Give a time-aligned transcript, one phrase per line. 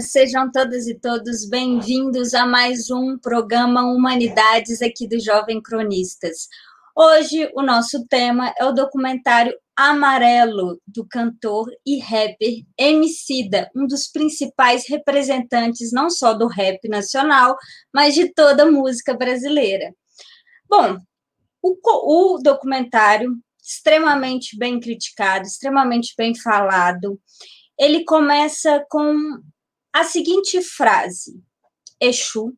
[0.00, 6.46] sejam todas e todos bem-vindos a mais um programa Humanidades aqui do Jovem Cronistas.
[6.94, 14.06] Hoje o nosso tema é o documentário Amarelo do cantor e rapper Emicida, um dos
[14.06, 17.56] principais representantes não só do rap nacional,
[17.92, 19.92] mas de toda a música brasileira.
[20.68, 20.96] Bom,
[21.60, 27.18] o, o documentário extremamente bem criticado, extremamente bem falado,
[27.76, 29.40] ele começa com
[29.92, 31.42] a seguinte frase:
[32.00, 32.56] Exu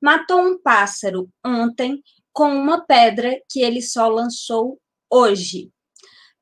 [0.00, 4.80] matou um pássaro ontem com uma pedra que ele só lançou
[5.10, 5.70] hoje.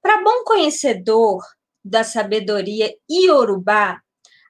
[0.00, 1.42] Para bom conhecedor
[1.84, 4.00] da sabedoria iorubá,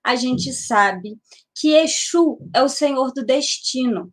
[0.05, 1.19] a gente sabe
[1.55, 4.12] que Exu é o senhor do destino,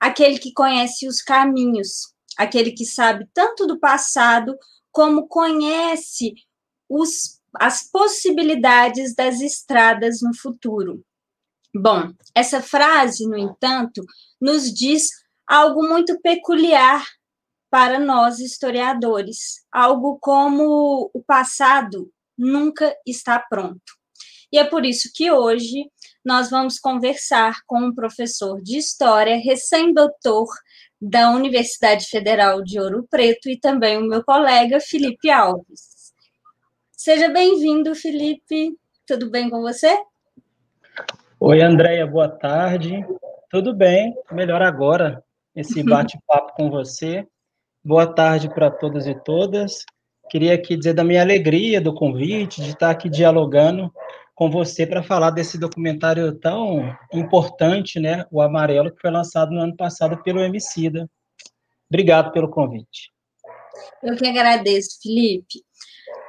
[0.00, 4.56] aquele que conhece os caminhos, aquele que sabe tanto do passado
[4.90, 6.34] como conhece
[6.88, 11.02] os as possibilidades das estradas no futuro.
[11.74, 14.02] Bom, essa frase, no entanto,
[14.40, 15.08] nos diz
[15.46, 17.04] algo muito peculiar
[17.70, 23.98] para nós historiadores, algo como o passado nunca está pronto.
[24.50, 25.90] E é por isso que hoje
[26.24, 30.46] nós vamos conversar com um professor de história, recém-doutor
[31.00, 35.97] da Universidade Federal de Ouro Preto e também o meu colega Felipe Alves.
[37.00, 38.76] Seja bem-vindo, Felipe.
[39.06, 39.96] Tudo bem com você?
[41.38, 43.06] Oi, Andréia, boa tarde.
[43.48, 45.22] Tudo bem, melhor agora,
[45.54, 47.24] esse bate-papo com você.
[47.84, 49.84] Boa tarde para todos e todas.
[50.28, 53.94] Queria aqui dizer da minha alegria do convite, de estar aqui dialogando
[54.34, 59.60] com você para falar desse documentário tão importante, né, o Amarelo, que foi lançado no
[59.60, 61.08] ano passado pelo Emicida.
[61.88, 63.12] Obrigado pelo convite.
[64.02, 65.67] Eu que agradeço, Felipe.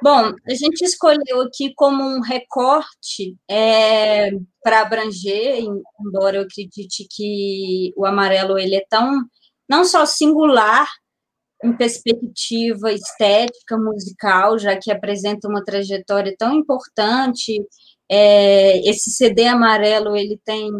[0.02, 4.30] Bom, a gente escolheu aqui como um recorte é,
[4.62, 5.62] para abranger,
[6.00, 9.20] embora eu acredite que o amarelo ele é tão
[9.68, 10.88] não só singular
[11.62, 17.62] em perspectiva estética musical, já que apresenta uma trajetória tão importante.
[18.10, 20.70] É, esse CD amarelo ele tem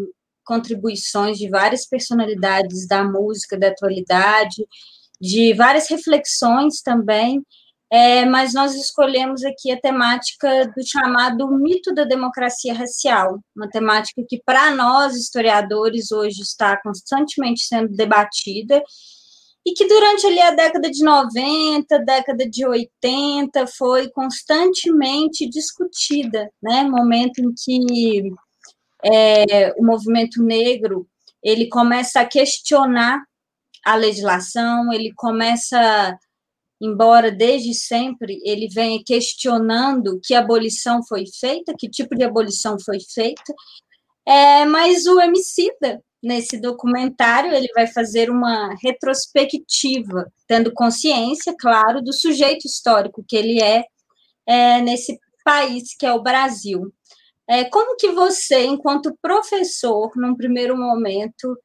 [0.44, 4.66] contribuições de várias personalidades da música da atualidade,
[5.20, 7.44] de várias reflexões também
[7.92, 14.22] é, mas nós escolhemos aqui a temática do chamado mito da democracia racial, uma temática
[14.28, 18.80] que, para nós, historiadores, hoje está constantemente sendo debatida
[19.66, 26.84] e que durante ali a década de 90, década de 80, foi constantemente discutida, né?
[26.84, 28.32] Momento em que
[29.04, 31.06] é, o movimento negro
[31.42, 33.20] ele começa a questionar
[33.84, 36.18] a legislação, ele começa
[36.80, 42.98] embora desde sempre ele venha questionando que abolição foi feita, que tipo de abolição foi
[43.00, 43.54] feita,
[44.26, 52.12] é, mas o Emicida, nesse documentário, ele vai fazer uma retrospectiva, tendo consciência, claro, do
[52.12, 53.84] sujeito histórico que ele é,
[54.46, 56.92] é nesse país que é o Brasil.
[57.48, 61.56] É, como que você, enquanto professor, num primeiro momento,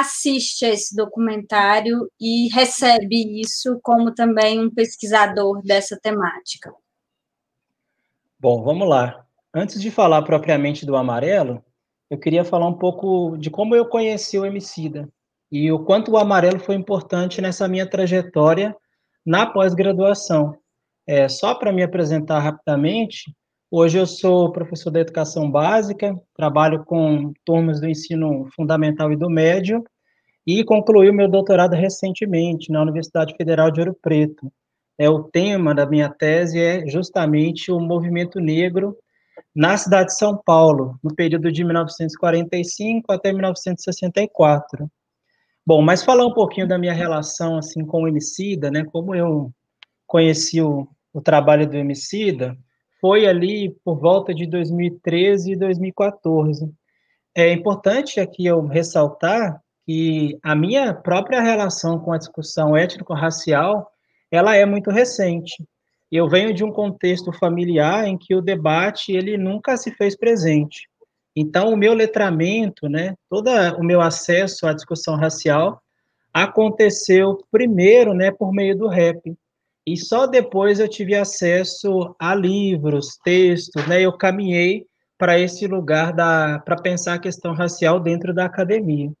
[0.00, 6.72] assiste a esse documentário e recebe isso como também um pesquisador dessa temática?
[8.38, 9.24] Bom, vamos lá.
[9.54, 11.64] Antes de falar propriamente do Amarelo,
[12.10, 15.08] eu queria falar um pouco de como eu conheci o Emicida
[15.50, 18.76] e o quanto o Amarelo foi importante nessa minha trajetória
[19.24, 20.58] na pós-graduação.
[21.06, 23.34] É, só para me apresentar rapidamente,
[23.76, 29.28] Hoje eu sou professor da educação básica, trabalho com turmas do ensino fundamental e do
[29.28, 29.82] médio,
[30.46, 34.48] e concluí o meu doutorado recentemente na Universidade Federal de Ouro Preto.
[34.96, 38.96] É o tema da minha tese é justamente o movimento negro
[39.52, 44.88] na cidade de São Paulo, no período de 1945 até 1964.
[45.66, 48.84] Bom, mas falar um pouquinho da minha relação assim com o Emicida, né?
[48.84, 49.50] Como eu
[50.06, 52.56] conheci o, o trabalho do Emicida,
[53.04, 56.72] foi ali por volta de 2013 e 2014.
[57.36, 63.90] É importante aqui eu ressaltar que a minha própria relação com a discussão étnico-racial,
[64.30, 65.62] ela é muito recente.
[66.10, 70.88] Eu venho de um contexto familiar em que o debate ele nunca se fez presente.
[71.36, 75.78] Então, o meu letramento, né, todo o meu acesso à discussão racial
[76.32, 79.36] aconteceu primeiro, né, por meio do rap.
[79.86, 84.00] E só depois eu tive acesso a livros, textos, né?
[84.00, 84.86] Eu caminhei
[85.18, 89.12] para esse lugar para pensar a questão racial dentro da academia.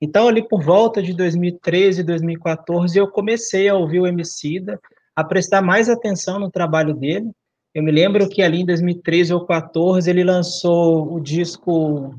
[0.00, 4.80] Então, ali por volta de 2013, 2014, eu comecei a ouvir o Emicida,
[5.14, 7.30] a prestar mais atenção no trabalho dele.
[7.74, 12.14] Eu me lembro que ali em 2013 ou 2014 ele lançou o disco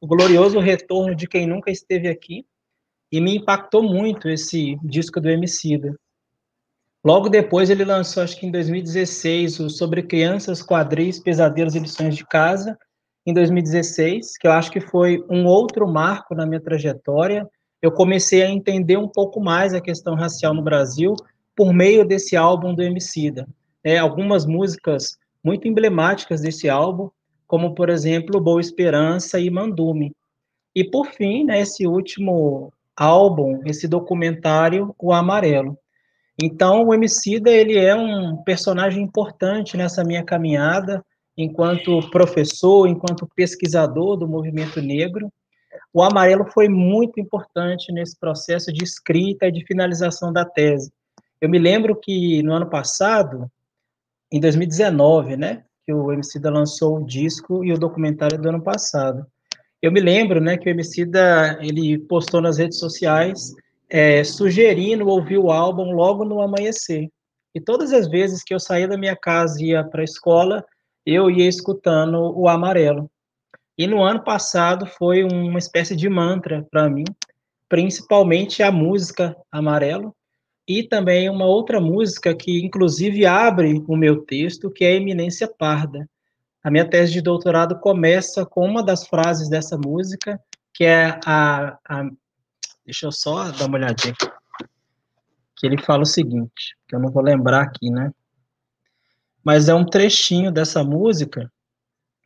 [0.00, 2.46] O Glorioso Retorno de Quem Nunca Esteve Aqui,
[3.10, 5.94] e me impactou muito esse disco do Emicida.
[7.04, 12.16] Logo depois ele lançou, acho que em 2016, o Sobre Crianças, Quadris, Pesadelos e Lições
[12.16, 12.76] de Casa,
[13.24, 17.48] em 2016, que eu acho que foi um outro marco na minha trajetória.
[17.80, 21.14] Eu comecei a entender um pouco mais a questão racial no Brasil
[21.54, 23.46] por meio desse álbum do Emicida.
[23.84, 27.10] É, algumas músicas muito emblemáticas desse álbum,
[27.46, 30.12] como, por exemplo, Boa Esperança e Mandume.
[30.74, 35.78] E, por fim, né, esse último álbum, esse documentário, O Amarelo.
[36.40, 41.04] Então, o Emicida, ele é um personagem importante nessa minha caminhada,
[41.36, 45.32] enquanto professor, enquanto pesquisador do movimento negro.
[45.92, 50.92] O amarelo foi muito importante nesse processo de escrita e de finalização da tese.
[51.40, 53.50] Eu me lembro que no ano passado,
[54.30, 59.26] em 2019, né, que o Emicida lançou o disco e o documentário do ano passado.
[59.80, 63.54] Eu me lembro, né, que o Emicida, ele postou nas redes sociais
[63.88, 67.08] é, sugerindo ouvir o álbum logo no amanhecer.
[67.54, 70.64] E todas as vezes que eu saía da minha casa e ia para a escola,
[71.04, 73.10] eu ia escutando o Amarelo.
[73.76, 77.04] E no ano passado foi uma espécie de mantra para mim,
[77.68, 80.14] principalmente a música Amarelo,
[80.66, 86.06] e também uma outra música que, inclusive, abre o meu texto, que é Eminência Parda.
[86.62, 90.38] A minha tese de doutorado começa com uma das frases dessa música,
[90.74, 92.04] que é a, a
[92.88, 94.32] Deixa eu só dar uma olhadinha aqui.
[95.58, 98.10] Que ele fala o seguinte, que eu não vou lembrar aqui, né?
[99.44, 101.52] Mas é um trechinho dessa música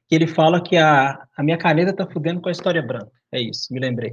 [0.06, 3.10] que ele fala que a, a minha caneta tá fudendo com a história branca.
[3.32, 4.12] É isso, me lembrei.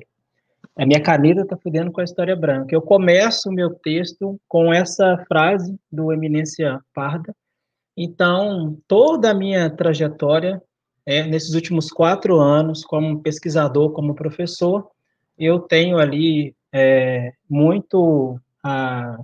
[0.75, 2.74] A minha caneta tá fudendo com a história branca.
[2.74, 7.31] Eu começo o meu texto com essa frase do Eminência Parda.
[7.95, 10.60] Então, toda a minha trajetória,
[11.06, 14.90] é, nesses últimos quatro anos, como pesquisador, como professor,
[15.39, 19.18] eu tenho ali é, muito a,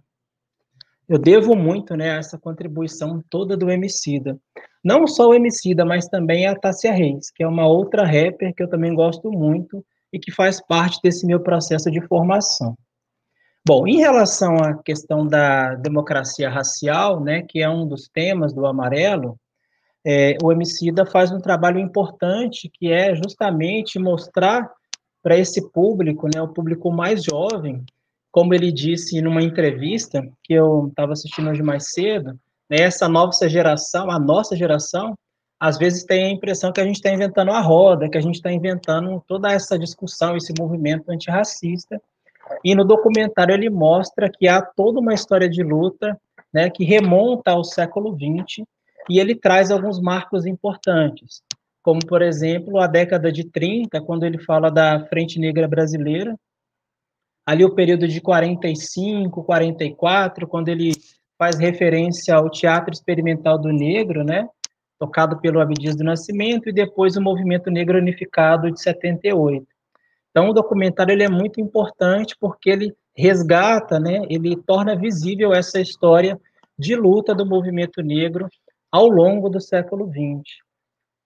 [1.07, 4.39] eu devo muito né, a essa contribuição toda do Emicida.
[4.83, 8.63] Não só o Emicida, mas também a Tássia Reis, que é uma outra rapper que
[8.63, 12.75] eu também gosto muito e que faz parte desse meu processo de formação.
[13.67, 18.65] Bom, em relação à questão da democracia racial, né, que é um dos temas do
[18.65, 19.39] Amarelo,
[20.05, 24.71] é, o Emicida faz um trabalho importante que é justamente mostrar
[25.25, 27.83] para esse público, né, o público mais jovem,
[28.31, 32.39] como ele disse numa entrevista que eu estava assistindo hoje mais cedo,
[32.69, 35.17] né, essa nova geração, a nossa geração,
[35.59, 38.35] às vezes tem a impressão que a gente está inventando a roda, que a gente
[38.35, 41.99] está inventando toda essa discussão, esse movimento antirracista.
[42.63, 46.15] E no documentário ele mostra que há toda uma história de luta
[46.53, 48.63] né, que remonta ao século XX
[49.09, 51.41] e ele traz alguns marcos importantes
[51.85, 56.35] como, por exemplo, a década de 30, quando ele fala da Frente Negra Brasileira,
[57.45, 60.93] ali o período de 45, 44, quando ele
[61.37, 64.49] faz referência ao Teatro Experimental do Negro, né,
[64.97, 69.63] tocado pelo Abdias do Nascimento, e depois o Movimento Negro Unificado de 78.
[70.31, 75.79] Então, o documentário ele é muito importante porque ele resgata, né, ele torna visível essa
[75.79, 76.35] história
[76.79, 78.49] de luta do movimento negro
[78.91, 80.64] ao longo do século XX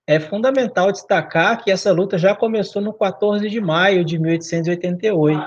[0.10, 5.40] é fundamental destacar que essa luta já começou no 14 de maio de 1888.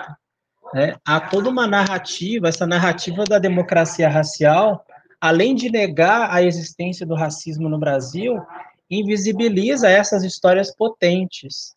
[0.72, 0.94] Né?
[1.04, 4.84] Há toda uma narrativa, essa narrativa da democracia racial,
[5.20, 8.40] além de negar a existência do racismo no Brasil,
[8.88, 11.74] invisibiliza essas histórias potentes.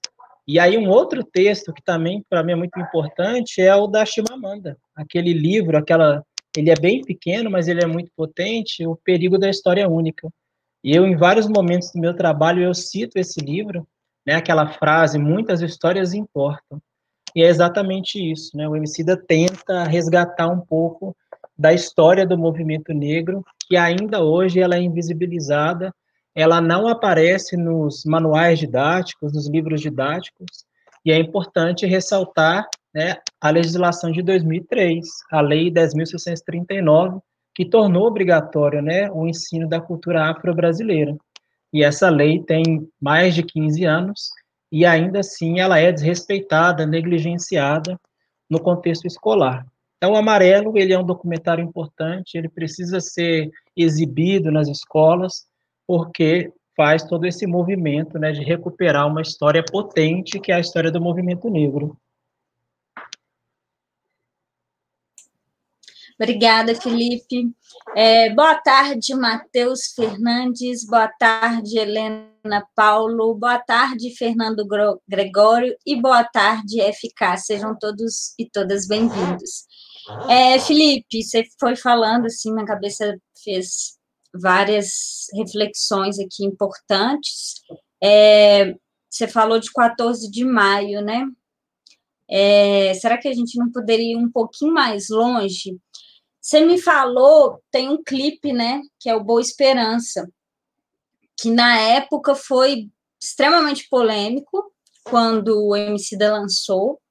[0.47, 4.05] E aí um outro texto que também para mim é muito importante é o da
[4.05, 6.23] Chimamanda, aquele livro, aquela,
[6.55, 10.29] ele é bem pequeno, mas ele é muito potente, O Perigo da História Única.
[10.85, 13.87] E eu, em vários momentos do meu trabalho, eu cito esse livro,
[14.23, 16.79] né, aquela frase, muitas histórias importam.
[17.35, 21.17] E é exatamente isso, né, o Emicida tenta resgatar um pouco
[21.57, 25.91] da história do movimento negro, que ainda hoje ela é invisibilizada,
[26.35, 30.67] ela não aparece nos manuais didáticos, nos livros didáticos,
[31.03, 37.19] e é importante ressaltar né, a legislação de 2003, a Lei 10.639,
[37.55, 41.15] que tornou obrigatório né, o ensino da cultura afro-brasileira.
[41.73, 44.29] E essa lei tem mais de 15 anos
[44.71, 47.97] e ainda assim ela é desrespeitada, negligenciada
[48.49, 49.65] no contexto escolar.
[49.97, 55.45] Então, o Amarelo, ele é um documentário importante, ele precisa ser exibido nas escolas,
[55.87, 60.91] porque faz todo esse movimento né, de recuperar uma história potente, que é a história
[60.91, 61.97] do movimento negro.
[66.17, 67.51] Obrigada, Felipe.
[67.93, 70.85] É, boa tarde, Matheus Fernandes.
[70.85, 73.35] Boa tarde, Helena Paulo.
[73.35, 74.65] Boa tarde, Fernando
[75.05, 75.75] Gregório.
[75.85, 77.37] E boa tarde, FK.
[77.37, 79.65] Sejam todos e todas bem-vindos.
[80.29, 83.97] É, Felipe, você foi falando assim, minha cabeça fez
[84.33, 87.55] várias reflexões aqui importantes.
[88.01, 88.73] É,
[89.09, 91.25] você falou de 14 de maio, né?
[92.29, 95.77] É, será que a gente não poderia ir um pouquinho mais longe?
[96.45, 100.31] Você me falou, tem um clipe, né, que é o Boa Esperança,
[101.35, 102.87] que na época foi
[103.19, 104.71] extremamente polêmico
[105.03, 107.01] quando o Emicida lançou.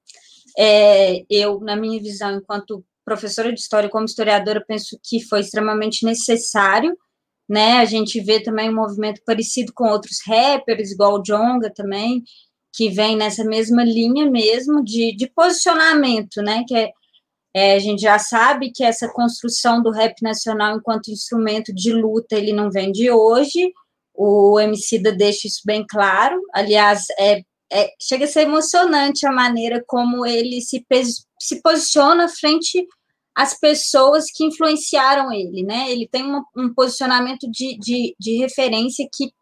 [0.57, 6.07] É, eu, na minha visão, enquanto professora de história, como historiadora, penso que foi extremamente
[6.07, 6.97] necessário,
[7.49, 7.79] né?
[7.79, 12.23] A gente vê também um movimento parecido com outros rappers, igual o Jonga também,
[12.73, 16.63] que vem nessa mesma linha mesmo de, de posicionamento, né?
[16.69, 16.93] Que é
[17.55, 22.37] é, a gente já sabe que essa construção do rap nacional enquanto instrumento de luta,
[22.37, 23.73] ele não vem de hoje,
[24.13, 27.43] o Emicida deixa isso bem claro, aliás, é,
[27.73, 30.85] é, chega a ser emocionante a maneira como ele se,
[31.41, 32.87] se posiciona frente
[33.35, 35.91] às pessoas que influenciaram ele, né?
[35.91, 36.25] Ele tem
[36.57, 39.33] um posicionamento de, de, de referência que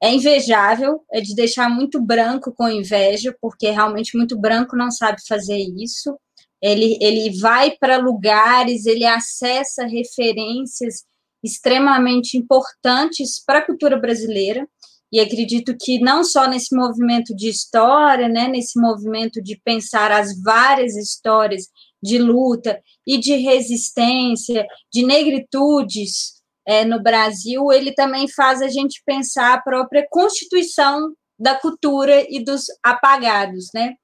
[0.00, 5.18] é invejável, é de deixar muito branco com inveja, porque realmente muito branco não sabe
[5.26, 6.16] fazer isso
[6.66, 11.04] ele, ele vai para lugares, ele acessa referências
[11.42, 14.66] extremamente importantes para a cultura brasileira,
[15.12, 20.40] e acredito que não só nesse movimento de história, né, nesse movimento de pensar as
[20.42, 21.68] várias histórias
[22.02, 29.00] de luta e de resistência, de negritudes é, no Brasil, ele também faz a gente
[29.06, 33.94] pensar a própria constituição da cultura e dos apagados, né?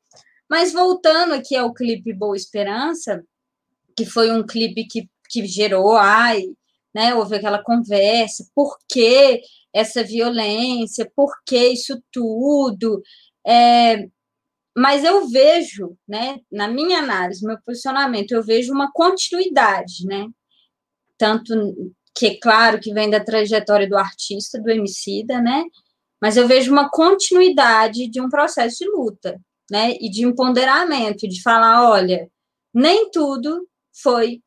[0.53, 3.25] Mas voltando aqui ao clipe Boa Esperança,
[3.97, 6.43] que foi um clipe que, que gerou, ai,
[6.95, 9.41] né, houve aquela conversa, por que
[9.73, 13.01] essa violência, por que isso tudo?
[13.47, 14.07] É,
[14.77, 20.27] mas eu vejo, né, na minha análise, meu posicionamento, eu vejo uma continuidade, né?
[21.17, 21.55] Tanto
[22.15, 25.65] que, claro, que vem da trajetória do artista, do Emicida, né?
[26.21, 29.93] Mas eu vejo uma continuidade de um processo de luta, né?
[30.01, 32.29] E de empoderamento, de falar, olha,
[32.73, 33.67] nem tudo
[34.03, 34.43] foi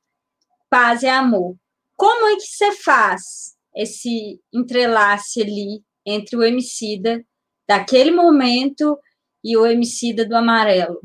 [0.69, 1.55] paz e amor.
[1.95, 7.23] Como é que você faz esse entrelace ali entre o emicida
[7.67, 8.97] daquele momento
[9.43, 10.99] e o emicida do amarelo?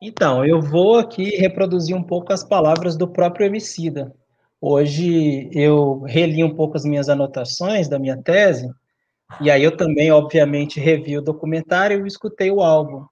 [0.00, 4.14] Então, eu vou aqui reproduzir um pouco as palavras do próprio emicida.
[4.60, 8.68] Hoje eu reli um pouco as minhas anotações da minha tese,
[9.40, 13.04] e aí eu também, obviamente, revi o documentário e escutei o álbum.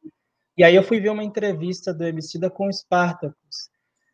[0.56, 3.68] E aí eu fui ver uma entrevista do Emicida com o Spartacus.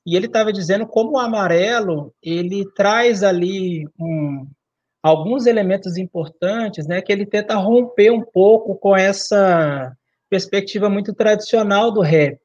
[0.06, 4.48] E ele estava dizendo como o amarelo, ele traz ali um,
[5.02, 9.94] alguns elementos importantes, né, que ele tenta romper um pouco com essa
[10.28, 12.40] perspectiva muito tradicional do rap,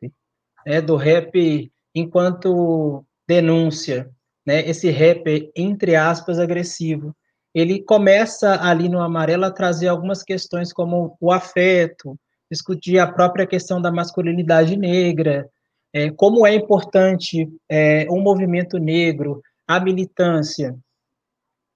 [0.65, 4.11] né, do rap enquanto denúncia,
[4.45, 7.15] né, esse rap entre aspas agressivo
[7.55, 12.19] ele começa ali no amarelo a trazer algumas questões como o afeto,
[12.51, 15.49] discutir a própria questão da masculinidade negra,
[15.93, 20.75] é, como é importante é, um movimento negro, a militância,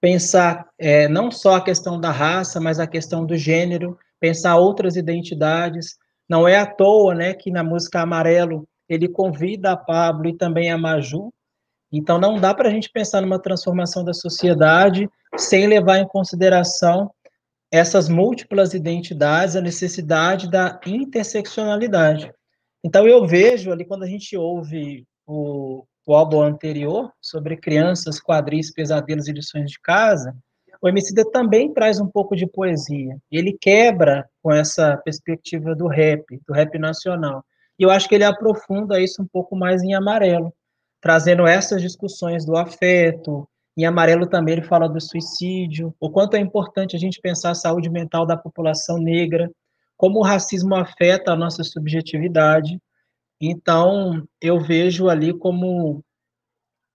[0.02, 4.96] pensar é, não só a questão da raça, mas a questão do gênero, pensar outras
[4.96, 5.96] identidades.
[6.28, 10.70] Não é à toa, né, que na música Amarelo ele convida a Pablo e também
[10.70, 11.32] a Maju
[11.92, 17.10] então, não dá para a gente pensar numa transformação da sociedade sem levar em consideração
[17.70, 22.32] essas múltiplas identidades, a necessidade da interseccionalidade.
[22.84, 28.72] Então, eu vejo ali, quando a gente ouve o, o álbum anterior, sobre crianças, quadris,
[28.72, 30.34] pesadelos e lições de casa,
[30.80, 33.18] o Emicida também traz um pouco de poesia.
[33.30, 37.44] Ele quebra com essa perspectiva do rap, do rap nacional.
[37.78, 40.52] E eu acho que ele aprofunda isso um pouco mais em amarelo
[41.00, 43.48] trazendo essas discussões do afeto.
[43.76, 47.54] Em amarelo também ele fala do suicídio, o quanto é importante a gente pensar a
[47.54, 49.50] saúde mental da população negra,
[49.96, 52.80] como o racismo afeta a nossa subjetividade.
[53.40, 56.04] Então, eu vejo ali como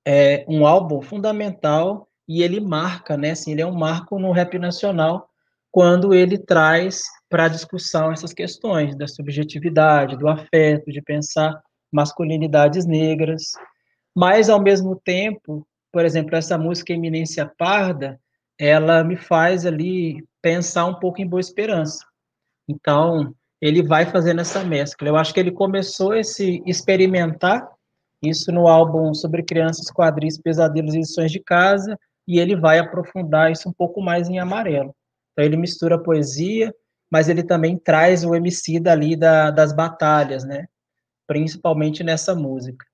[0.06, 3.32] é, um álbum fundamental e ele marca, né?
[3.32, 5.30] Assim, ele é um marco no rap nacional
[5.72, 11.54] quando ele traz para discussão essas questões da subjetividade, do afeto, de pensar
[11.92, 13.52] masculinidades negras.
[14.16, 18.20] Mas, ao mesmo tempo, por exemplo, essa música Eminência Parda,
[18.58, 22.06] ela me faz ali pensar um pouco em Boa Esperança.
[22.68, 25.08] Então, ele vai fazendo essa mescla.
[25.08, 27.68] Eu acho que ele começou esse experimentar
[28.24, 33.52] isso no álbum sobre crianças, quadris, pesadelos e lições de casa, e ele vai aprofundar
[33.52, 34.96] isso um pouco mais em amarelo.
[35.32, 36.74] Então ele mistura poesia,
[37.12, 40.66] mas ele também traz o MC dali da, das batalhas, né?
[41.28, 42.86] Principalmente nessa música.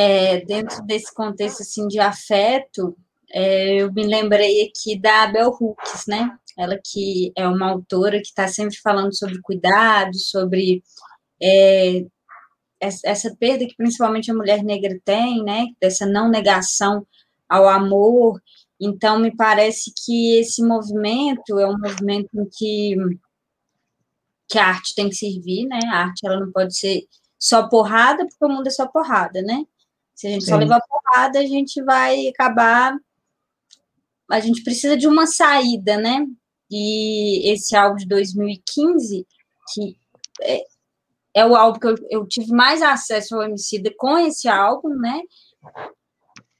[0.00, 2.96] É, dentro desse contexto assim de afeto,
[3.32, 6.38] é, eu me lembrei aqui da Bell Hooks, né?
[6.56, 10.84] Ela que é uma autora que está sempre falando sobre cuidado, sobre
[11.42, 12.06] é,
[12.80, 15.66] essa perda que principalmente a mulher negra tem, né?
[15.80, 17.04] Dessa não negação
[17.48, 18.40] ao amor.
[18.80, 22.94] Então, me parece que esse movimento é um movimento em que,
[24.48, 25.80] que a arte tem que servir, né?
[25.86, 27.02] A arte ela não pode ser
[27.36, 29.64] só porrada, porque o mundo é só porrada, né?
[30.18, 30.50] Se a gente Sim.
[30.50, 32.92] só levar porrada, a gente vai acabar.
[34.28, 36.26] A gente precisa de uma saída, né?
[36.68, 39.24] E esse álbum de 2015,
[39.72, 39.96] que
[40.42, 40.64] é,
[41.34, 45.22] é o álbum que eu, eu, tive mais acesso ao MC com esse álbum, né?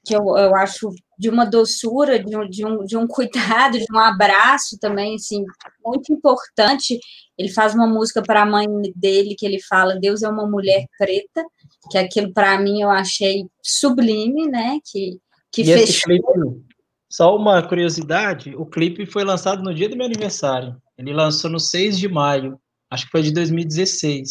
[0.05, 3.85] Que eu, eu acho de uma doçura, de um, de, um, de um cuidado, de
[3.93, 5.43] um abraço também, assim,
[5.85, 6.97] muito importante.
[7.37, 10.85] Ele faz uma música para a mãe dele que ele fala: Deus é uma mulher
[10.97, 11.43] preta,
[11.91, 14.79] que aquilo para mim eu achei sublime, né?
[14.89, 15.19] Que,
[15.51, 16.03] que e fechou.
[16.05, 16.63] Clipe,
[17.11, 20.77] só uma curiosidade: o clipe foi lançado no dia do meu aniversário.
[20.97, 22.57] Ele lançou no 6 de maio,
[22.89, 24.29] acho que foi de 2016.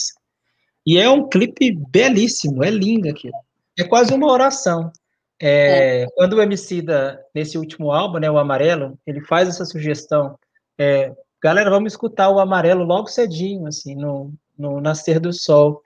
[0.87, 3.35] E é um clipe belíssimo, é lindo aquilo.
[3.79, 4.90] É quase uma oração.
[5.40, 6.07] É, é.
[6.14, 10.38] Quando o Emicida, nesse último álbum, né, o Amarelo, ele faz essa sugestão,
[10.79, 15.83] é, galera, vamos escutar o Amarelo logo cedinho, assim, no, no nascer do sol.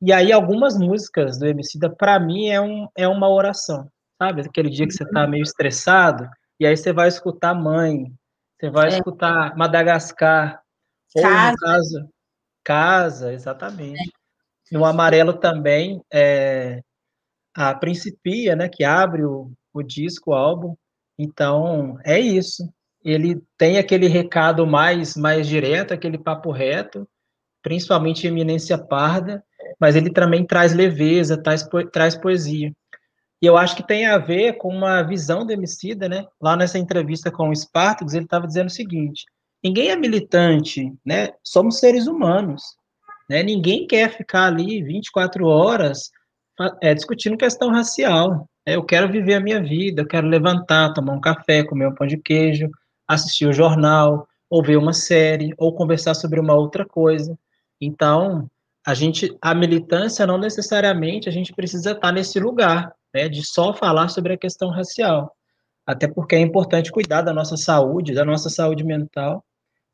[0.00, 4.42] E aí, algumas músicas do Emicida, para mim, é, um, é uma oração, sabe?
[4.42, 6.28] Aquele dia que você tá meio estressado,
[6.58, 8.12] e aí você vai escutar Mãe,
[8.58, 8.88] você vai é.
[8.90, 10.62] escutar Madagascar,
[11.14, 11.46] casa.
[11.46, 12.16] ou no caso,
[12.66, 14.12] Casa, exatamente.
[14.72, 14.74] É.
[14.76, 16.82] No Amarelo também, é,
[17.56, 20.76] a Principia, né, que abre o, o disco, o álbum.
[21.18, 22.70] Então, é isso.
[23.02, 27.08] Ele tem aquele recado mais, mais direto, aquele papo reto,
[27.62, 29.42] principalmente Eminência Parda,
[29.80, 32.72] mas ele também traz leveza, traz, traz poesia.
[33.40, 36.26] E eu acho que tem a ver com uma visão do Emicida, né?
[36.40, 39.24] Lá nessa entrevista com o Spartacus, ele estava dizendo o seguinte,
[39.62, 41.30] ninguém é militante, né?
[41.42, 42.62] Somos seres humanos,
[43.28, 43.42] né?
[43.42, 46.10] Ninguém quer ficar ali 24 horas
[46.80, 48.48] é, discutindo questão racial.
[48.64, 52.06] Eu quero viver a minha vida, eu quero levantar, tomar um café, comer um pão
[52.06, 52.68] de queijo,
[53.06, 57.38] assistir o jornal, ou ver uma série, ou conversar sobre uma outra coisa.
[57.80, 58.48] Então,
[58.86, 63.74] a gente, a militância não necessariamente a gente precisa estar nesse lugar, né, de só
[63.74, 65.32] falar sobre a questão racial.
[65.86, 69.44] Até porque é importante cuidar da nossa saúde, da nossa saúde mental.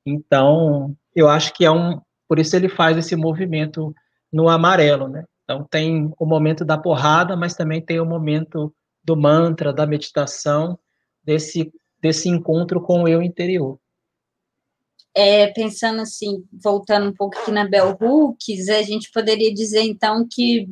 [0.07, 3.95] Então, eu acho que é um, por isso ele faz esse movimento
[4.33, 5.25] no amarelo, né?
[5.53, 10.79] Então, tem o momento da porrada, mas também tem o momento do mantra, da meditação,
[11.23, 13.79] desse, desse encontro com o eu interior.
[15.15, 20.27] É, pensando assim, voltando um pouco aqui na Bell Hooks, a gente poderia dizer, então,
[20.27, 20.67] que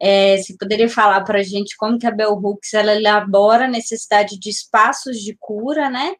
[0.00, 3.70] é, você poderia falar para a gente como que a Bell Hooks ela elabora a
[3.70, 6.14] necessidade de espaços de cura, né?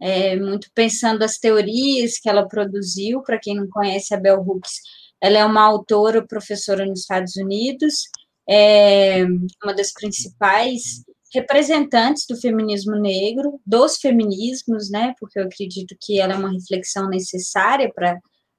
[0.00, 4.74] É, muito pensando as teorias que ela produziu, para quem não conhece a Bell Hooks,
[5.20, 8.08] ela é uma autora, professora nos Estados Unidos,
[8.48, 9.24] é
[9.62, 11.02] uma das principais
[11.32, 15.14] representantes do feminismo negro, dos feminismos, né?
[15.20, 17.92] Porque eu acredito que ela é uma reflexão necessária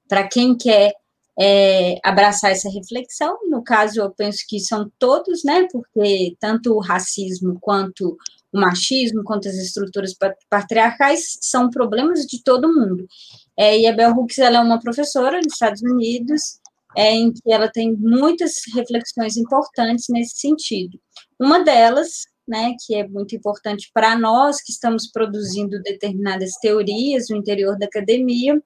[0.08, 0.92] para quem quer
[1.38, 3.38] é, abraçar essa reflexão.
[3.48, 5.66] No caso, eu penso que são todos, né?
[5.72, 8.16] Porque tanto o racismo quanto
[8.52, 10.14] o machismo, quanto as estruturas
[10.48, 13.06] patriarcais são problemas de todo mundo.
[13.60, 16.58] É, e a Bell Hooks ela é uma professora nos Estados Unidos,
[16.96, 20.98] é, em que ela tem muitas reflexões importantes nesse sentido.
[21.38, 27.36] Uma delas, né, que é muito importante para nós que estamos produzindo determinadas teorias no
[27.36, 28.58] interior da academia,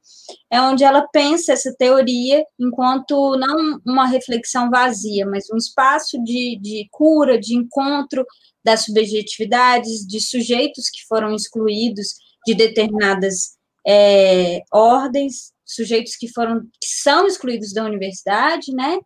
[0.49, 6.57] é onde ela pensa essa teoria enquanto não uma reflexão vazia, mas um espaço de,
[6.63, 8.25] de cura, de encontro
[8.65, 12.15] das subjetividades, de sujeitos que foram excluídos
[12.47, 18.99] de determinadas é, ordens, sujeitos que foram, que são excluídos da universidade, né?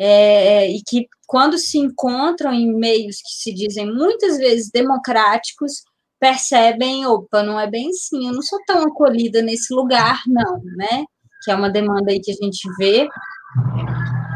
[0.00, 5.82] É, e que, quando se encontram em meios que se dizem muitas vezes democráticos,
[6.20, 11.04] percebem, opa, não é bem assim, eu não sou tão acolhida nesse lugar, não, né?
[11.44, 13.08] Que é uma demanda aí que a gente vê,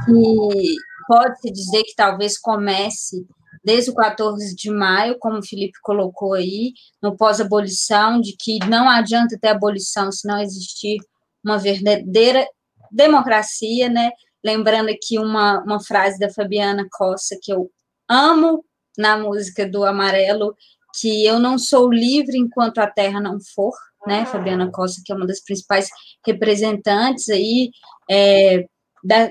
[0.04, 3.24] que pode-se dizer que talvez comece
[3.64, 6.72] desde o 14 de maio, como o Felipe colocou aí,
[7.02, 10.98] no pós-abolição, de que não adianta ter abolição se não existir
[11.44, 12.46] uma verdadeira
[12.90, 14.10] democracia, né?
[14.44, 17.70] Lembrando aqui uma, uma frase da Fabiana Costa, que eu
[18.08, 18.64] amo
[18.98, 20.54] na música do Amarelo,
[21.00, 23.72] que eu não sou livre enquanto a terra não for,
[24.06, 24.26] né?
[24.26, 25.88] Fabiana Costa, que é uma das principais
[26.26, 27.70] representantes aí
[28.10, 28.66] é,
[29.02, 29.30] da,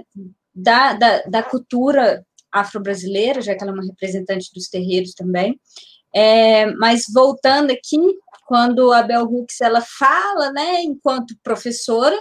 [0.56, 5.60] da, da, da cultura afro-brasileira, já que ela é uma representante dos terreiros também.
[6.14, 7.98] É, mas voltando aqui,
[8.46, 12.18] quando a Bell Hooks ela fala, né, enquanto professora,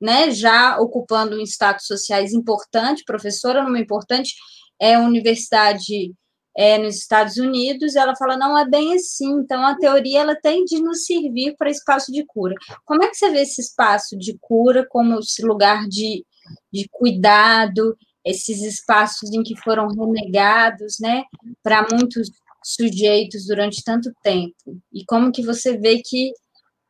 [0.00, 4.34] né, já ocupando um status sociais importante, professora numa importante
[4.80, 6.12] é, universidade
[6.56, 10.64] é, nos Estados Unidos, ela fala, não é bem assim, então a teoria ela tem
[10.64, 12.54] de nos servir para espaço de cura.
[12.84, 16.24] Como é que você vê esse espaço de cura como esse lugar de,
[16.72, 21.24] de cuidado, esses espaços em que foram renegados, né,
[21.62, 22.30] para muitos
[22.62, 24.80] sujeitos durante tanto tempo?
[24.92, 26.32] E como que você vê que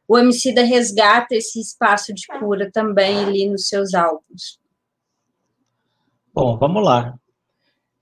[0.09, 4.59] o Emicida resgata esse espaço de cura também ali nos seus álbuns?
[6.35, 7.15] Bom, vamos lá.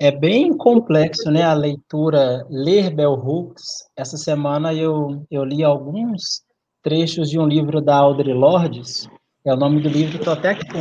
[0.01, 3.89] É bem complexo, né, a leitura, ler Bell Hooks.
[3.97, 6.43] Essa semana eu, eu li alguns
[6.83, 9.09] trechos de um livro da Audre Lordes,
[9.45, 10.79] é o nome do livro, estou até aqui com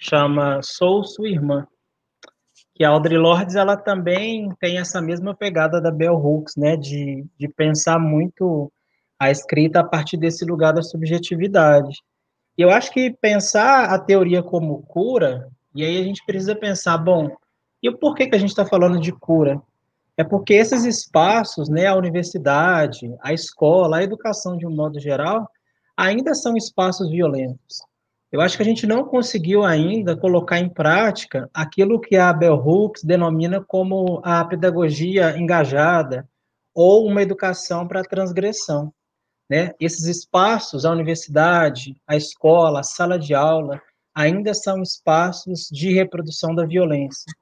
[0.00, 1.66] chama Sou Sua Irmã.
[2.74, 7.26] Que a Audre Lordes, ela também tem essa mesma pegada da Bell Hooks, né, de,
[7.38, 8.72] de pensar muito
[9.18, 12.02] a escrita a partir desse lugar da subjetividade.
[12.56, 16.96] E eu acho que pensar a teoria como cura, e aí a gente precisa pensar,
[16.96, 17.30] bom,
[17.82, 19.60] e por que, que a gente está falando de cura?
[20.16, 25.48] É porque esses espaços, né, a universidade, a escola, a educação de um modo geral,
[25.96, 27.89] ainda são espaços violentos.
[28.32, 32.54] Eu acho que a gente não conseguiu ainda colocar em prática aquilo que a Bell
[32.54, 36.28] Hooks denomina como a pedagogia engajada
[36.72, 38.92] ou uma educação para a transgressão.
[39.48, 39.72] Né?
[39.80, 43.82] Esses espaços, a universidade, a escola, a sala de aula,
[44.14, 47.32] ainda são espaços de reprodução da violência.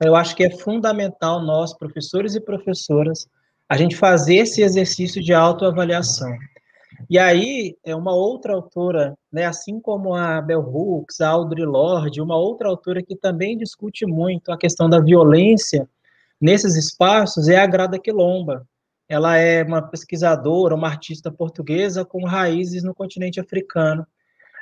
[0.00, 3.28] Eu acho que é fundamental nós, professores e professoras,
[3.68, 6.34] a gente fazer esse exercício de autoavaliação.
[7.08, 12.20] E aí, é uma outra autora, né, assim como a Bell Hooks, a Audre Lorde,
[12.20, 15.88] uma outra autora que também discute muito a questão da violência
[16.40, 18.66] nesses espaços é a Grada Quilomba.
[19.08, 24.06] Ela é uma pesquisadora, uma artista portuguesa com raízes no continente africano.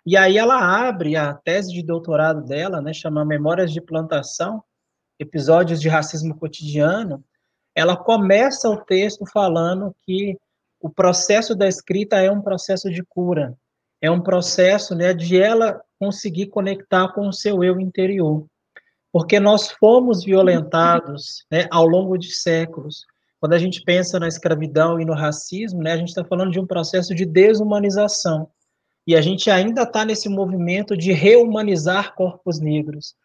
[0.04, 4.62] E aí ela abre a tese de doutorado dela, né, chama Memórias de Plantação,
[5.18, 7.24] episódios de racismo cotidiano,
[7.74, 10.38] ela começa o texto falando que
[10.86, 13.58] o processo da escrita é um processo de cura,
[14.00, 18.46] é um processo né, de ela conseguir conectar com o seu eu interior.
[19.12, 23.04] Porque nós fomos violentados né, ao longo de séculos.
[23.40, 26.60] Quando a gente pensa na escravidão e no racismo, né, a gente está falando de
[26.60, 28.48] um processo de desumanização.
[29.04, 33.16] E a gente ainda está nesse movimento de reumanizar corpos negros.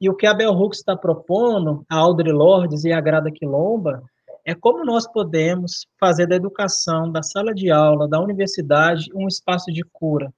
[0.00, 4.04] E o que a Bell Hooks está propondo, a Audre Lordes e a Grada Quilomba,
[4.44, 9.72] é como nós podemos fazer da educação, da sala de aula, da universidade, um espaço
[9.72, 10.32] de cura,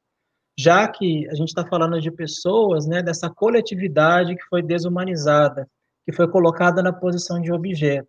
[0.58, 5.68] já que a gente está falando de pessoas, né, dessa coletividade que foi desumanizada,
[6.04, 8.08] que foi colocada na posição de objeto.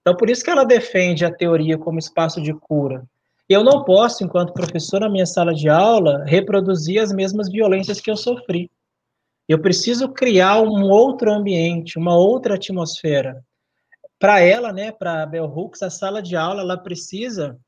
[0.00, 3.04] Então, por isso que ela defende a teoria como espaço de cura.
[3.48, 8.10] Eu não posso, enquanto professor na minha sala de aula, reproduzir as mesmas violências que
[8.10, 8.70] eu sofri.
[9.48, 13.44] Eu preciso criar um outro ambiente, uma outra atmosfera.
[14.22, 17.58] Para ela, né, para a Bell Hooks, a sala de aula ela precisa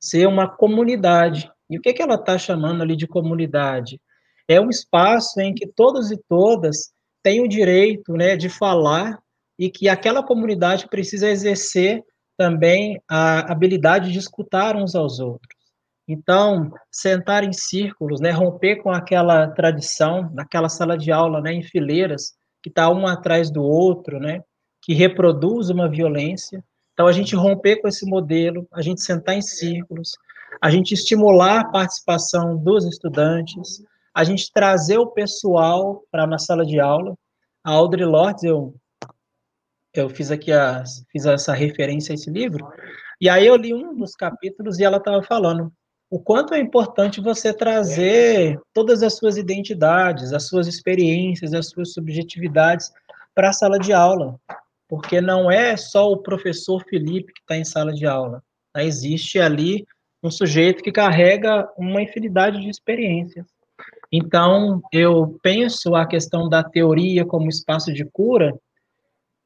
[0.00, 1.50] ser uma comunidade.
[1.68, 4.00] E o que, que ela está chamando ali de comunidade?
[4.46, 6.92] É um espaço em que todos e todas
[7.24, 9.18] têm o direito né, de falar
[9.58, 12.04] e que aquela comunidade precisa exercer
[12.38, 15.58] também a habilidade de escutar uns aos outros.
[16.06, 21.64] Então, sentar em círculos, né, romper com aquela tradição, naquela sala de aula, né, em
[21.64, 24.40] fileiras, que está um atrás do outro, né,
[24.82, 26.64] que reproduz uma violência.
[26.92, 30.12] Então, a gente romper com esse modelo, a gente sentar em círculos,
[30.60, 33.82] a gente estimular a participação dos estudantes,
[34.14, 37.14] a gente trazer o pessoal para na sala de aula.
[37.64, 38.74] A Audre Lorde, eu,
[39.94, 42.66] eu fiz aqui a, fiz essa referência a esse livro,
[43.20, 45.72] e aí eu li um dos capítulos e ela estava falando
[46.10, 51.92] o quanto é importante você trazer todas as suas identidades, as suas experiências, as suas
[51.92, 52.90] subjetividades
[53.32, 54.36] para a sala de aula,
[54.90, 58.82] porque não é só o professor Felipe que está em sala de aula, tá?
[58.82, 59.86] existe ali
[60.20, 63.46] um sujeito que carrega uma infinidade de experiências.
[64.12, 68.52] Então, eu penso a questão da teoria como espaço de cura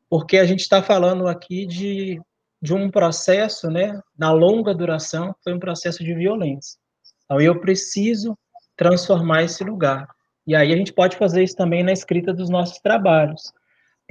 [0.09, 2.21] porque a gente está falando aqui de,
[2.63, 6.79] de um processo, né, na longa duração, foi um processo de violência.
[7.25, 8.39] Então, eu preciso
[8.77, 10.09] transformar esse lugar.
[10.47, 13.53] E aí a gente pode fazer isso também na escrita dos nossos trabalhos.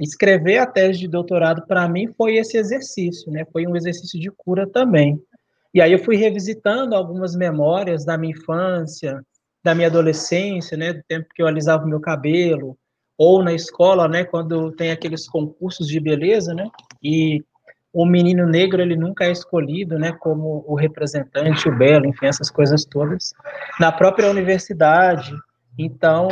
[0.00, 3.44] Escrever a tese de doutorado, para mim, foi esse exercício, né?
[3.52, 5.20] Foi um exercício de cura também.
[5.72, 9.20] E aí eu fui revisitando algumas memórias da minha infância,
[9.64, 12.76] da minha adolescência, né, do tempo que eu alisava o meu cabelo,
[13.16, 16.68] ou na escola, né, quando tem aqueles concursos de beleza, né,
[17.02, 17.42] e
[17.92, 22.50] o menino negro ele nunca é escolhido, né, como o representante, o belo, enfim, essas
[22.50, 23.32] coisas todas.
[23.80, 25.32] Na própria universidade,
[25.78, 26.28] então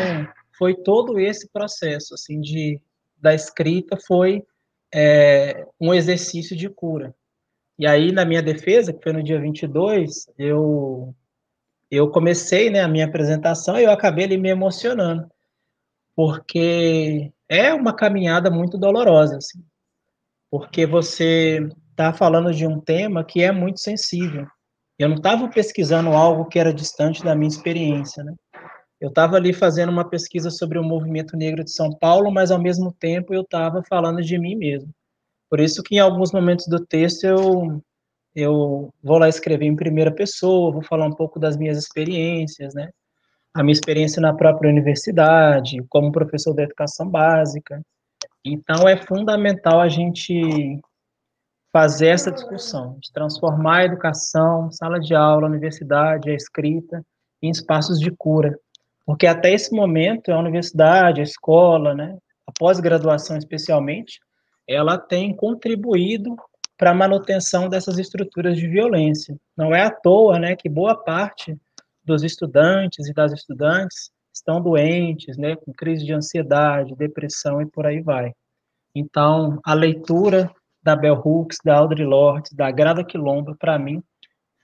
[0.59, 2.81] foi todo esse processo, assim, de
[3.23, 4.45] da escrita foi
[4.93, 7.15] é, um exercício de cura.
[7.79, 11.15] E aí, na minha defesa, que foi no dia 22, eu,
[11.91, 15.31] eu comecei né, a minha apresentação e eu acabei ali me emocionando,
[16.15, 19.65] porque é uma caminhada muito dolorosa, assim,
[20.51, 24.47] porque você está falando de um tema que é muito sensível.
[24.99, 28.35] Eu não estava pesquisando algo que era distante da minha experiência, né?
[29.03, 32.63] Eu estava ali fazendo uma pesquisa sobre o movimento negro de São Paulo, mas ao
[32.63, 34.95] mesmo tempo eu estava falando de mim mesmo.
[35.51, 37.83] Por isso que em alguns momentos do texto eu,
[38.33, 42.91] eu vou lá escrever em primeira pessoa, vou falar um pouco das minhas experiências, né?
[43.53, 47.83] A minha experiência na própria universidade, como professor da educação básica.
[48.45, 50.81] Então é fundamental a gente
[51.73, 57.05] fazer essa discussão, de transformar a educação, sala de aula, universidade, a escrita,
[57.43, 58.57] em espaços de cura.
[59.05, 64.21] Porque até esse momento a universidade, a escola, né, a pós-graduação especialmente,
[64.69, 66.37] ela tem contribuído
[66.79, 69.37] para a manutenção dessas estruturas de violência.
[69.57, 71.57] Não é à toa né, que boa parte
[72.05, 77.87] dos estudantes e das estudantes estão doentes, né, com crise de ansiedade, depressão e por
[77.87, 78.33] aí vai.
[78.95, 80.51] Então, a leitura
[80.83, 84.03] da Bell Hooks, da Audre Lorde, da Grada Quilomba, para mim,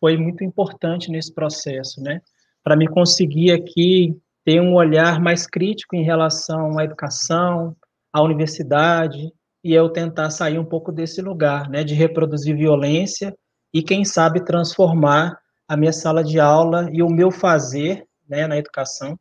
[0.01, 2.21] foi muito importante nesse processo, né?
[2.63, 4.17] Para me conseguir aqui
[4.49, 7.77] ter um olhar mais crítico em relação à educação,
[8.11, 9.31] à universidade,
[9.63, 13.37] e eu tentar sair um pouco desse lugar, né, de reproduzir violência
[13.75, 18.57] e quem sabe transformar a minha sala de aula e o meu fazer, né, na
[18.57, 19.19] educação,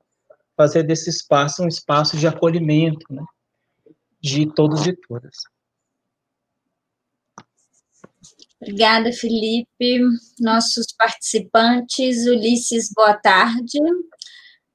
[0.56, 3.26] fazer desse espaço um espaço de acolhimento, né,
[4.22, 5.36] de todos e todas.
[8.62, 10.00] Obrigada, Felipe.
[10.40, 13.78] Nossos participantes, Ulisses, boa tarde.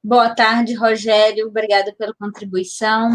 [0.04, 1.46] Boa tarde, Rogério.
[1.46, 3.10] Obrigada pela contribuição.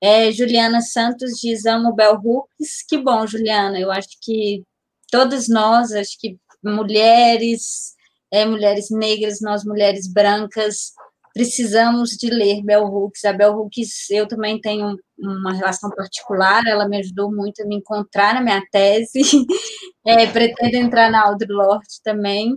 [0.00, 2.84] É, Juliana Santos diz amo Bel Hooks.
[2.88, 3.78] Que bom, Juliana.
[3.78, 4.64] Eu acho que
[5.12, 7.94] todas nós, acho que mulheres,
[8.32, 10.92] é, mulheres negras, nós mulheres brancas,
[11.32, 13.24] precisamos de ler Bell Hooks.
[13.24, 17.76] A Bell Hooks, eu também tenho uma relação particular, ela me ajudou muito a me
[17.76, 19.20] encontrar na minha tese.
[20.06, 22.56] É, pretendo entrar na Audre Lorde também.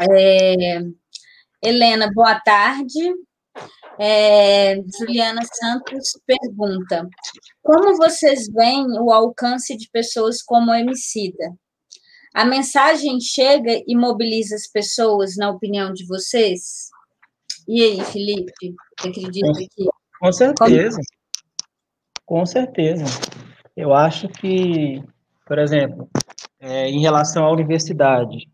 [0.00, 0.82] É,
[1.62, 3.14] Helena, boa tarde.
[3.98, 7.06] É, Juliana Santos pergunta:
[7.62, 11.54] Como vocês veem o alcance de pessoas como Emicida?
[12.32, 16.88] A mensagem chega e mobiliza as pessoas, na opinião de vocês?
[17.68, 19.84] E aí, Felipe, acredita que.
[20.18, 20.98] Com certeza.
[22.24, 22.40] Como...
[22.40, 23.04] Com certeza.
[23.76, 25.02] Eu acho que,
[25.44, 26.08] por exemplo,
[26.58, 28.48] é, em relação à universidade,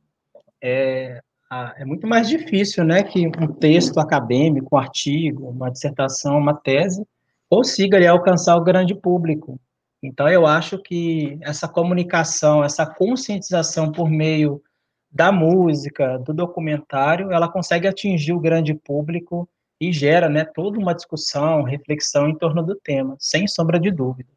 [0.60, 6.38] é, ah, é muito mais difícil, né, que um texto acadêmico, um artigo, uma dissertação,
[6.38, 7.06] uma tese,
[7.48, 9.58] consiga ali, alcançar o grande público.
[10.02, 14.62] Então, eu acho que essa comunicação, essa conscientização por meio
[15.10, 19.48] da música, do documentário, ela consegue atingir o grande público
[19.80, 24.28] e gera, né, toda uma discussão, reflexão em torno do tema, sem sombra de dúvida.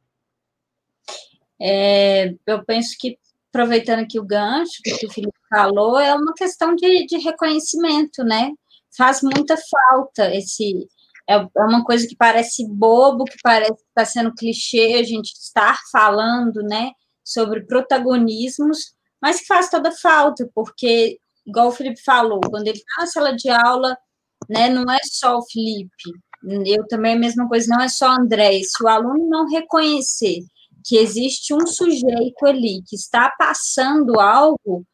[1.60, 3.18] É, eu penso que
[3.50, 8.52] aproveitando aqui o gancho que o Felipe falou, é uma questão de, de reconhecimento, né?
[8.98, 10.88] Faz muita falta esse.
[11.30, 15.32] É, é uma coisa que parece bobo, que parece que está sendo clichê a gente
[15.34, 16.92] estar falando, né,
[17.24, 23.02] sobre protagonismos, mas que faz toda falta, porque, igual o Felipe falou, quando ele está
[23.02, 23.96] na sala de aula,
[24.50, 25.92] né, não é só o Felipe,
[26.66, 30.40] eu também a mesma coisa, não é só o André, se o aluno não reconhecer
[30.86, 34.86] que existe um sujeito ali que está passando algo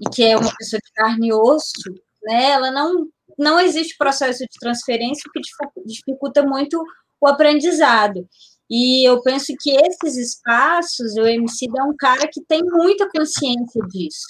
[0.00, 2.50] e que é uma pessoa de carne e osso, né?
[2.50, 5.40] Ela não não existe processo de transferência, que
[5.84, 6.82] dificulta muito
[7.20, 8.26] o aprendizado.
[8.68, 13.80] E eu penso que esses espaços, o MC é um cara que tem muita consciência
[13.88, 14.26] disso,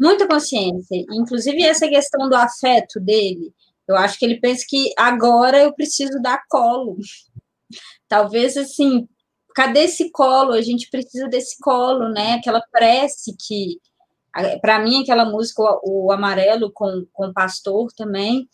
[0.00, 1.04] muita consciência.
[1.12, 3.52] Inclusive essa questão do afeto dele,
[3.86, 6.96] eu acho que ele pensa que agora eu preciso dar colo.
[8.08, 9.06] Talvez assim,
[9.58, 10.52] cadê esse colo?
[10.52, 12.34] A gente precisa desse colo, né?
[12.34, 13.80] Aquela prece que,
[14.62, 18.48] para mim, aquela música, o, o Amarelo com, com o Pastor também,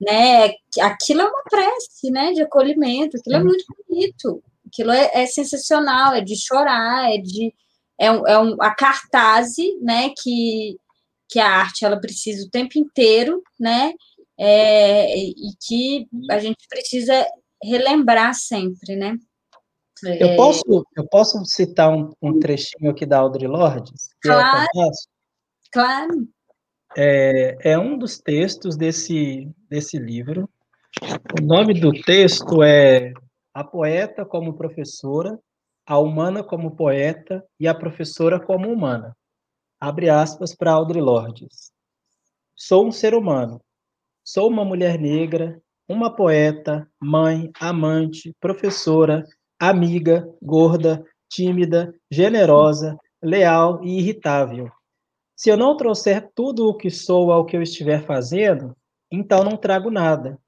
[0.00, 0.54] né?
[0.80, 2.32] Aquilo é uma prece, né?
[2.32, 7.54] De acolhimento, aquilo é muito bonito, aquilo é, é sensacional, é de chorar, é de
[8.00, 10.10] é, um, é um, a cartaz, né?
[10.22, 10.78] Que,
[11.28, 13.92] que a arte ela precisa o tempo inteiro, né?
[14.38, 17.26] É, e que a gente precisa
[17.62, 19.18] relembrar sempre, né?
[20.02, 20.36] Eu é.
[20.36, 24.10] posso, eu posso citar um, um trechinho aqui da Audre Lordes?
[24.24, 24.90] É claro, é
[25.72, 26.28] claro.
[26.96, 30.48] É, é um dos textos desse, desse livro.
[31.38, 33.12] O nome do texto é
[33.54, 35.38] A Poeta como Professora,
[35.86, 39.16] a Humana como Poeta e a Professora como Humana.
[39.80, 41.70] Abre aspas para Audre Lordes.
[42.54, 43.60] Sou um ser humano.
[44.24, 49.24] Sou uma mulher negra, uma poeta, mãe, amante, professora,
[49.58, 54.70] amiga, gorda, tímida, generosa, leal e irritável.
[55.34, 58.74] Se eu não trouxer tudo o que sou ao que eu estiver fazendo,
[59.10, 60.38] então não trago nada,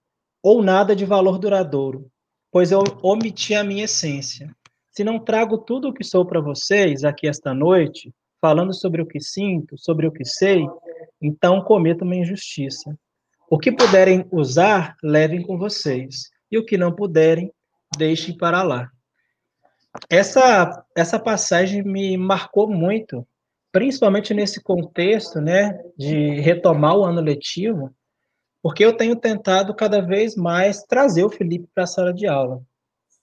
[0.43, 2.11] ou nada de valor duradouro,
[2.51, 4.55] pois eu omiti a minha essência.
[4.91, 9.07] Se não trago tudo o que sou para vocês aqui esta noite, falando sobre o
[9.07, 10.67] que sinto, sobre o que sei,
[11.21, 12.97] então cometo uma injustiça.
[13.51, 17.53] O que puderem usar, levem com vocês, e o que não puderem,
[17.97, 18.91] deixem para lá.
[20.11, 23.27] Essa, essa passagem me marcou muito,
[23.73, 27.95] principalmente nesse contexto, né, de retomar o ano letivo,
[28.63, 32.63] porque eu tenho tentado cada vez mais trazer o Felipe para a sala de aula,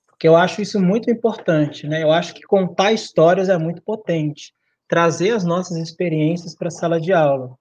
[0.07, 2.01] porque eu acho isso muito importante, né?
[2.01, 4.53] Eu acho que contar histórias é muito potente,
[4.87, 7.55] trazer as nossas experiências para a sala de aula.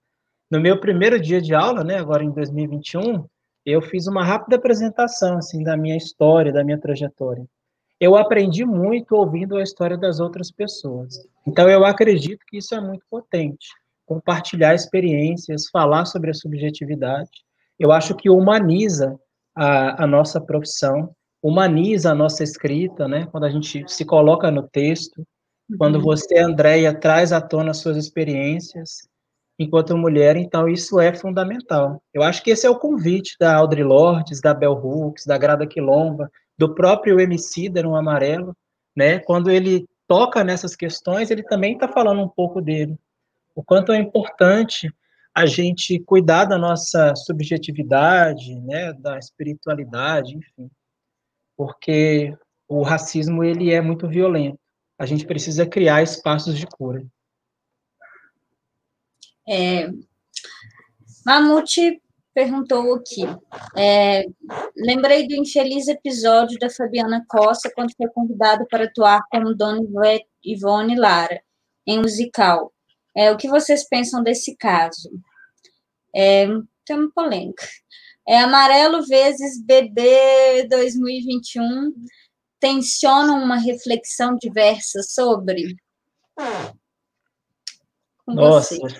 [0.51, 3.27] No meu primeiro dia de aula, né, agora em 2021,
[3.67, 7.45] eu fiz uma rápida apresentação assim da minha história, da minha trajetória
[8.01, 11.17] eu aprendi muito ouvindo a história das outras pessoas.
[11.47, 13.69] Então, eu acredito que isso é muito potente.
[14.07, 17.31] Compartilhar experiências, falar sobre a subjetividade.
[17.79, 19.19] Eu acho que humaniza
[19.57, 23.27] a, a nossa profissão, humaniza a nossa escrita, né?
[23.31, 25.27] Quando a gente se coloca no texto,
[25.79, 26.03] quando uhum.
[26.03, 29.09] você, Andréia, traz à tona suas experiências
[29.59, 32.03] enquanto mulher, então isso é fundamental.
[32.13, 35.67] Eu acho que esse é o convite da Audre Lordes, da Bell Hooks, da Grada
[35.67, 38.57] Quilomba, do próprio Emicida no Amarelo,
[38.97, 39.19] né?
[39.19, 42.99] Quando ele toca nessas questões, ele também está falando um pouco dele.
[43.55, 44.93] O quanto é importante
[45.35, 50.71] a gente cuidar da nossa subjetividade, né, da espiritualidade, enfim,
[51.57, 52.37] porque
[52.69, 54.59] o racismo ele é muito violento.
[54.97, 57.05] A gente precisa criar espaços de cura.
[59.47, 59.91] É,
[61.27, 62.01] Mamute
[62.35, 63.23] perguntou aqui.
[63.77, 64.25] É,
[64.77, 69.81] lembrei do infeliz episódio da Fabiana Costa quando foi convidada para atuar como Dona
[70.45, 71.41] Ivone Lara
[71.87, 72.73] em musical.
[73.17, 75.11] É, o que vocês pensam desse caso?
[76.15, 76.47] É,
[76.85, 77.65] tem uma polêmica.
[78.27, 81.93] É Amarelo vezes BB 2021
[82.59, 85.77] tensionam uma reflexão diversa sobre?
[88.25, 88.99] Com Nossa, você.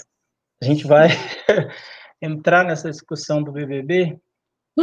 [0.63, 1.09] a gente vai
[2.25, 4.19] entrar nessa discussão do BBB,
[4.79, 4.83] o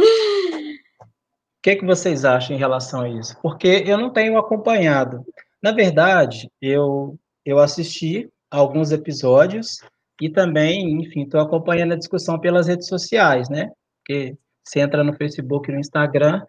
[1.62, 3.36] que, é que vocês acham em relação a isso?
[3.42, 5.24] Porque eu não tenho acompanhado.
[5.62, 9.78] Na verdade, eu, eu assisti alguns episódios
[10.20, 13.70] e também, enfim, estou acompanhando a discussão pelas redes sociais, né?
[13.98, 16.42] Porque você entra no Facebook e no Instagram,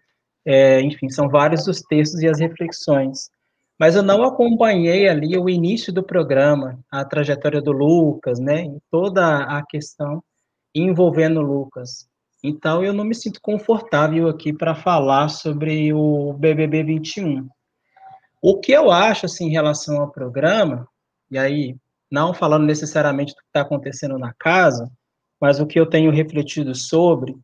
[0.45, 3.29] é, enfim, são vários os textos e as reflexões.
[3.79, 8.75] Mas eu não acompanhei ali o início do programa, a trajetória do Lucas, né?
[8.91, 10.23] Toda a questão
[10.73, 12.07] envolvendo Lucas.
[12.43, 17.47] Então, eu não me sinto confortável aqui para falar sobre o BBB 21.
[18.41, 20.85] O que eu acho, assim, em relação ao programa,
[21.31, 21.77] e aí,
[22.11, 24.91] não falando necessariamente do que está acontecendo na casa,
[25.39, 27.35] mas o que eu tenho refletido sobre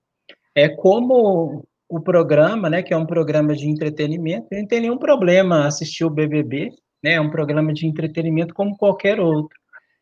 [0.53, 5.65] é como o programa, né, que é um programa de entretenimento, não tem nenhum problema
[5.65, 6.69] assistir o BBB,
[7.03, 9.58] né, é um programa de entretenimento como qualquer outro.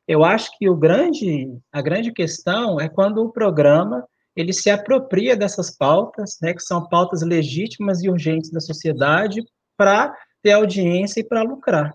[0.07, 5.35] Eu acho que o grande, a grande questão é quando o programa ele se apropria
[5.35, 9.43] dessas pautas, né, que são pautas legítimas e urgentes da sociedade,
[9.75, 11.91] para ter audiência e para lucrar.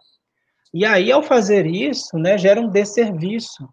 [0.74, 3.68] E aí, ao fazer isso, né, gera um desserviço,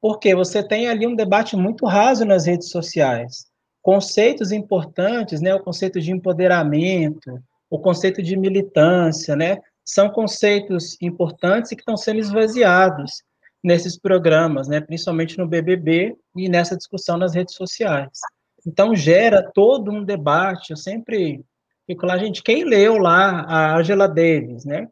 [0.00, 3.46] porque você tem ali um debate muito raso nas redes sociais.
[3.82, 11.70] Conceitos importantes, né, o conceito de empoderamento, o conceito de militância, né, são conceitos importantes
[11.70, 13.22] e que estão sendo esvaziados
[13.66, 18.18] nesses programas, né, principalmente no BBB e nessa discussão nas redes sociais.
[18.66, 20.70] Então, gera todo um debate.
[20.70, 21.44] Eu sempre
[21.86, 24.88] fico lá, gente, quem leu lá a Angela Davis, né?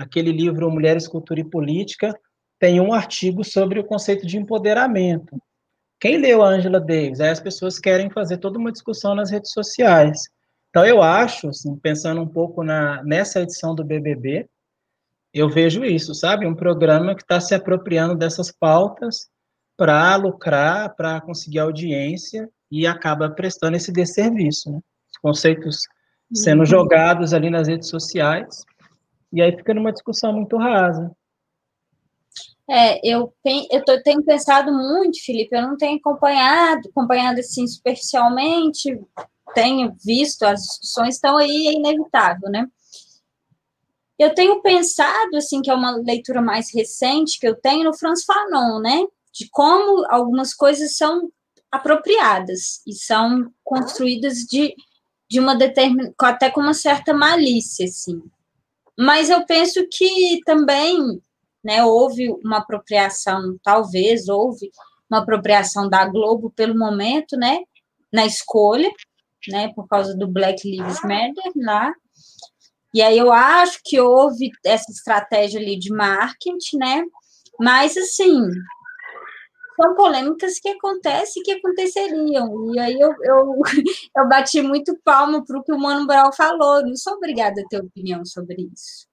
[0.00, 2.18] aquele livro Mulheres, Cultura e Política,
[2.58, 5.36] tem um artigo sobre o conceito de empoderamento.
[6.00, 7.20] Quem leu a Angela Davis?
[7.20, 10.18] Aí as pessoas querem fazer toda uma discussão nas redes sociais.
[10.70, 14.46] Então, eu acho, assim, pensando um pouco na, nessa edição do BBB,
[15.32, 16.46] eu vejo isso, sabe?
[16.46, 19.28] Um programa que está se apropriando dessas pautas
[19.76, 24.80] para lucrar, para conseguir audiência e acaba prestando esse desserviço, né?
[25.10, 25.78] Os conceitos
[26.32, 26.66] sendo uhum.
[26.66, 28.64] jogados ali nas redes sociais
[29.32, 31.10] e aí fica numa discussão muito rasa.
[32.68, 38.96] É, eu, eu tô, tenho pensado muito, Felipe, eu não tenho acompanhado, acompanhado assim superficialmente,
[39.54, 42.66] tenho visto as discussões, estão aí, é inevitável, né?
[44.20, 48.24] Eu tenho pensado, assim, que é uma leitura mais recente que eu tenho no Franz
[48.24, 49.04] Fanon, né?
[49.32, 51.30] De como algumas coisas são
[51.72, 54.74] apropriadas e são construídas de,
[55.28, 58.20] de uma determinada, até com uma certa malícia, assim.
[58.98, 61.20] Mas eu penso que também
[61.62, 61.84] né?
[61.84, 64.70] Houve uma apropriação, talvez houve
[65.10, 67.60] uma apropriação da Globo pelo momento, né?
[68.12, 68.90] Na escolha,
[69.48, 69.72] né?
[69.74, 71.92] Por causa do Black Lives Matter lá.
[72.92, 77.02] E aí eu acho que houve essa estratégia ali de marketing, né?
[77.58, 78.48] Mas assim,
[79.80, 82.74] são polêmicas que acontecem e que aconteceriam.
[82.74, 83.56] E aí eu, eu,
[84.16, 86.82] eu bati muito palmo para o que o Mano Brown falou.
[86.82, 89.08] Não sou obrigada a ter opinião sobre isso.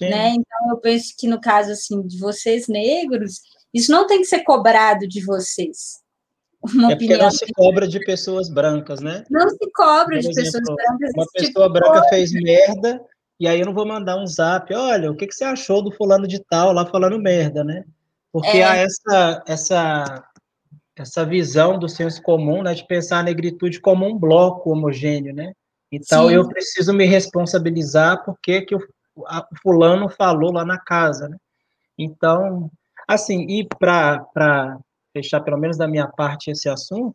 [0.00, 0.28] Né?
[0.30, 3.40] Então, eu penso que no caso assim de vocês negros,
[3.72, 6.02] isso não tem que ser cobrado de vocês.
[6.74, 9.24] Uma é opinião não se cobra de pessoas brancas, né?
[9.30, 11.12] Não se cobra Por de exemplo, pessoas brancas.
[11.14, 12.08] Uma pessoa tipo branca coisa.
[12.08, 13.00] fez merda,
[13.38, 15.92] e aí eu não vou mandar um zap, olha, o que, que você achou do
[15.92, 17.84] fulano de tal lá falando merda, né?
[18.32, 18.64] Porque é.
[18.64, 20.24] há essa, essa,
[20.96, 25.52] essa visão do senso comum, né, de pensar a negritude como um bloco homogêneo, né?
[25.90, 26.34] Então Sim.
[26.34, 28.80] eu preciso me responsabilizar porque que eu
[29.16, 31.38] o fulano falou lá na casa, né?
[31.98, 32.70] Então,
[33.08, 34.78] assim, e para
[35.16, 37.14] fechar pelo menos da minha parte esse assunto,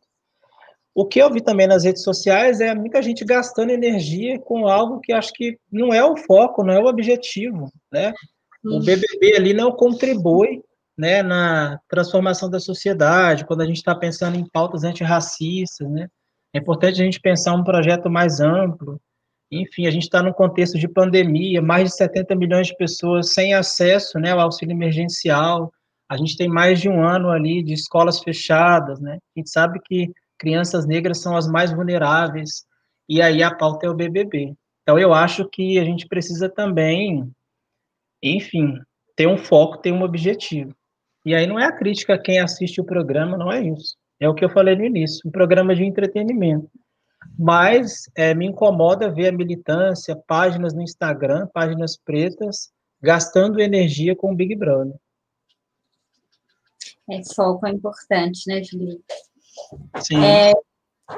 [0.93, 4.99] o que eu vi também nas redes sociais é muita gente gastando energia com algo
[4.99, 8.13] que acho que não é o foco, não é o objetivo, né?
[8.63, 10.61] O BBB ali não contribui,
[10.97, 16.07] né, na transformação da sociedade, quando a gente está pensando em pautas antirracistas, né?
[16.53, 18.99] É importante a gente pensar um projeto mais amplo,
[19.51, 23.53] enfim, a gente está num contexto de pandemia, mais de 70 milhões de pessoas sem
[23.53, 25.71] acesso né, ao auxílio emergencial.
[26.11, 29.13] A gente tem mais de um ano ali de escolas fechadas, né?
[29.13, 32.65] A gente sabe que crianças negras são as mais vulneráveis,
[33.07, 34.53] e aí a pauta é o BBB.
[34.81, 37.31] Então, eu acho que a gente precisa também,
[38.21, 38.77] enfim,
[39.15, 40.75] ter um foco, ter um objetivo.
[41.25, 43.95] E aí não é a crítica a quem assiste o programa, não é isso.
[44.19, 46.69] É o que eu falei no início, um programa de entretenimento
[47.37, 54.31] mas é, me incomoda ver a militância, páginas no Instagram, páginas pretas, gastando energia com
[54.31, 54.95] o Big Brother.
[57.09, 59.03] É, foco é importante, né, Felipe?
[60.01, 60.23] Sim.
[60.23, 60.51] É,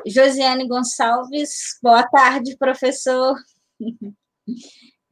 [0.06, 3.36] Josiane Gonçalves, boa tarde, professor.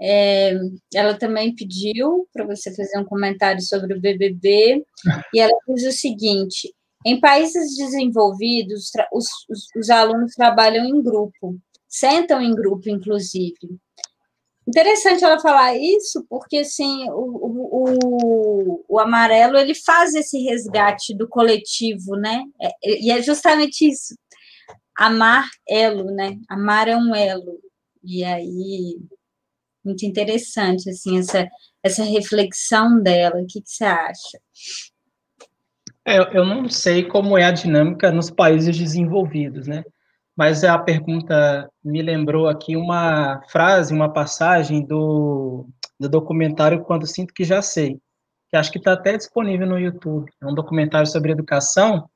[0.04, 0.54] É,
[0.96, 4.84] ela também pediu para você fazer um comentário sobre o BBB,
[5.32, 6.74] e ela diz o seguinte:
[7.06, 11.56] em países desenvolvidos, os, os, os, alunos trabalham em grupo,
[11.88, 13.56] sentam em grupo, inclusive.
[14.68, 17.61] Interessante ela falar isso, porque assim, o,
[18.88, 22.44] o, amarelo ele faz esse resgate do coletivo, né?
[22.62, 24.16] É, e é justamente isso.
[24.98, 26.38] Amar elo, né?
[26.50, 27.60] Amar é um elo.
[28.04, 29.00] E aí,
[29.84, 31.48] muito interessante, assim, essa,
[31.84, 33.42] essa reflexão dela.
[33.42, 34.40] O que, que você acha?
[36.06, 39.84] É, eu não sei como é a dinâmica nos países desenvolvidos, né?
[40.36, 45.68] Mas a pergunta me lembrou aqui uma frase, uma passagem do,
[46.02, 48.00] do documentário Quando Sinto Que Já Sei,
[48.50, 50.32] que acho que está até disponível no YouTube.
[50.42, 52.10] É um documentário sobre educação.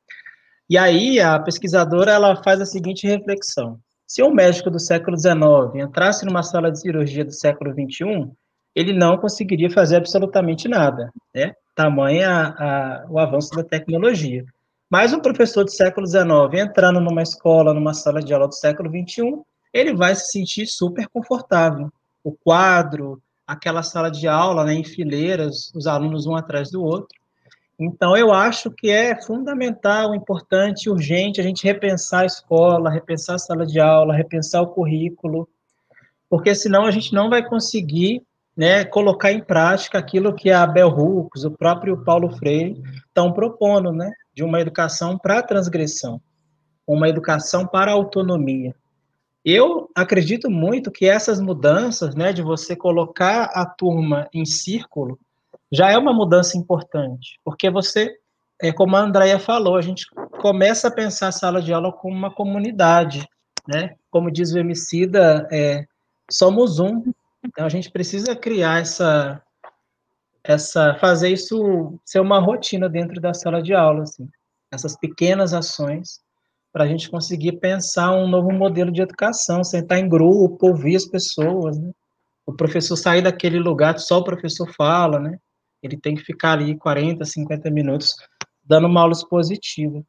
[0.68, 5.76] E aí a pesquisadora ela faz a seguinte reflexão: se um médico do século XIX
[5.76, 8.32] entrasse numa sala de cirurgia do século XXI,
[8.76, 11.54] ele não conseguiria fazer absolutamente nada, né?
[11.76, 14.44] tamanha a, o avanço da tecnologia.
[14.90, 18.90] Mas um professor do século XIX entrando numa escola, numa sala de aula do século
[18.90, 21.92] XXI, ele vai se sentir super confortável.
[22.24, 27.16] O quadro, aquela sala de aula né, em fileiras, os alunos um atrás do outro.
[27.78, 33.40] Então, eu acho que é fundamental, importante, urgente a gente repensar a escola, repensar a
[33.40, 35.48] sala de aula, repensar o currículo,
[36.30, 38.24] porque senão a gente não vai conseguir
[38.56, 43.92] né, colocar em prática aquilo que a Bell Hooks, o próprio Paulo Freire estão propondo,
[43.92, 46.22] né, de uma educação para transgressão,
[46.88, 48.74] uma educação para autonomia.
[49.46, 55.20] Eu acredito muito que essas mudanças, né, de você colocar a turma em círculo,
[55.72, 58.18] já é uma mudança importante, porque você,
[58.60, 60.08] é, como a Andrea falou, a gente
[60.42, 63.28] começa a pensar a sala de aula como uma comunidade,
[63.68, 63.96] né?
[64.10, 65.86] Como diz o Emicida, é,
[66.32, 67.04] somos um,
[67.44, 69.40] então a gente precisa criar essa,
[70.44, 74.28] essa, fazer isso ser uma rotina dentro da sala de aula, assim,
[74.72, 76.25] essas pequenas ações
[76.76, 81.06] para a gente conseguir pensar um novo modelo de educação, sentar em grupo, ouvir as
[81.06, 81.90] pessoas, né?
[82.46, 85.40] O professor sair daquele lugar só o professor fala, né?
[85.82, 88.14] Ele tem que ficar ali 40, 50 minutos
[88.62, 90.04] dando uma aula expositiva.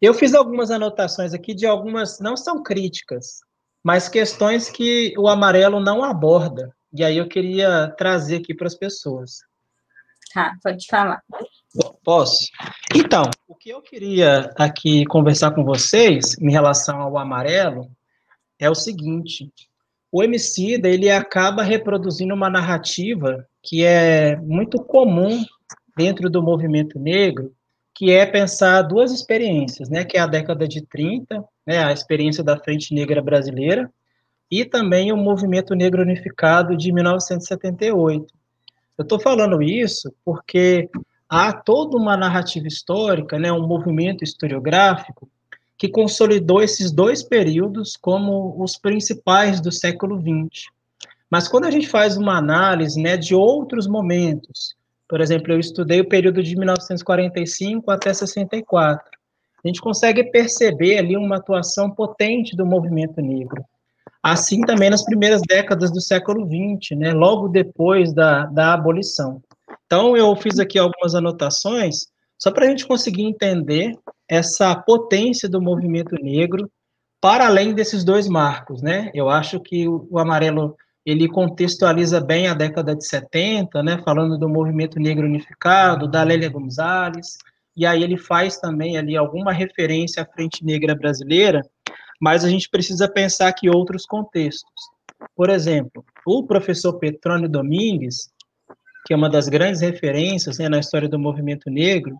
[0.00, 3.40] Eu fiz algumas anotações aqui de algumas, não são críticas,
[3.82, 6.72] mas questões que o amarelo não aborda.
[6.92, 9.38] E aí eu queria trazer aqui para as pessoas.
[10.32, 11.20] Tá, pode falar.
[12.04, 12.46] Posso?
[12.94, 17.90] Então, o que eu queria aqui conversar com vocês em relação ao amarelo
[18.58, 19.52] é o seguinte:
[20.10, 25.44] o Emicida ele acaba reproduzindo uma narrativa que é muito comum
[25.94, 27.52] dentro do movimento negro,
[27.94, 32.42] que é pensar duas experiências, né, que é a década de 30, né, a experiência
[32.42, 33.92] da Frente Negra Brasileira,
[34.50, 38.32] e também o Movimento Negro Unificado de 1978.
[38.96, 40.88] Eu estou falando isso porque
[41.28, 45.28] há toda uma narrativa histórica, né, um movimento historiográfico
[45.76, 50.66] que consolidou esses dois períodos como os principais do século XX.
[51.30, 54.74] Mas quando a gente faz uma análise né, de outros momentos,
[55.08, 59.18] por exemplo, eu estudei o período de 1945 até 64,
[59.64, 63.64] a gente consegue perceber ali uma atuação potente do movimento negro.
[64.22, 69.40] Assim também nas primeiras décadas do século XX, né, logo depois da, da abolição.
[69.88, 72.08] Então, eu fiz aqui algumas anotações,
[72.38, 76.70] só para a gente conseguir entender essa potência do movimento negro,
[77.22, 79.10] para além desses dois marcos, né?
[79.14, 80.76] Eu acho que o, o amarelo
[81.06, 86.50] ele contextualiza bem a década de 70, né, falando do movimento negro unificado, da Lélia
[86.50, 87.38] Gonzalez,
[87.74, 91.62] e aí ele faz também ali alguma referência à Frente Negra Brasileira,
[92.20, 94.70] mas a gente precisa pensar aqui outros contextos.
[95.34, 98.30] Por exemplo, o professor Petrônio Domingues,
[99.08, 102.14] que é uma das grandes referências né, na história do movimento negro,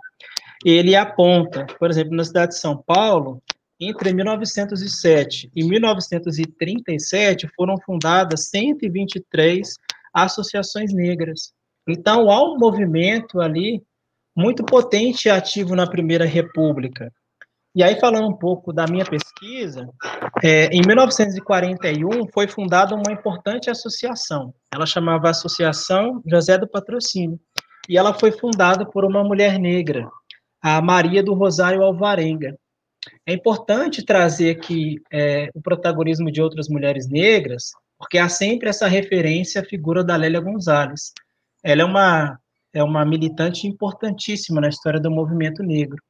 [0.65, 3.43] ele aponta, por exemplo, na cidade de São Paulo,
[3.79, 9.75] entre 1907 e 1937 foram fundadas 123
[10.15, 11.53] associações negras.
[11.87, 13.83] Então, há um movimento ali
[14.35, 17.13] muito potente e ativo na Primeira República.
[17.79, 19.89] E aí, falando um pouco da minha pesquisa,
[20.43, 24.53] é, em 1941 foi fundada uma importante associação.
[24.75, 27.39] Ela chamava Associação José do Patrocínio.
[27.89, 30.11] E ela foi fundada por uma mulher negra,
[30.61, 32.59] a Maria do Rosário Alvarenga.
[33.25, 38.89] É importante trazer aqui é, o protagonismo de outras mulheres negras, porque há sempre essa
[38.89, 41.13] referência à figura da Lélia Gonzalez.
[41.63, 42.41] Ela é uma,
[42.75, 46.03] é uma militante importantíssima na história do movimento negro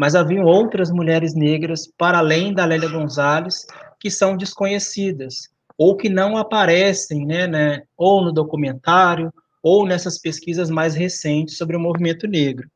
[0.00, 3.66] mas haviam outras mulheres negras, para além da Lélia Gonzalez,
[4.00, 9.30] que são desconhecidas, ou que não aparecem, né, né, ou no documentário,
[9.62, 12.66] ou nessas pesquisas mais recentes sobre o movimento negro.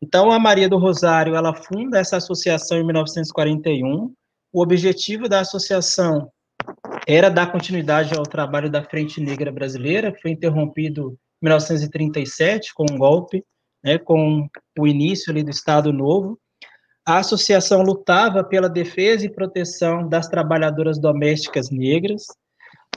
[0.00, 4.10] Então, a Maria do Rosário, ela funda essa associação em 1941,
[4.50, 6.32] o objetivo da associação
[7.06, 12.86] era dar continuidade ao trabalho da Frente Negra Brasileira, que foi interrompido em 1937 com
[12.90, 13.44] um golpe,
[13.84, 14.48] né, com
[14.78, 16.38] o início ali do Estado Novo,
[17.04, 22.26] a associação lutava pela defesa e proteção das trabalhadoras domésticas negras,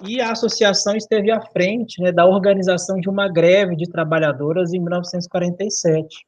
[0.04, 4.80] e a associação esteve à frente né, da organização de uma greve de trabalhadoras em
[4.80, 6.26] 1947.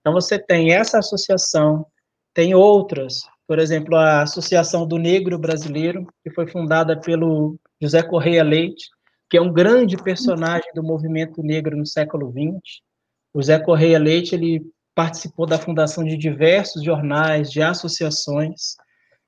[0.00, 1.86] Então, você tem essa associação,
[2.34, 8.42] tem outras, por exemplo, a Associação do Negro Brasileiro, que foi fundada pelo José Correia
[8.42, 8.88] Leite,
[9.30, 12.80] que é um grande personagem do movimento negro no século XX.
[13.32, 14.62] O José Correia Leite, ele
[14.96, 18.76] participou da fundação de diversos jornais, de associações.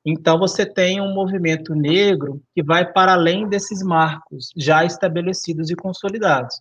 [0.04, 5.76] Então, você tem um movimento negro que vai para além desses marcos já estabelecidos e
[5.76, 6.58] consolidados,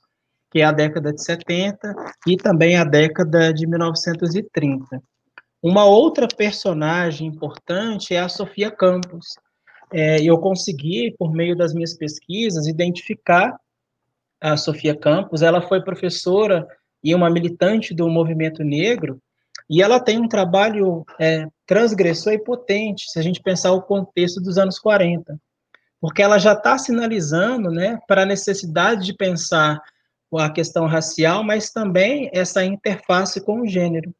[0.51, 1.95] que é a década de 70
[2.27, 5.01] e também a década de 1930.
[5.63, 9.35] Uma outra personagem importante é a Sofia Campos.
[9.93, 13.57] É, eu consegui, por meio das minhas pesquisas, identificar
[14.41, 15.41] a Sofia Campos.
[15.41, 16.67] Ela foi professora
[17.03, 19.21] e uma militante do movimento negro,
[19.69, 24.41] e ela tem um trabalho é, transgressor e potente, se a gente pensar o contexto
[24.41, 25.37] dos anos 40,
[25.99, 29.81] porque ela já está sinalizando né, para a necessidade de pensar
[30.35, 34.13] a questão racial, mas também essa interface com o gênero.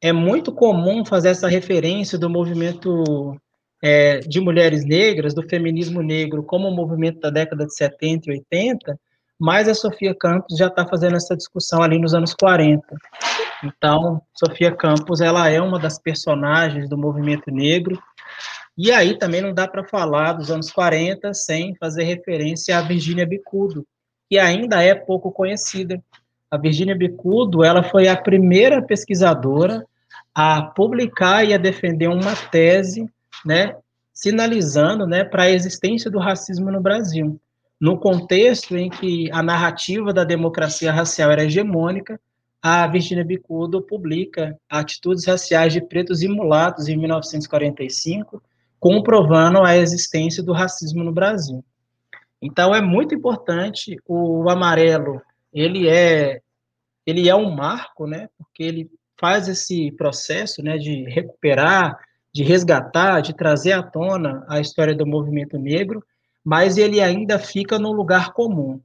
[0.00, 3.38] É muito comum fazer essa referência do movimento
[3.82, 8.32] é, de mulheres negras, do feminismo negro, como o movimento da década de 70 e
[8.32, 8.98] 80,
[9.38, 12.82] mais a Sofia Campos já está fazendo essa discussão ali nos anos 40.
[13.62, 18.00] Então, Sofia Campos, ela é uma das personagens do movimento negro,
[18.76, 23.26] e aí também não dá para falar dos anos 40 sem fazer referência à Virginia
[23.26, 23.86] Bicudo,
[24.28, 26.02] que ainda é pouco conhecida.
[26.50, 29.84] A Virginia Bicudo, ela foi a primeira pesquisadora
[30.34, 33.08] a publicar e a defender uma tese,
[33.44, 33.76] né,
[34.12, 37.40] sinalizando, né, para a existência do racismo no Brasil,
[37.84, 42.18] no contexto em que a narrativa da democracia racial era hegemônica,
[42.62, 48.42] a Virginia Bicudo publica Atitudes Raciais de Pretos e Mulatos em 1945,
[48.80, 51.62] comprovando a existência do racismo no Brasil.
[52.40, 55.20] Então é muito importante o amarelo,
[55.52, 56.40] ele é
[57.04, 58.30] ele é um marco, né?
[58.38, 61.98] Porque ele faz esse processo, né, de recuperar,
[62.32, 66.02] de resgatar, de trazer à tona a história do movimento negro,
[66.44, 68.80] mas ele ainda fica no lugar comum.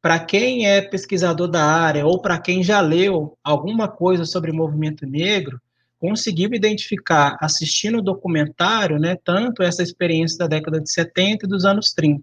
[0.00, 5.04] Para quem é pesquisador da área ou para quem já leu alguma coisa sobre movimento
[5.04, 5.60] negro,
[5.98, 11.66] conseguiu identificar, assistindo o documentário, né, tanto essa experiência da década de 70 e dos
[11.66, 12.22] anos 30.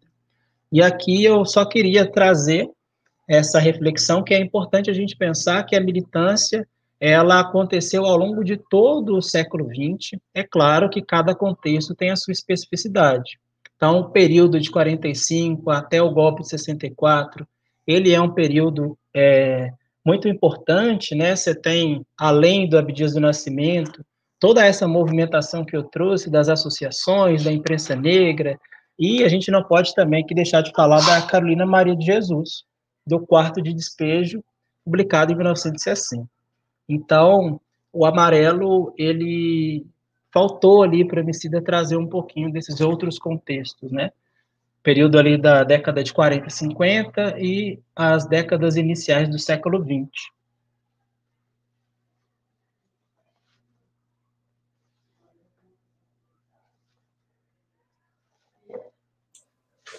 [0.71, 2.67] E aqui eu só queria trazer
[3.27, 6.67] essa reflexão que é importante a gente pensar que a militância
[6.99, 10.19] ela aconteceu ao longo de todo o século XX.
[10.33, 13.39] É claro que cada contexto tem a sua especificidade.
[13.77, 17.47] Então, o período de 45 até o golpe de 64,
[17.85, 19.71] ele é um período é,
[20.03, 21.35] muito importante, né?
[21.35, 24.03] Você tem, além do Abdias do Nascimento,
[24.39, 28.59] toda essa movimentação que eu trouxe das associações, da imprensa negra,
[28.97, 32.63] e a gente não pode também que deixar de falar da Carolina Maria de Jesus,
[33.05, 34.43] do quarto de despejo,
[34.83, 36.27] publicado em 1960.
[36.89, 37.61] Então,
[37.93, 39.85] o amarelo, ele
[40.31, 44.11] faltou ali para Emicida trazer um pouquinho desses outros contextos, né?
[44.83, 50.09] Período ali da década de 40 e 50 e as décadas iniciais do século 20.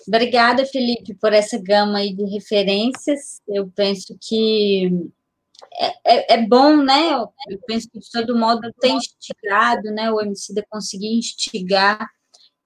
[0.08, 3.42] Obrigada, Felipe, por essa gama aí de referências.
[3.46, 4.90] Eu penso que
[5.80, 7.12] é, é, é, bom, né?
[7.12, 10.11] Eu penso que, de todo modo, tem instigado, né?
[10.11, 12.06] O MC conseguir instigar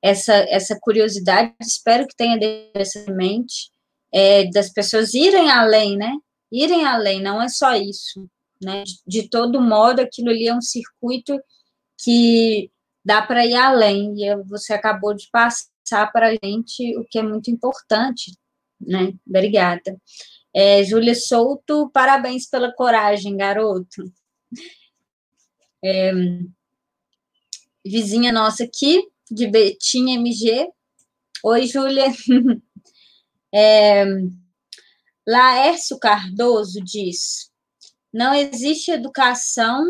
[0.03, 1.55] essa, essa curiosidade.
[1.61, 2.39] Espero que tenha
[2.75, 3.71] dessa mente
[4.13, 6.13] é, das pessoas irem além, né?
[6.51, 8.29] Irem além, não é só isso,
[8.61, 8.83] né?
[8.85, 11.39] De, de todo modo, aquilo ali é um circuito
[11.99, 12.71] que
[13.05, 14.15] dá para ir além.
[14.23, 18.33] E você acabou de passar para a gente o que é muito importante,
[18.81, 19.15] né?
[19.27, 19.97] Obrigada.
[20.55, 24.13] É, Júlia Souto, parabéns pela coragem, garoto.
[25.83, 26.13] É,
[27.85, 30.71] vizinha nossa aqui, de Betinha MG.
[31.45, 32.07] Oi, Júlia.
[33.55, 34.07] É,
[35.29, 37.53] Laércio Cardoso diz:
[38.11, 39.85] não existe educação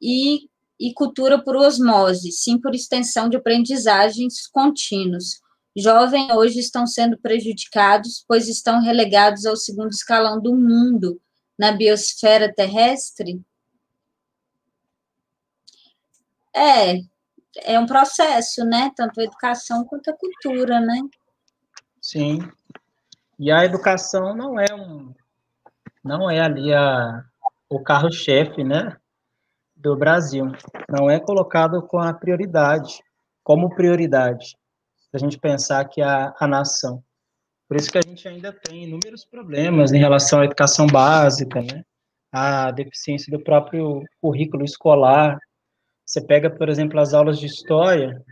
[0.00, 0.48] e,
[0.80, 5.42] e cultura por osmose, sim por extensão de aprendizagens contínuos
[5.76, 11.20] jovens hoje estão sendo prejudicados, pois estão relegados ao segundo escalão do mundo
[11.58, 13.42] na biosfera terrestre?
[16.54, 17.00] É,
[17.62, 18.90] é um processo, né?
[18.96, 21.02] Tanto a educação quanto a cultura, né?
[22.00, 22.38] Sim.
[23.38, 25.14] E a educação não é um,
[26.02, 27.22] não é ali a,
[27.68, 28.96] o carro-chefe, né?
[29.74, 30.46] Do Brasil.
[30.88, 33.02] Não é colocado com a prioridade,
[33.44, 34.56] como prioridade
[35.12, 37.02] a gente pensar que a, a nação.
[37.68, 41.82] Por isso que a gente ainda tem inúmeros problemas em relação à educação básica, né?
[42.32, 45.38] A deficiência do próprio currículo escolar.
[46.04, 48.22] Você pega, por exemplo, as aulas de história,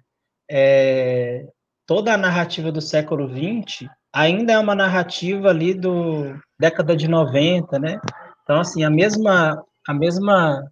[0.48, 1.46] é,
[1.86, 7.78] toda a narrativa do século XX ainda é uma narrativa ali do década de 90,
[7.78, 8.00] né?
[8.42, 10.62] Então, assim, a mesma, a mesma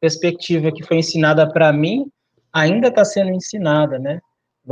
[0.00, 2.10] perspectiva que foi ensinada para mim
[2.52, 4.20] ainda está sendo ensinada, né?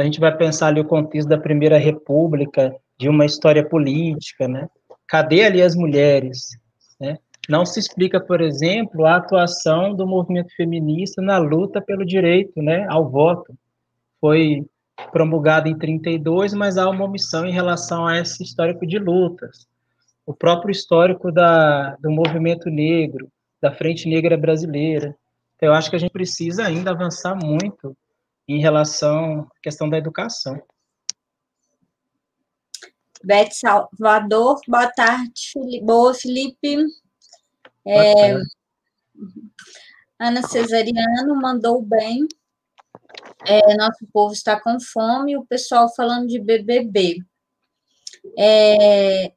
[0.00, 4.68] A gente vai pensar ali o contexto da Primeira República, de uma história política, né?
[5.06, 6.48] Cadê ali as mulheres?
[7.00, 7.16] Né?
[7.48, 12.86] Não se explica, por exemplo, a atuação do movimento feminista na luta pelo direito né,
[12.88, 13.54] ao voto.
[14.20, 14.64] Foi
[15.12, 19.66] promulgado em 32, mas há uma omissão em relação a esse histórico de lutas.
[20.26, 23.28] O próprio histórico da, do movimento negro,
[23.62, 25.16] da Frente Negra Brasileira.
[25.56, 27.96] Então, eu acho que a gente precisa ainda avançar muito
[28.48, 30.60] em relação à questão da educação.
[33.22, 35.84] Beth Salvador, boa tarde, Felipe.
[35.84, 36.76] boa, Felipe.
[37.86, 38.34] É,
[40.18, 42.26] Ana Cesariano mandou bem.
[43.46, 47.18] É, nosso povo está com fome, o pessoal falando de BBB.
[48.38, 49.32] É,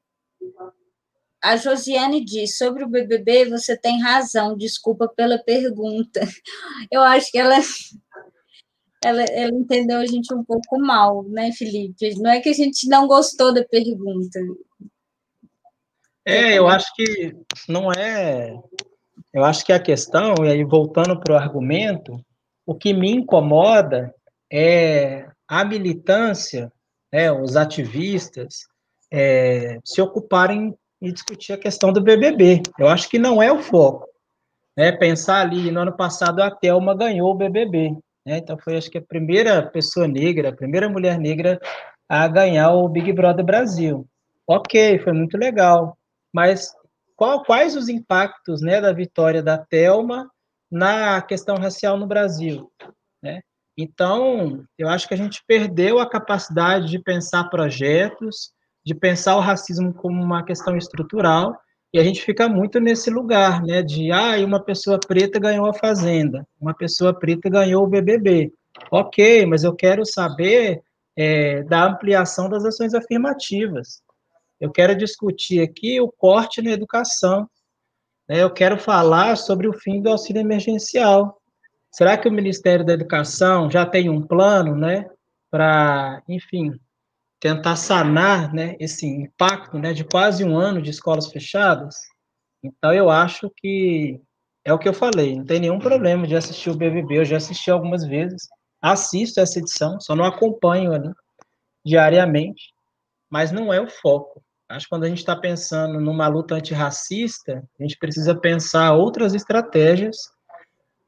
[1.42, 6.22] a Josiane diz: sobre o BBB, você tem razão, desculpa pela pergunta.
[6.92, 7.58] Eu acho que ela,
[9.04, 12.14] ela, ela entendeu a gente um pouco mal, né, Felipe?
[12.20, 14.40] Não é que a gente não gostou da pergunta.
[16.26, 17.36] É, eu acho que
[17.68, 18.56] não é.
[19.34, 22.24] Eu acho que a questão, e aí voltando para o argumento,
[22.66, 24.14] o que me incomoda
[24.52, 26.72] é a militância,
[27.12, 28.68] né, os ativistas,
[29.12, 32.62] é, se ocuparem e discutir a questão do BBB.
[32.78, 34.08] Eu acho que não é o foco.
[34.78, 34.92] Né?
[34.92, 37.98] Pensar ali, no ano passado a Thelma ganhou o BBB.
[38.26, 38.38] Né?
[38.38, 41.60] Então foi, acho que, a primeira pessoa negra, a primeira mulher negra
[42.08, 44.08] a ganhar o Big Brother Brasil.
[44.48, 45.98] Ok, foi muito legal.
[46.34, 46.74] Mas
[47.16, 50.30] qual, quais os impactos né, da vitória da Thelma
[50.70, 52.72] na questão racial no Brasil?
[53.24, 53.42] Né?
[53.78, 58.52] Então, eu acho que a gente perdeu a capacidade de pensar projetos,
[58.86, 61.56] de pensar o racismo como uma questão estrutural,
[61.94, 65.74] e a gente fica muito nesse lugar, né, de, ah, uma pessoa preta ganhou a
[65.74, 68.54] Fazenda, uma pessoa preta ganhou o BBB.
[68.90, 70.82] Ok, mas eu quero saber
[71.18, 74.02] é, da ampliação das ações afirmativas.
[74.60, 77.50] Eu quero discutir aqui o corte na educação.
[78.28, 81.42] Né, eu quero falar sobre o fim do auxílio emergencial.
[81.92, 85.10] Será que o Ministério da Educação já tem um plano, né,
[85.50, 86.80] para, enfim,
[87.42, 91.96] tentar sanar né, esse impacto né, de quase um ano de escolas fechadas.
[92.64, 94.22] Então, eu acho que
[94.64, 97.38] é o que eu falei, não tem nenhum problema de assistir o BBB, eu já
[97.38, 98.48] assisti algumas vezes,
[98.80, 101.12] assisto essa edição, só não acompanho ali
[101.84, 102.72] diariamente,
[103.28, 104.44] mas não é o foco.
[104.70, 109.34] Acho que quando a gente está pensando numa luta antirracista, a gente precisa pensar outras
[109.34, 110.16] estratégias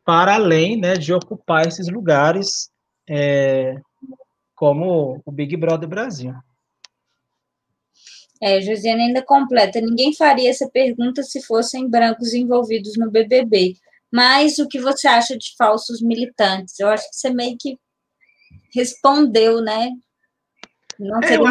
[0.03, 2.71] para além né, de ocupar esses lugares
[3.07, 3.75] é,
[4.56, 6.34] como o Big Brother Brasil.
[8.41, 9.80] É, Josiane ainda completa.
[9.80, 13.76] Ninguém faria essa pergunta se fossem brancos envolvidos no BBB.
[14.12, 16.80] Mas o que você acha de falsos militantes?
[16.80, 17.80] Eu acho que você meio que
[18.76, 19.91] respondeu, né?
[20.99, 21.45] Não é, eu,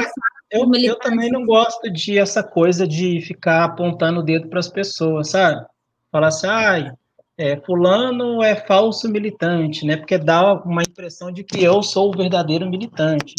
[0.50, 4.68] eu, eu, também não gosto de essa coisa de ficar apontando o dedo para as
[4.68, 5.64] pessoas, sabe?
[6.10, 6.92] Falar assim, ai,
[7.36, 9.96] é, fulano é falso militante, né?
[9.96, 13.34] Porque dá uma impressão de que eu sou o verdadeiro militante.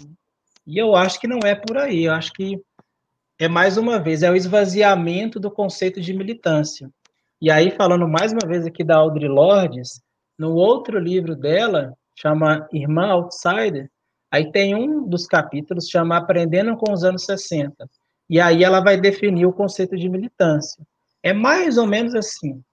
[0.66, 2.06] E eu acho que não é por aí.
[2.06, 2.60] Eu acho que
[3.40, 6.90] é mais uma vez é o esvaziamento do conceito de militância.
[7.42, 10.02] E aí falando mais uma vez aqui da Audre Lordes,
[10.38, 13.90] no outro livro dela, chama Irmã Outsider,
[14.32, 17.88] aí tem um dos capítulos chama Aprendendo com os anos 60.
[18.30, 20.82] E aí ela vai definir o conceito de militância.
[21.22, 22.64] É mais ou menos assim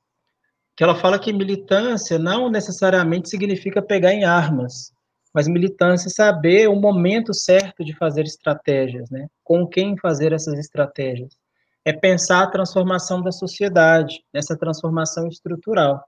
[0.81, 4.91] que ela fala que militância não necessariamente significa pegar em armas,
[5.31, 9.27] mas militância é saber o momento certo de fazer estratégias, né?
[9.45, 11.37] Com quem fazer essas estratégias.
[11.85, 16.03] É pensar a transformação da sociedade, essa transformação estrutural.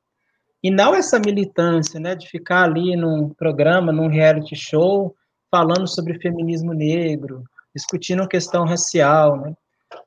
[0.63, 5.15] E não essa militância, né, de ficar ali num programa, num reality show,
[5.51, 7.45] falando sobre feminismo negro,
[7.77, 9.53] discutindo questão racial, né?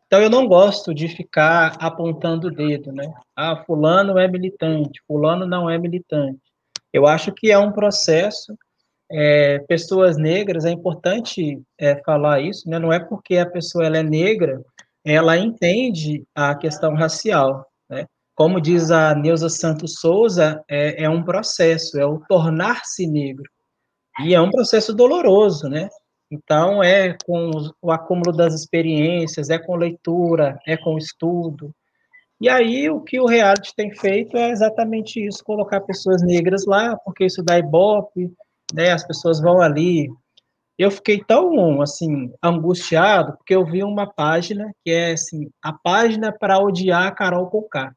[0.07, 3.11] Então, eu não gosto de ficar apontando o dedo, né?
[3.35, 6.39] Ah, fulano é militante, fulano não é militante.
[6.93, 8.55] Eu acho que é um processo.
[9.11, 12.79] É, pessoas negras, é importante é, falar isso, né?
[12.79, 14.63] Não é porque a pessoa ela é negra,
[15.03, 18.05] ela entende a questão racial, né?
[18.35, 23.49] Como diz a Neuza Santos Souza, é, é um processo, é o tornar-se negro.
[24.21, 25.89] E é um processo doloroso, né?
[26.35, 31.73] Então, é com o acúmulo das experiências, é com leitura, é com estudo.
[32.41, 36.97] E aí, o que o reality tem feito é exatamente isso, colocar pessoas negras lá,
[36.97, 38.29] porque isso dá ibope,
[38.73, 40.09] né, as pessoas vão ali.
[40.77, 46.33] Eu fiquei tão, assim, angustiado, porque eu vi uma página que é, assim, a página
[46.37, 47.95] para odiar a Carol Conká.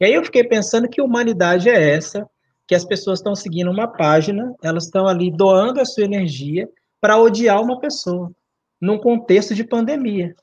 [0.00, 2.26] E aí eu fiquei pensando que humanidade é essa,
[2.66, 6.66] que as pessoas estão seguindo uma página, elas estão ali doando a sua energia,
[7.04, 8.32] para odiar uma pessoa,
[8.80, 10.34] num contexto de pandemia.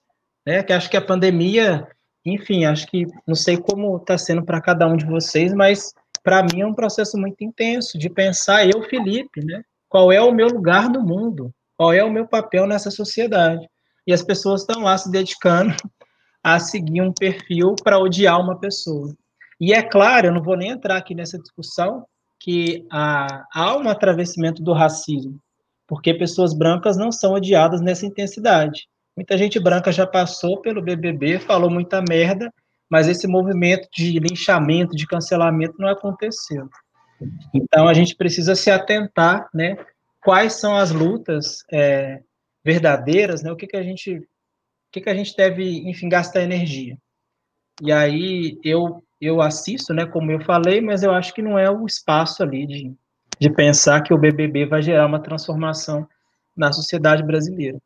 [0.45, 0.62] Né?
[0.62, 1.88] Que acho que a pandemia,
[2.24, 5.91] enfim, acho que não sei como está sendo para cada um de vocês, mas
[6.24, 9.64] para mim é um processo muito intenso de pensar eu, Felipe, né?
[9.89, 11.51] Qual é o meu lugar no mundo?
[11.76, 13.68] Qual é o meu papel nessa sociedade?
[14.05, 15.74] E as pessoas estão lá se dedicando
[16.43, 19.16] a seguir um perfil para odiar uma pessoa.
[19.59, 22.05] E é claro, eu não vou nem entrar aqui nessa discussão,
[22.39, 25.41] que há, há um atravessamento do racismo
[25.92, 28.88] porque pessoas brancas não são odiadas nessa intensidade.
[29.14, 32.50] Muita gente branca já passou pelo BBB, falou muita merda,
[32.89, 36.70] mas esse movimento de linchamento, de cancelamento não aconteceu.
[37.54, 39.76] Então a gente precisa se atentar, né,
[40.24, 42.22] quais são as lutas é,
[42.64, 43.52] verdadeiras, né?
[43.52, 44.24] O que, que a gente, o
[44.94, 46.98] que, que a gente deve, enfim, gastar energia.
[47.82, 50.06] E aí eu eu assisto, né?
[50.06, 52.96] Como eu falei, mas eu acho que não é o espaço ali de,
[53.42, 56.08] de pensar que o BBB vai gerar uma transformação
[56.56, 57.78] na sociedade brasileira.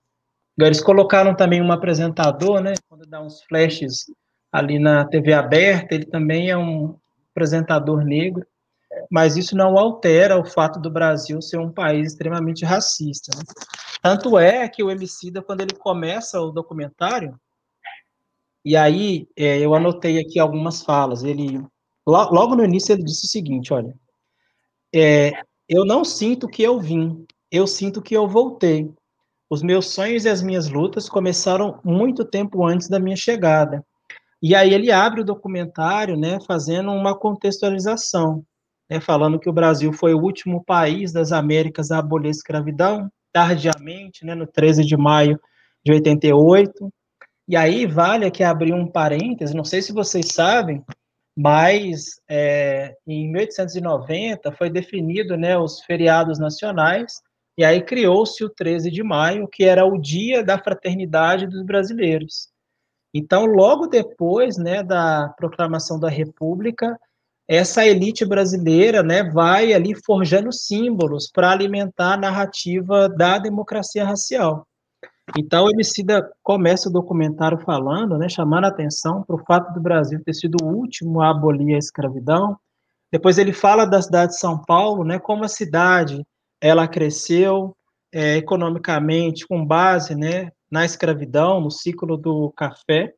[0.60, 2.74] Eles colocaram também um apresentador, né?
[2.88, 4.06] Quando dá uns flashes
[4.52, 6.96] ali na TV aberta, ele também é um
[7.32, 8.46] apresentador negro
[9.10, 13.36] mas isso não altera o fato do Brasil ser um país extremamente racista.
[13.38, 13.44] Né?
[14.02, 17.40] Tanto é que o Emicida, quando ele começa o documentário,
[18.64, 21.64] e aí é, eu anotei aqui algumas falas, ele,
[22.06, 23.94] logo no início ele disse o seguinte, olha,
[24.96, 25.34] é,
[25.68, 28.92] eu não sinto que eu vim, eu sinto que eu voltei.
[29.50, 33.86] Os meus sonhos e as minhas lutas começaram muito tempo antes da minha chegada.
[34.42, 38.44] E aí ele abre o documentário, né, fazendo uma contextualização
[38.90, 43.10] né, falando que o Brasil foi o último país das Américas a abolir a escravidão,
[43.32, 45.40] tardiamente, né, no 13 de maio
[45.84, 46.92] de 88.
[47.48, 50.84] E aí vale aqui abrir um parêntese, não sei se vocês sabem,
[51.36, 57.22] mas é, em 1890 foi definido né, os feriados nacionais,
[57.58, 62.50] e aí criou-se o 13 de maio, que era o dia da fraternidade dos brasileiros.
[63.14, 67.00] Então, logo depois né, da proclamação da República,
[67.48, 74.68] essa elite brasileira né, vai ali forjando símbolos para alimentar a narrativa da democracia racial.
[75.38, 79.82] Então, o Emicida começa o documentário falando, né, chamando a atenção para o fato do
[79.82, 82.58] Brasil ter sido o último a abolir a escravidão.
[83.12, 86.26] Depois ele fala da cidade de São Paulo, né, como a cidade
[86.62, 87.76] ela cresceu
[88.14, 93.14] é, economicamente com base né, na escravidão, no ciclo do café.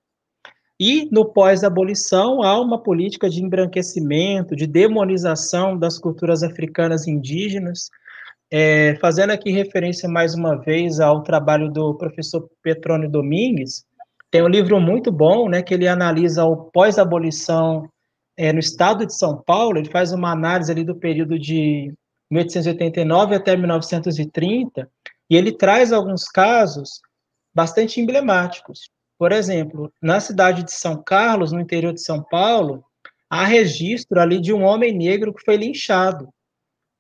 [0.80, 7.90] E no pós-abolição há uma política de embranquecimento, de demonização das culturas africanas indígenas,
[8.52, 13.86] é, fazendo aqui referência mais uma vez ao trabalho do professor Petrônio Domingues,
[14.30, 17.90] tem um livro muito bom, né, que ele analisa o pós-abolição
[18.38, 21.94] é, no estado de São Paulo, ele faz uma análise ali do período de
[22.30, 24.90] 1889 até 1930,
[25.30, 27.02] e ele traz alguns casos
[27.54, 28.90] bastante emblemáticos.
[29.18, 32.84] Por exemplo, na cidade de São Carlos, no interior de São Paulo,
[33.30, 36.30] há registro ali de um homem negro que foi linchado.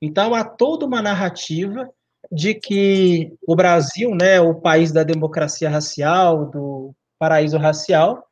[0.01, 1.89] Então há toda uma narrativa
[2.31, 8.23] de que o Brasil, né, o país da democracia racial, do paraíso racial,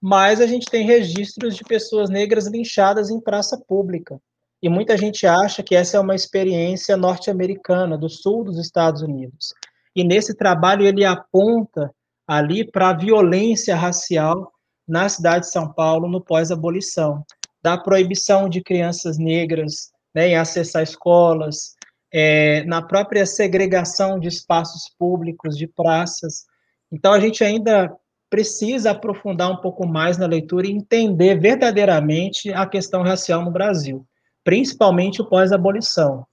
[0.00, 4.20] mas a gente tem registros de pessoas negras linchadas em praça pública.
[4.62, 9.52] E muita gente acha que essa é uma experiência norte-americana, do sul dos Estados Unidos.
[9.94, 11.90] E nesse trabalho ele aponta
[12.26, 14.50] ali para a violência racial
[14.86, 17.24] na cidade de São Paulo no pós-abolição,
[17.62, 21.74] da proibição de crianças negras né, em acessar escolas,
[22.10, 26.46] é, na própria segregação de espaços públicos, de praças.
[26.90, 27.94] Então, a gente ainda
[28.30, 34.06] precisa aprofundar um pouco mais na leitura e entender verdadeiramente a questão racial no Brasil,
[34.42, 36.26] principalmente o pós-abolição.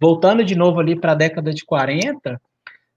[0.00, 2.40] Voltando de novo ali para a década de 40,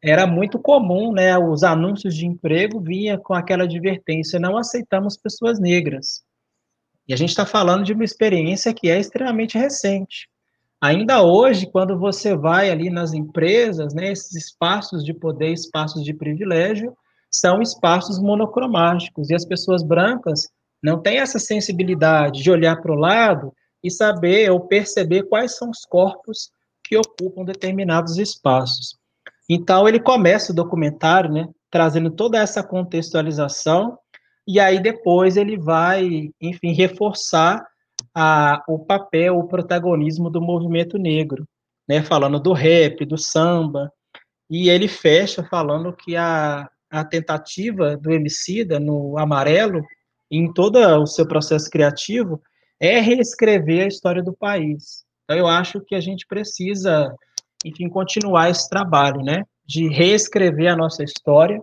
[0.02, 5.60] era muito comum, né, os anúncios de emprego vinha com aquela advertência, não aceitamos pessoas
[5.60, 6.24] negras.
[7.08, 10.28] E a gente está falando de uma experiência que é extremamente recente.
[10.80, 16.14] Ainda hoje, quando você vai ali nas empresas, né, esses espaços de poder, espaços de
[16.14, 16.96] privilégio,
[17.32, 20.48] são espaços monocromáticos, e as pessoas brancas
[20.82, 23.52] não têm essa sensibilidade de olhar para o lado
[23.84, 26.52] e saber ou perceber quais são os corpos
[26.84, 28.96] que ocupam determinados espaços.
[29.50, 33.98] Então ele começa o documentário, né, trazendo toda essa contextualização
[34.48, 37.66] e aí depois ele vai, enfim, reforçar
[38.14, 41.48] a, o papel, o protagonismo do movimento negro,
[41.88, 43.92] né, falando do rap, do samba,
[44.50, 49.84] e ele fecha falando que a, a tentativa do Emicida no Amarelo,
[50.32, 52.42] em todo o seu processo criativo,
[52.80, 55.04] é reescrever a história do país.
[55.24, 57.14] Então eu acho que a gente precisa
[57.66, 61.62] enfim, continuar esse trabalho, né, de reescrever a nossa história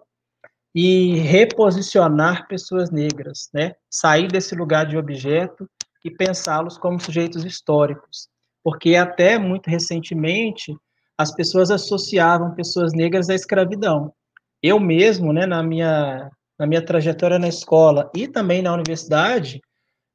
[0.75, 5.69] e reposicionar pessoas negras, né, sair desse lugar de objeto
[6.05, 8.29] e pensá-los como sujeitos históricos,
[8.63, 10.77] porque até muito recentemente
[11.17, 14.13] as pessoas associavam pessoas negras à escravidão.
[14.63, 19.61] Eu mesmo, né, na minha na minha trajetória na escola e também na universidade,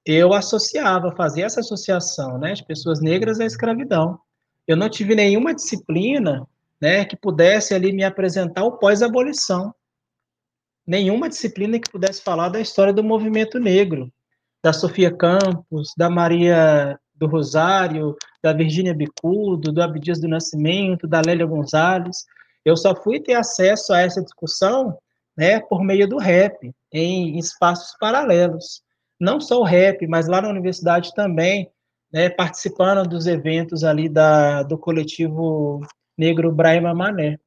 [0.06, 4.20] eu associava, fazia essa associação, né, de pessoas negras à escravidão
[4.70, 6.48] eu não tive nenhuma disciplina
[6.80, 9.74] né, que pudesse ali me apresentar o pós-abolição.
[10.90, 14.12] Nenhuma disciplina que pudesse falar da história do movimento negro,
[14.64, 21.22] da Sofia Campos, da Maria do Rosário, da Virgínia Bicudo, do Abdias do Nascimento, da
[21.24, 22.26] Lélia Gonzalez.
[22.66, 24.98] Eu só fui ter acesso a essa discussão
[25.38, 28.82] né, por meio do rap, em espaços paralelos.
[29.20, 31.70] Não só o rap, mas lá na universidade também,
[32.12, 35.82] né, participando dos eventos ali da, do coletivo
[36.18, 37.38] negro Brahma Mané.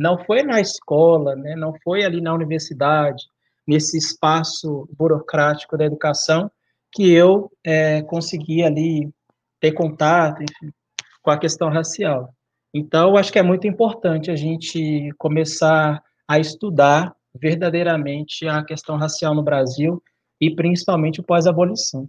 [0.00, 3.22] Não foi na escola, né, não foi ali na universidade,
[3.68, 6.50] nesse espaço burocrático da educação,
[6.90, 9.12] que eu é, consegui ali
[9.60, 10.72] ter contato, enfim,
[11.20, 12.34] com a questão racial.
[12.72, 19.34] Então, acho que é muito importante a gente começar a estudar verdadeiramente a questão racial
[19.34, 20.02] no Brasil
[20.40, 22.08] e principalmente o pós-abolição.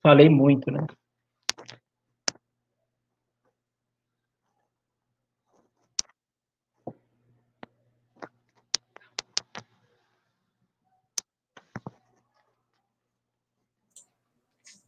[0.00, 0.86] Falei muito, né?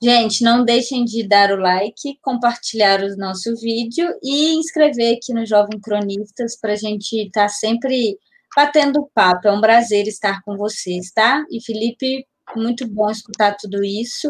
[0.02, 5.44] Gente, não deixem de dar o like, compartilhar o nosso vídeo e inscrever aqui no
[5.44, 8.18] Jovem Cronistas para a gente estar tá sempre
[8.56, 9.48] batendo papo.
[9.48, 11.44] É um prazer estar com vocês, tá?
[11.50, 12.26] E Felipe,
[12.56, 14.28] muito bom escutar tudo isso.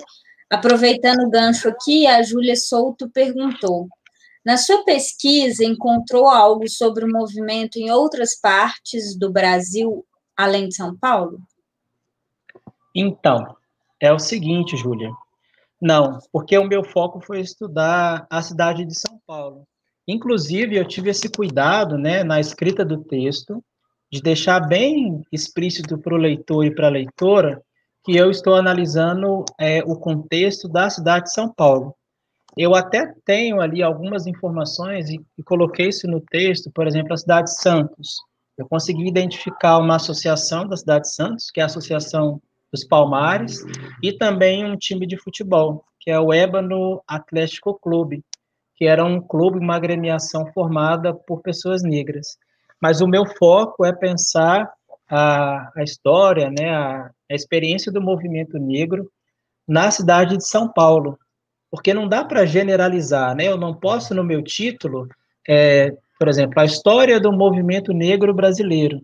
[0.51, 3.89] Aproveitando o gancho aqui, a Júlia Souto perguntou:
[4.45, 10.05] na sua pesquisa, encontrou algo sobre o movimento em outras partes do Brasil,
[10.37, 11.39] além de São Paulo?
[12.93, 13.57] Então,
[14.01, 15.13] é o seguinte, Júlia.
[15.81, 19.65] Não, porque o meu foco foi estudar a cidade de São Paulo.
[20.07, 23.65] Inclusive, eu tive esse cuidado, né, na escrita do texto,
[24.13, 27.63] de deixar bem explícito para o leitor e para a leitora
[28.05, 31.95] que eu estou analisando é, o contexto da cidade de São Paulo.
[32.57, 37.17] Eu até tenho ali algumas informações e, e coloquei isso no texto, por exemplo, a
[37.17, 38.17] cidade de Santos.
[38.59, 42.41] Eu consegui identificar uma associação da cidade de Santos, que é a Associação
[42.73, 43.65] dos Palmares,
[44.03, 48.25] e também um time de futebol, que é o Ébano Atlético Clube,
[48.77, 52.39] que era um clube, uma agremiação formada por pessoas negras.
[52.81, 54.73] Mas o meu foco é pensar
[55.09, 59.11] a, a história, né, a, a experiência do movimento negro
[59.69, 61.19] na cidade de São Paulo,
[61.71, 63.45] porque não dá para generalizar, né?
[63.45, 65.09] Eu não posso no meu título,
[65.49, 69.01] é, por exemplo, a história do movimento negro brasileiro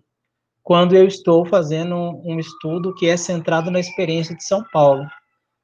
[0.67, 1.95] quando eu estou fazendo
[2.25, 5.07] um, estudo que é centrado na experiência de São Paulo.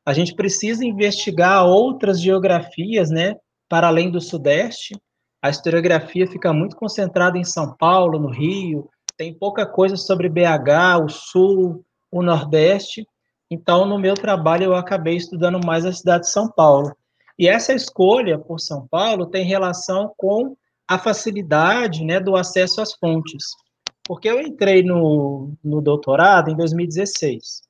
[0.05, 3.35] A gente precisa investigar outras geografias, né,
[3.67, 4.95] para além do Sudeste.
[5.41, 11.03] A historiografia fica muito concentrada em São Paulo, no Rio, tem pouca coisa sobre BH,
[11.03, 13.05] o Sul, o Nordeste.
[13.51, 16.95] Então, no meu trabalho, eu acabei estudando mais a cidade de São Paulo.
[17.37, 20.55] E essa escolha por São Paulo tem relação com
[20.87, 23.43] a facilidade né, do acesso às fontes.
[24.05, 27.61] Porque eu entrei no, no doutorado em 2016.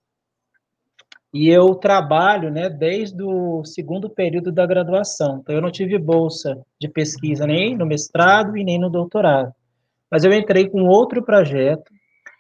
[1.33, 5.39] E eu trabalho né, desde o segundo período da graduação.
[5.41, 9.51] Então, eu não tive bolsa de pesquisa nem no mestrado e nem no doutorado.
[10.11, 11.91] Mas eu entrei com outro projeto.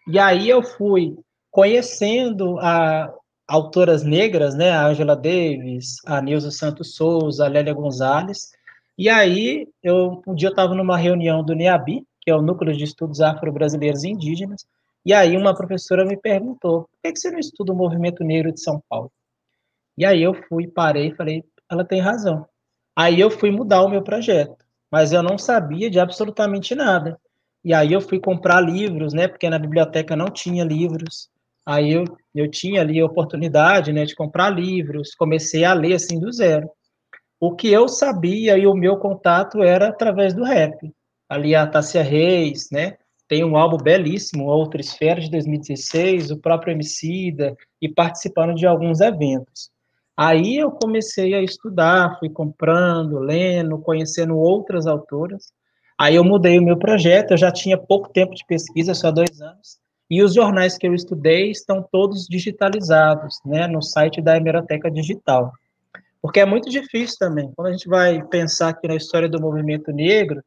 [0.07, 1.17] E aí eu fui
[1.49, 3.11] conhecendo a,
[3.47, 8.51] autoras negras, né, a Angela Davis, a Nilza Santos Souza, a Lélia Gonzalez.
[8.95, 12.75] E aí, eu, um dia eu estava numa reunião do NEABI, que é o Núcleo
[12.75, 14.65] de Estudos Afro-Brasileiros e Indígenas,
[15.05, 18.61] e aí uma professora me perguntou, por que você não estuda o movimento negro de
[18.61, 19.11] São Paulo?
[19.97, 22.47] E aí eu fui, parei e falei, ela tem razão.
[22.95, 24.55] Aí eu fui mudar o meu projeto,
[24.89, 27.19] mas eu não sabia de absolutamente nada.
[27.63, 31.29] E aí eu fui comprar livros, né, porque na biblioteca não tinha livros.
[31.65, 36.19] Aí eu, eu tinha ali a oportunidade, né, de comprar livros, comecei a ler assim
[36.19, 36.69] do zero.
[37.39, 40.93] O que eu sabia e o meu contato era através do rap
[41.33, 42.97] ali a Tássia Reis, né?
[43.27, 49.01] Tem um álbum belíssimo, Outra Esfera, de 2016, o próprio Emicida, e participando de alguns
[49.01, 49.71] eventos.
[50.15, 55.51] Aí eu comecei a estudar, fui comprando, lendo, conhecendo outras autoras.
[55.97, 59.41] Aí eu mudei o meu projeto, eu já tinha pouco tempo de pesquisa, só dois
[59.41, 59.79] anos,
[60.09, 65.51] e os jornais que eu estudei estão todos digitalizados, né, no site da Hemeroteca Digital.
[66.21, 69.91] Porque é muito difícil também, quando a gente vai pensar aqui na história do movimento
[69.91, 70.43] negro,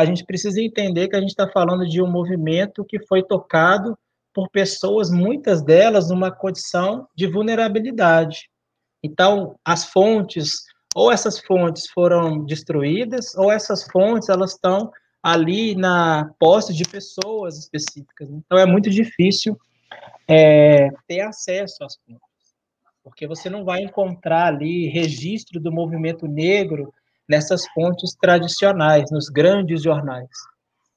[0.00, 3.96] a gente precisa entender que a gente está falando de um movimento que foi tocado
[4.32, 8.48] por pessoas, muitas delas numa condição de vulnerabilidade.
[9.02, 14.90] Então, as fontes, ou essas fontes foram destruídas, ou essas fontes elas estão
[15.22, 18.30] ali na posse de pessoas específicas.
[18.30, 19.58] Então, é muito difícil
[20.26, 22.54] é, ter acesso às fontes,
[23.02, 26.92] porque você não vai encontrar ali registro do movimento negro
[27.30, 30.28] nessas fontes tradicionais, nos grandes jornais.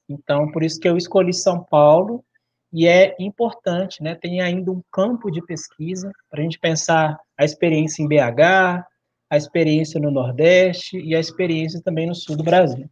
[0.09, 2.25] Então, por isso que eu escolhi São Paulo,
[2.73, 4.15] e é importante, né?
[4.15, 8.83] Tem ainda um campo de pesquisa para a gente pensar a experiência em BH,
[9.29, 12.89] a experiência no Nordeste e a experiência também no Sul do Brasil.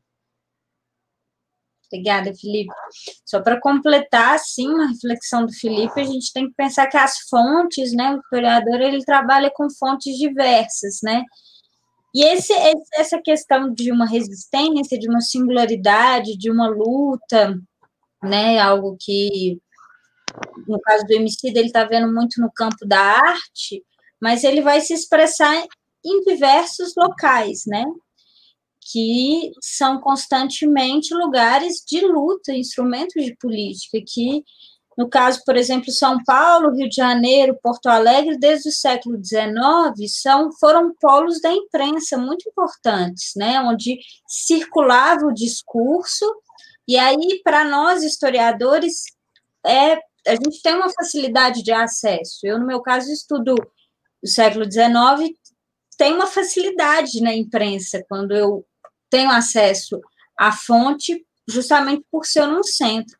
[1.87, 2.71] Obrigada, Felipe.
[3.25, 7.17] Só para completar, assim, uma reflexão do Felipe, a gente tem que pensar que as
[7.27, 11.23] fontes, né, o historiador, ele trabalha com fontes diversas, né,
[12.13, 12.53] e esse,
[12.95, 17.57] essa questão de uma resistência, de uma singularidade, de uma luta,
[18.21, 19.59] né, algo que,
[20.67, 23.83] no caso do MC, ele está vendo muito no campo da arte,
[24.21, 25.55] mas ele vai se expressar
[26.05, 27.85] em diversos locais, né,
[28.91, 34.43] que são constantemente lugares de luta, instrumentos de política, que,
[34.97, 40.11] no caso, por exemplo, São Paulo, Rio de Janeiro, Porto Alegre, desde o século XIX,
[40.11, 46.25] são, foram polos da imprensa muito importantes, né, onde circulava o discurso,
[46.87, 49.03] e aí, para nós, historiadores,
[49.65, 49.93] é,
[50.27, 52.39] a gente tem uma facilidade de acesso.
[52.43, 53.55] Eu, no meu caso, estudo
[54.21, 55.35] o século XIX,
[55.97, 58.65] tem uma facilidade na imprensa, quando eu
[59.09, 59.99] tenho acesso
[60.37, 63.17] à fonte, justamente por ser num centro.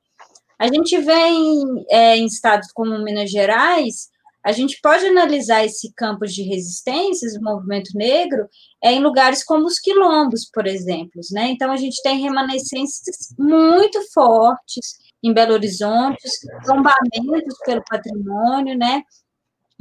[0.62, 4.12] A gente vê em, é, em estados como Minas Gerais,
[4.43, 8.47] a gente pode analisar esse campo de resistências do movimento negro
[8.80, 11.20] é, em lugares como os quilombos, por exemplo.
[11.32, 11.49] Né?
[11.49, 16.22] Então, a gente tem remanescências muito fortes em Belo Horizonte,
[16.64, 19.01] tombamentos pelo patrimônio, né?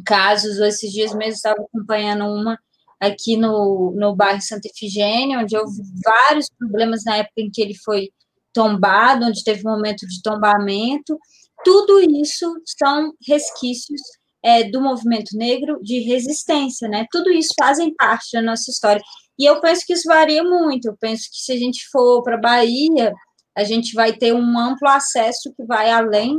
[0.02, 2.58] casos, esses dias mesmo estava acompanhando uma
[2.98, 7.74] aqui no, no bairro Santa Efigênia, onde houve vários problemas na época em que ele
[7.84, 8.08] foi
[8.52, 11.18] tombado, onde teve um momento de tombamento.
[11.64, 14.00] Tudo isso são resquícios
[14.42, 17.06] é, do movimento negro de resistência, né?
[17.10, 19.02] Tudo isso fazem parte da nossa história.
[19.38, 20.86] E eu penso que isso varia muito.
[20.86, 23.12] Eu penso que se a gente for para a Bahia,
[23.56, 26.38] a gente vai ter um amplo acesso que vai além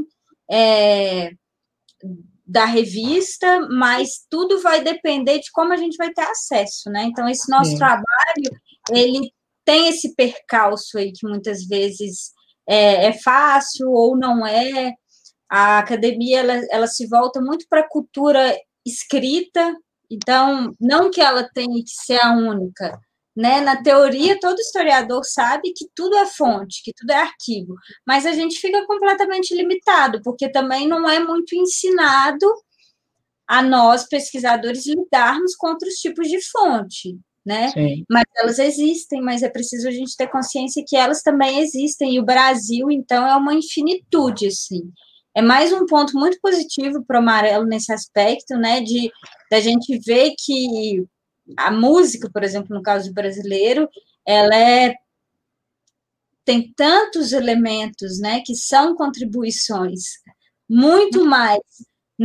[0.50, 1.32] é,
[2.46, 7.04] da revista, mas tudo vai depender de como a gente vai ter acesso, né?
[7.04, 7.78] Então, esse nosso Sim.
[7.78, 8.06] trabalho,
[8.92, 9.32] ele
[9.66, 12.32] tem esse percalço aí que muitas vezes
[12.68, 14.94] é, é fácil ou não é.
[15.50, 19.76] A academia, ela, ela se volta muito para a cultura escrita,
[20.10, 23.00] então, não que ela tenha que ser a única,
[23.36, 23.62] né?
[23.62, 28.34] Na teoria, todo historiador sabe que tudo é fonte, que tudo é arquivo, mas a
[28.34, 32.46] gente fica completamente limitado, porque também não é muito ensinado
[33.48, 37.70] a nós, pesquisadores, lidarmos com outros tipos de fonte, né?
[37.70, 38.04] Sim.
[38.10, 42.20] Mas elas existem, mas é preciso a gente ter consciência que elas também existem, e
[42.20, 44.82] o Brasil, então, é uma infinitude, assim.
[45.36, 48.82] É mais um ponto muito positivo para o amarelo nesse aspecto, né?
[48.82, 49.10] De
[49.52, 51.04] da gente ver que
[51.58, 53.90] a música, por exemplo, no caso do brasileiro,
[54.28, 54.96] ela é
[56.46, 60.02] tem tantos elementos, né, que são contribuições
[60.70, 61.60] muito mais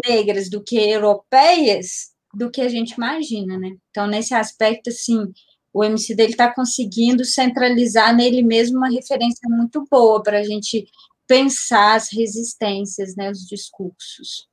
[0.07, 3.75] negras do que europeias do que a gente imagina, né?
[3.91, 5.33] Então, nesse aspecto, assim,
[5.73, 10.87] o MC dele está conseguindo centralizar nele mesmo uma referência muito boa para a gente
[11.27, 14.47] pensar as resistências, né, os discursos.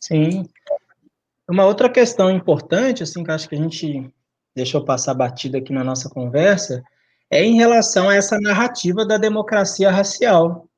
[0.00, 0.44] Sim,
[1.48, 4.08] uma outra questão importante, assim, que acho que a gente
[4.54, 6.82] deixou passar batida aqui na nossa conversa,
[7.28, 10.68] é em relação a essa narrativa da democracia racial.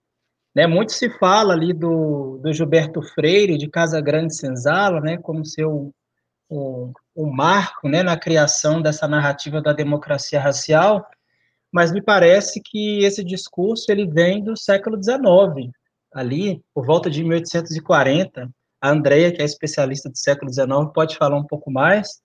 [0.55, 5.45] Né, muito se fala ali do, do Gilberto Freire, de Casa Grande Senzala, né, como
[5.45, 5.93] seu
[6.51, 11.07] um, um marco né, na criação dessa narrativa da democracia racial,
[11.73, 15.71] mas me parece que esse discurso ele vem do século XIX,
[16.15, 18.51] ali por volta de 1840,
[18.81, 22.21] a Andrea, que é especialista do século XIX, pode falar um pouco mais,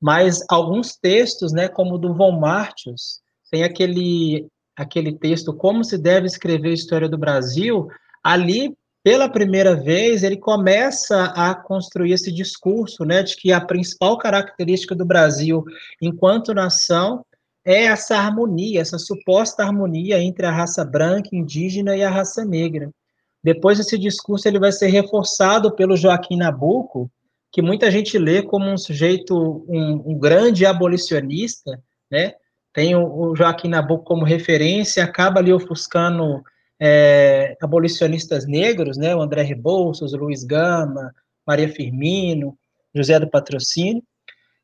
[0.00, 3.20] mas alguns textos, né, como o do Von Martius,
[3.50, 4.46] tem aquele,
[4.76, 7.88] aquele texto Como se deve escrever a história do Brasil,
[8.22, 14.16] ali, pela primeira vez, ele começa a construir esse discurso, né, de que a principal
[14.16, 15.62] característica do Brasil
[16.00, 17.22] enquanto nação
[17.62, 22.90] é essa harmonia, essa suposta harmonia entre a raça branca, indígena e a raça negra.
[23.42, 27.10] Depois esse discurso ele vai ser reforçado pelo Joaquim Nabuco,
[27.52, 31.78] que muita gente lê como um sujeito, um, um grande abolicionista,
[32.10, 32.32] né?
[32.72, 36.42] Tem o, o, Joaquim Nabuco como referência, acaba ali ofuscando
[36.80, 39.14] é, abolicionistas negros, né?
[39.14, 41.12] O André Rebouças, Luiz Gama,
[41.46, 42.56] Maria Firmino,
[42.94, 44.02] José do Patrocínio,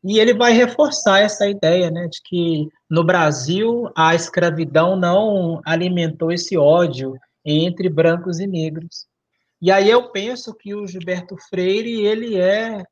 [0.02, 6.32] e ele vai reforçar essa ideia, né, de que no Brasil a escravidão não alimentou
[6.32, 7.14] esse ódio
[7.44, 9.06] entre brancos e negros.
[9.60, 12.82] E aí eu penso que o Gilberto Freire, ele é,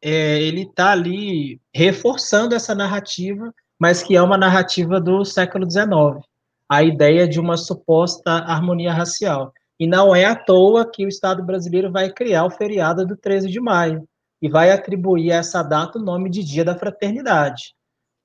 [0.00, 6.24] é ele está ali reforçando essa narrativa, mas que é uma narrativa do século XIX,
[6.68, 9.52] a ideia de uma suposta harmonia racial.
[9.78, 13.48] E não é à toa que o Estado brasileiro vai criar o feriado do 13
[13.48, 14.06] de maio,
[14.40, 17.74] e vai atribuir a essa data o nome de Dia da Fraternidade,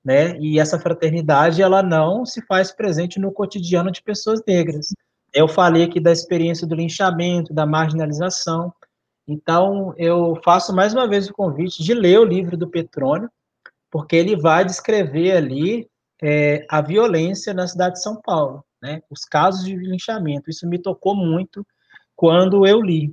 [0.04, 0.36] né?
[0.38, 4.88] E essa fraternidade ela não se faz presente no cotidiano de pessoas negras.
[5.32, 8.72] Eu falei aqui da experiência do linchamento, da marginalização.
[9.26, 13.30] Então, eu faço mais uma vez o convite de ler o livro do Petrônio,
[13.90, 15.88] porque ele vai descrever ali
[16.22, 19.02] é, a violência na cidade de São Paulo, né?
[19.10, 20.48] Os casos de linchamento.
[20.48, 21.66] Isso me tocou muito
[22.14, 23.12] quando eu li.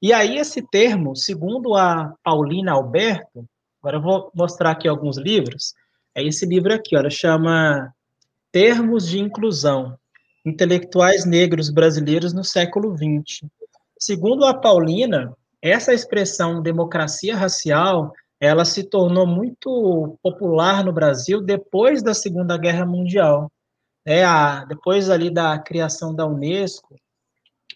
[0.00, 3.46] E aí, esse termo, segundo a Paulina Alberto,
[3.80, 5.74] agora eu vou mostrar aqui alguns livros,
[6.14, 7.92] é esse livro aqui, olha, chama
[8.50, 9.98] Termos de Inclusão,
[10.44, 13.48] Intelectuais Negros Brasileiros no Século XX.
[13.98, 22.02] Segundo a Paulina, essa expressão democracia racial, ela se tornou muito popular no Brasil depois
[22.02, 23.50] da Segunda Guerra Mundial.
[24.04, 26.94] É, a, depois ali da criação da Unesco,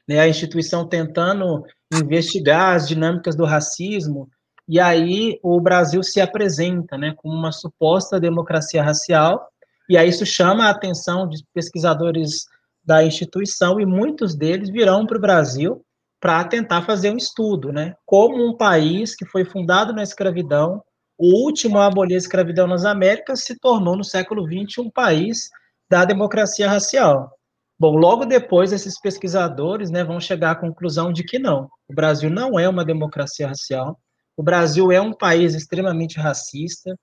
[0.07, 4.29] né, a instituição tentando investigar as dinâmicas do racismo,
[4.69, 9.49] e aí o Brasil se apresenta né, como uma suposta democracia racial,
[9.89, 12.45] e aí isso chama a atenção de pesquisadores
[12.85, 15.85] da instituição, e muitos deles virão para o Brasil
[16.21, 17.95] para tentar fazer um estudo, né?
[18.05, 20.83] Como um país que foi fundado na escravidão,
[21.19, 25.49] o último a abolir a escravidão nas Américas, se tornou no século XX um país
[25.91, 27.31] da democracia racial.
[27.79, 32.29] Bom, logo depois, esses pesquisadores né, vão chegar à conclusão de que não, o Brasil
[32.29, 33.99] não é uma democracia racial,
[34.37, 36.95] o Brasil é um país extremamente racista,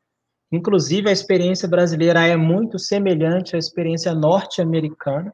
[0.52, 5.32] inclusive a experiência brasileira é muito semelhante à experiência norte-americana.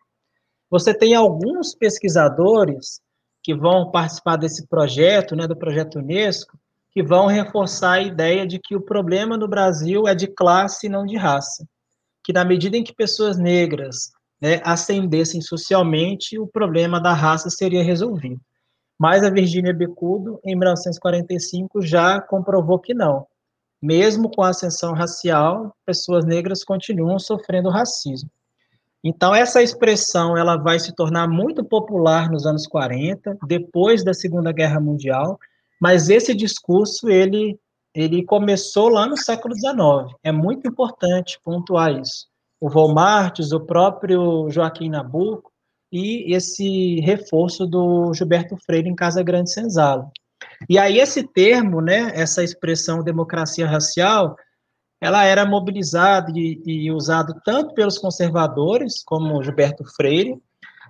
[0.69, 3.02] Você tem alguns pesquisadores
[3.43, 6.57] que vão participar desse projeto, né, do projeto Unesco,
[6.91, 10.89] que vão reforçar a ideia de que o problema no Brasil é de classe e
[10.89, 11.67] não de raça.
[12.23, 17.83] Que na medida em que pessoas negras né, ascendessem socialmente, o problema da raça seria
[17.83, 18.39] resolvido.
[18.97, 23.25] Mas a Virgínia Bicudo, em 1945, já comprovou que não.
[23.81, 28.29] Mesmo com a ascensão racial, pessoas negras continuam sofrendo racismo.
[29.03, 34.51] Então, essa expressão ela vai se tornar muito popular nos anos 40, depois da Segunda
[34.51, 35.37] Guerra Mundial,
[35.81, 37.59] mas esse discurso ele,
[37.93, 40.15] ele começou lá no século XIX.
[40.23, 42.31] É muito importante pontuar isso
[42.63, 45.51] o Volmartes, o próprio Joaquim Nabuco
[45.91, 50.09] e esse reforço do Gilberto Freire em Casa Grande Senzala.
[50.69, 54.37] E aí esse termo, né, essa expressão democracia racial,
[55.03, 60.41] ela era mobilizada e, e usado tanto pelos conservadores, como Gilberto Freire,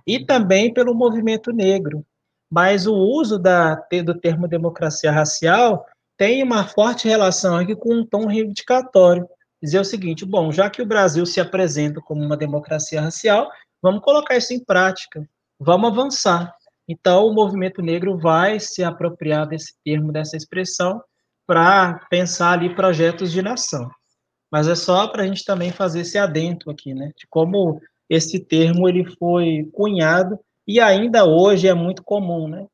[0.06, 2.06] e também pelo movimento negro.
[2.48, 3.74] Mas o uso da,
[4.04, 5.84] do termo democracia racial
[6.16, 9.28] tem uma forte relação aqui com um tom reivindicatório
[9.60, 13.50] dizer o seguinte: bom, já que o Brasil se apresenta como uma democracia racial,
[13.82, 15.28] vamos colocar isso em prática,
[15.58, 16.54] vamos avançar.
[16.86, 21.02] Então, o movimento negro vai se apropriar desse termo, dessa expressão,
[21.44, 23.90] para pensar ali projetos de nação.
[24.54, 28.38] Mas é só para a gente também fazer esse adentro aqui, né, de como esse
[28.38, 32.64] termo ele foi cunhado e ainda hoje é muito comum, né?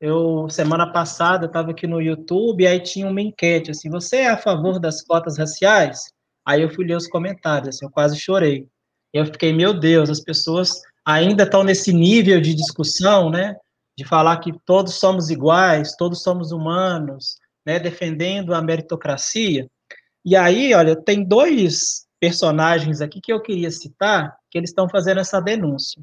[0.00, 4.28] Eu semana passada estava aqui no YouTube e aí tinha uma enquete assim: você é
[4.28, 6.02] a favor das cotas raciais?
[6.46, 8.68] Aí eu fui ler os comentários, assim, eu quase chorei.
[9.12, 10.70] Eu fiquei, meu Deus, as pessoas
[11.04, 13.56] ainda estão nesse nível de discussão, né?
[13.98, 17.80] De falar que todos somos iguais, todos somos humanos, né?
[17.80, 19.66] Defendendo a meritocracia.
[20.24, 25.20] E aí, olha, tem dois personagens aqui que eu queria citar, que eles estão fazendo
[25.20, 26.02] essa denúncia.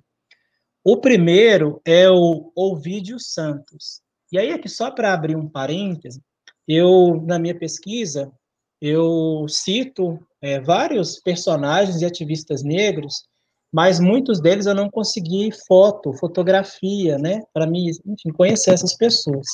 [0.83, 4.01] O primeiro é o Ovidio Santos.
[4.31, 6.21] E aí, aqui só para abrir um parêntese,
[6.67, 8.31] eu, na minha pesquisa,
[8.79, 13.25] eu cito é, vários personagens e ativistas negros,
[13.71, 19.47] mas muitos deles eu não consegui foto, fotografia, né, para mim, enfim, conhecer essas pessoas.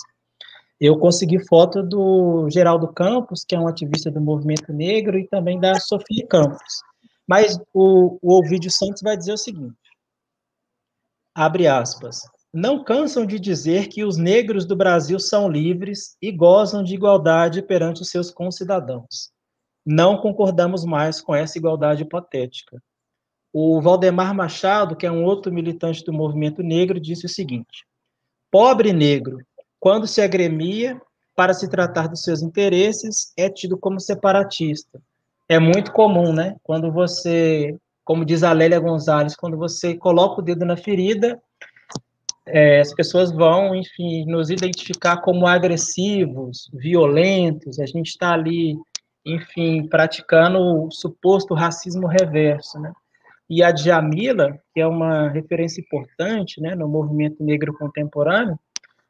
[0.80, 5.60] Eu consegui foto do Geraldo Campos, que é um ativista do movimento negro, e também
[5.60, 6.82] da Sofia Campos.
[7.28, 9.76] Mas o, o Ovidio Santos vai dizer o seguinte,
[11.36, 12.22] abre aspas,
[12.54, 17.62] não cansam de dizer que os negros do Brasil são livres e gozam de igualdade
[17.62, 19.32] perante os seus concidadãos
[19.88, 22.84] não concordamos mais com essa igualdade hipotética.
[23.54, 27.88] O Valdemar Machado, que é um outro militante do movimento negro, disse o seguinte:
[28.52, 29.38] Pobre negro,
[29.88, 31.02] quando se agremia
[31.34, 35.00] para se tratar dos seus interesses, é tido como separatista.
[35.48, 36.58] É muito comum, né?
[36.62, 37.74] Quando você,
[38.04, 41.42] como diz a Lélia Gonzalez, quando você coloca o dedo na ferida,
[42.46, 48.78] é, as pessoas vão, enfim, nos identificar como agressivos, violentos, a gente está ali
[49.26, 52.92] enfim, praticando o suposto racismo reverso, né?
[53.50, 58.60] E a Djamila, que é uma referência importante, né, no movimento negro contemporâneo,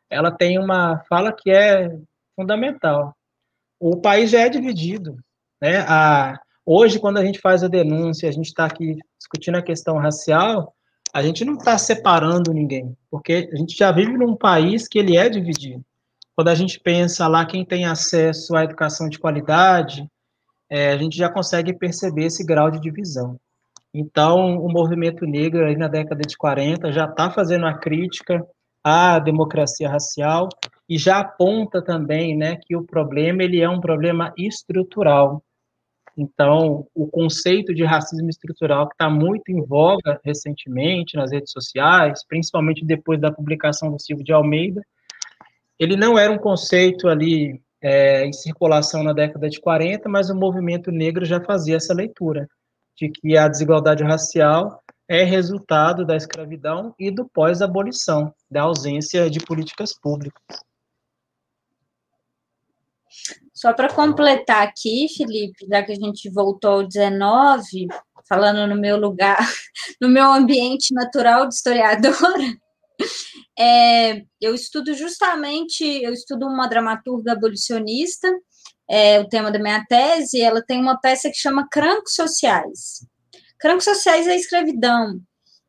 [0.10, 1.90] ela tem uma fala que é
[2.36, 3.16] fundamental.
[3.80, 5.18] o país já é dividido.
[5.62, 5.80] Né?
[5.88, 9.98] A, hoje, quando a gente faz a denúncia, a gente está aqui discutindo a questão
[9.98, 10.74] racial,
[11.14, 15.18] a gente não está separando ninguém, porque a gente já vive num país que ele
[15.18, 15.84] é dividido.
[16.36, 20.08] Quando a gente pensa lá quem tem acesso à educação de qualidade,
[20.70, 23.40] é, a gente já consegue perceber esse grau de divisão.
[23.94, 28.46] Então, o movimento negro aí na década de 40 já está fazendo a crítica
[28.88, 30.48] à democracia racial
[30.88, 35.44] e já aponta também, né, que o problema ele é um problema estrutural.
[36.18, 42.26] Então, o conceito de racismo estrutural que está muito em voga recentemente nas redes sociais,
[42.26, 44.82] principalmente depois da publicação do Silvio de Almeida,
[45.78, 50.36] ele não era um conceito ali é, em circulação na década de 40, mas o
[50.36, 52.48] movimento negro já fazia essa leitura
[52.96, 59.40] de que a desigualdade racial é resultado da escravidão e do pós-abolição, da ausência de
[59.40, 60.42] políticas públicas.
[63.54, 67.88] Só para completar aqui, Felipe, já que a gente voltou ao 19,
[68.28, 69.38] falando no meu lugar,
[70.02, 72.58] no meu ambiente natural de historiadora,
[73.58, 78.28] é, eu estudo justamente, eu estudo uma dramaturga abolicionista,
[78.90, 83.06] é o tema da minha tese, ela tem uma peça que chama Crancos Sociais.
[83.60, 85.20] Crancos Sociais é a escravidão.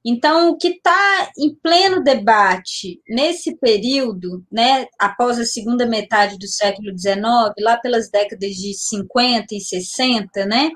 [0.05, 6.47] Então, o que está em pleno debate nesse período, né, após a segunda metade do
[6.47, 7.20] século XIX,
[7.60, 10.70] lá pelas décadas de 50 e 60, né,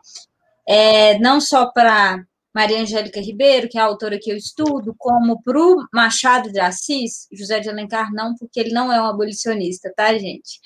[0.69, 2.23] é, não só para
[2.55, 6.61] Maria Angélica Ribeiro, que é a autora que eu estudo, como para o Machado de
[6.61, 10.61] Assis, José de Alencar não, porque ele não é um abolicionista, tá, gente?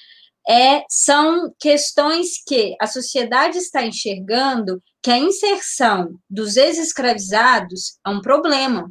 [0.48, 8.20] É, são questões que a sociedade está enxergando que a inserção dos ex-escravizados é um
[8.20, 8.90] problema.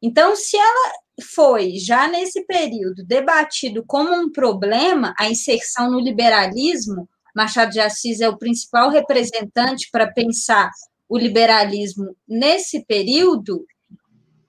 [0.00, 0.92] Então, se ela
[1.34, 8.20] foi, já nesse período, debatido como um problema, a inserção no liberalismo, Machado de Assis
[8.20, 10.70] é o principal representante para pensar
[11.08, 13.66] o liberalismo nesse período,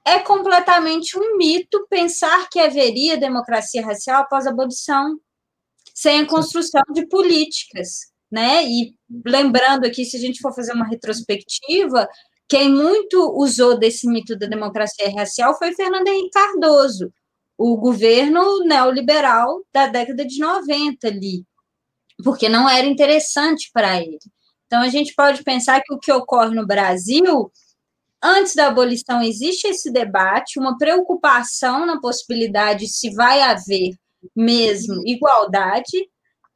[0.06, 5.20] é completamente um mito pensar que haveria democracia racial após a abolição,
[5.96, 8.64] sem a construção de políticas né?
[8.66, 8.94] E
[9.26, 12.08] lembrando aqui, se a gente for fazer uma retrospectiva,
[12.48, 17.14] quem muito usou desse mito da democracia racial foi Fernando Henrique Cardoso,
[17.58, 21.44] o governo neoliberal da década de 90 ali,
[22.24, 24.18] porque não era interessante para ele.
[24.66, 27.52] Então, a gente pode pensar que o que ocorre no Brasil,
[28.24, 33.96] antes da abolição, existe esse debate, uma preocupação na possibilidade se vai haver
[34.36, 36.10] mesmo igualdade,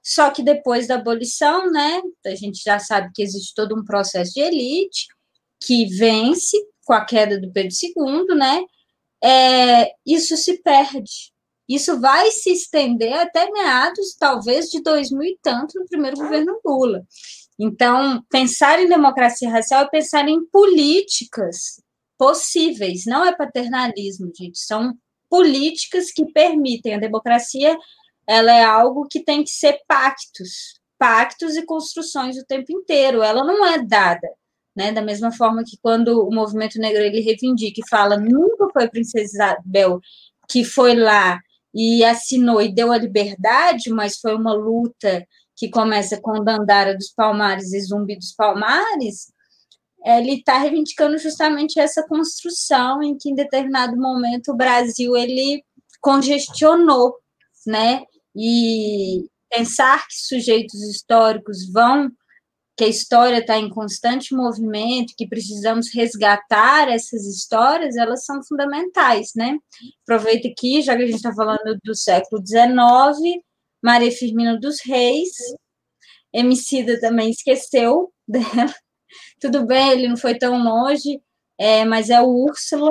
[0.04, 4.34] só que depois da abolição, né, a gente já sabe que existe todo um processo
[4.34, 5.08] de elite
[5.62, 8.62] que vence com a queda do Pedro II, né?
[9.24, 11.32] É, isso se perde.
[11.70, 17.02] Isso vai se estender até meados, talvez, de 2000 e tanto, no primeiro governo Lula.
[17.58, 21.82] Então, pensar em democracia racial é pensar em políticas
[22.18, 24.60] possíveis, não é paternalismo, gente.
[24.60, 24.94] São
[25.30, 27.78] políticas que permitem a democracia
[28.28, 33.22] ela é algo que tem que ser pactos, pactos e construções o tempo inteiro.
[33.22, 34.28] Ela não é dada,
[34.76, 34.92] né?
[34.92, 38.90] Da mesma forma que quando o movimento negro ele reivindica e fala nunca foi a
[38.90, 40.00] princesa Isabel
[40.50, 41.40] que foi lá
[41.74, 45.26] e assinou e deu a liberdade, mas foi uma luta
[45.56, 49.32] que começa com Dandara dos Palmares e Zumbi dos Palmares,
[50.06, 55.64] ele está reivindicando justamente essa construção em que em determinado momento o Brasil ele
[56.02, 57.16] congestionou,
[57.66, 58.04] né?
[58.36, 62.10] E pensar que sujeitos históricos vão,
[62.76, 69.32] que a história está em constante movimento, que precisamos resgatar essas histórias, elas são fundamentais,
[69.36, 69.58] né?
[70.04, 73.44] Aproveita aqui, já que a gente está falando do século XIX,
[73.82, 75.30] Maria Firmina dos Reis,
[76.34, 78.44] Emicida também esqueceu dela.
[79.40, 81.22] Tudo bem, ele não foi tão longe,
[81.60, 82.90] é, mas é o Úrsula.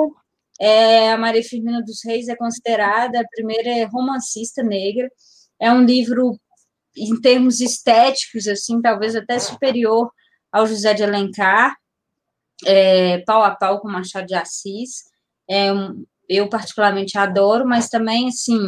[0.61, 5.11] É, a Maria Firmina dos Reis é considerada a primeira romancista negra
[5.59, 6.37] é um livro,
[6.95, 10.11] em termos estéticos, assim, talvez até superior
[10.51, 11.75] ao José de Alencar,
[12.65, 15.03] é, pau a pau com Machado de Assis.
[15.49, 15.71] É
[16.27, 18.59] eu particularmente adoro, mas também, assim,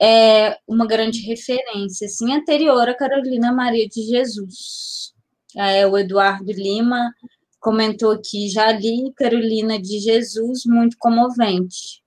[0.00, 5.12] é uma grande referência, assim, anterior a Carolina Maria de Jesus.
[5.56, 7.12] É, o Eduardo Lima
[7.60, 12.02] comentou aqui, já li Carolina de Jesus, muito comovente.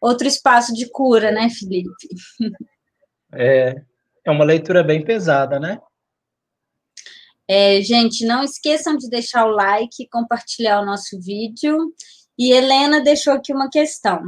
[0.00, 1.90] Outro espaço de cura, né, Felipe?
[3.34, 3.82] É,
[4.24, 5.78] é uma leitura bem pesada, né?
[7.48, 11.92] É, gente, não esqueçam de deixar o like, compartilhar o nosso vídeo.
[12.38, 14.22] E Helena deixou aqui uma questão.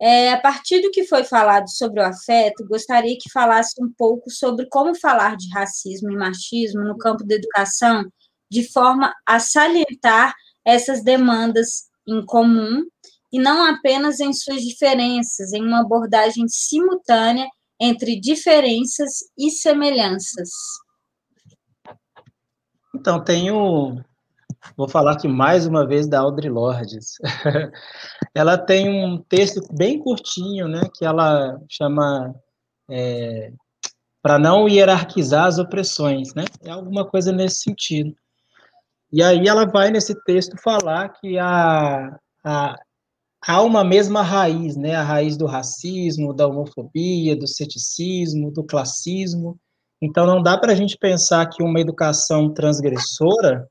[0.00, 4.30] É, a partir do que foi falado sobre o afeto, gostaria que falasse um pouco
[4.30, 8.10] sobre como falar de racismo e machismo no campo da educação,
[8.50, 10.34] de forma a salientar
[10.64, 12.82] essas demandas em comum
[13.30, 17.46] e não apenas em suas diferenças, em uma abordagem simultânea
[17.80, 20.50] entre diferenças e semelhanças.
[22.94, 24.02] Então, tenho
[24.76, 27.14] Vou falar aqui mais uma vez da Audre Lordes.
[28.34, 32.34] ela tem um texto bem curtinho, né, que ela chama
[32.90, 33.52] é,
[34.22, 36.44] para não hierarquizar as opressões, né?
[36.62, 38.14] É alguma coisa nesse sentido.
[39.12, 42.76] E aí ela vai nesse texto falar que há, há,
[43.42, 44.94] há uma mesma raiz, né?
[44.94, 49.58] A raiz do racismo, da homofobia, do ceticismo, do classismo.
[50.02, 53.68] Então não dá para a gente pensar que uma educação transgressora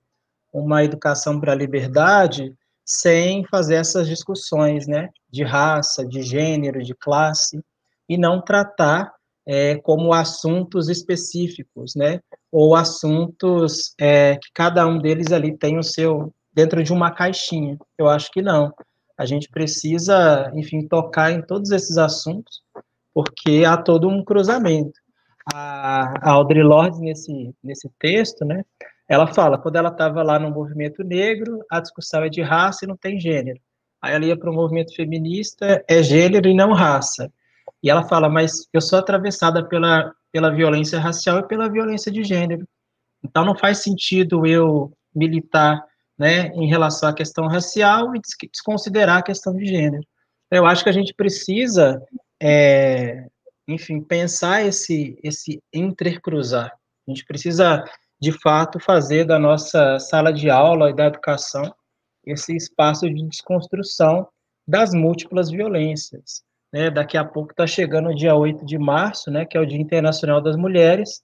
[0.53, 2.53] uma educação para a liberdade
[2.85, 7.61] sem fazer essas discussões, né, de raça, de gênero, de classe,
[8.07, 9.13] e não tratar
[9.47, 12.19] é, como assuntos específicos, né,
[12.51, 17.77] ou assuntos é, que cada um deles ali tem o seu dentro de uma caixinha.
[17.97, 18.73] Eu acho que não.
[19.19, 22.61] A gente precisa, enfim, tocar em todos esses assuntos,
[23.13, 24.97] porque há todo um cruzamento.
[25.53, 28.63] A, Audre Lorde, nesse, nesse texto, né,
[29.09, 32.87] ela fala, quando ela estava lá no movimento negro, a discussão é de raça e
[32.87, 33.59] não tem gênero.
[34.01, 37.29] Aí ela ia para o movimento feminista, é gênero e não raça.
[37.83, 42.23] E ela fala, mas eu sou atravessada pela, pela violência racial e pela violência de
[42.23, 42.65] gênero.
[43.21, 45.83] Então não faz sentido eu militar
[46.19, 48.19] né, em relação à questão racial e
[48.51, 50.03] desconsiderar a questão de gênero.
[50.51, 52.01] Eu acho que a gente precisa,
[52.41, 53.25] é,
[53.67, 56.73] enfim, pensar esse, esse intercruzar.
[57.07, 57.83] A gente precisa
[58.21, 61.73] de fato, fazer da nossa sala de aula e da educação
[62.25, 64.27] esse espaço de desconstrução
[64.67, 66.43] das múltiplas violências.
[66.71, 66.91] Né?
[66.91, 69.79] Daqui a pouco está chegando o dia 8 de março, né, que é o Dia
[69.79, 71.23] Internacional das Mulheres,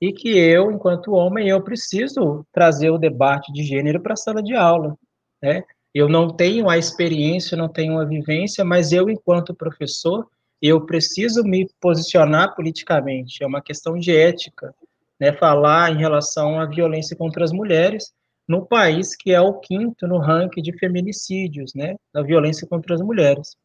[0.00, 4.42] e que eu, enquanto homem, eu preciso trazer o debate de gênero para a sala
[4.42, 4.96] de aula.
[5.42, 5.62] Né?
[5.94, 10.28] Eu não tenho a experiência, não tenho a vivência, mas eu, enquanto professor,
[10.60, 13.42] eu preciso me posicionar politicamente.
[13.42, 14.74] É uma questão de ética,
[15.18, 18.12] né, falar em relação à violência contra as mulheres
[18.46, 23.00] no país que é o quinto no ranking de feminicídios, né, da violência contra as
[23.00, 23.56] mulheres.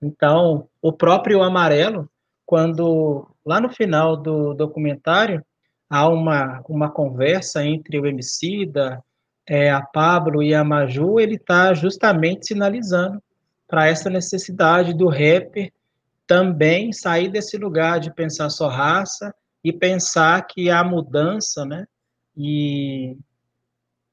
[0.00, 2.08] Então, o próprio Amarelo,
[2.46, 5.44] quando lá no final do documentário
[5.92, 9.04] há uma, uma conversa entre o Emicida,
[9.46, 13.22] é, a Pablo e a Maju, ele está justamente sinalizando
[13.68, 15.70] para essa necessidade do rapper
[16.26, 21.86] também sair desse lugar de pensar só raça e pensar que a mudança, né,
[22.34, 23.14] e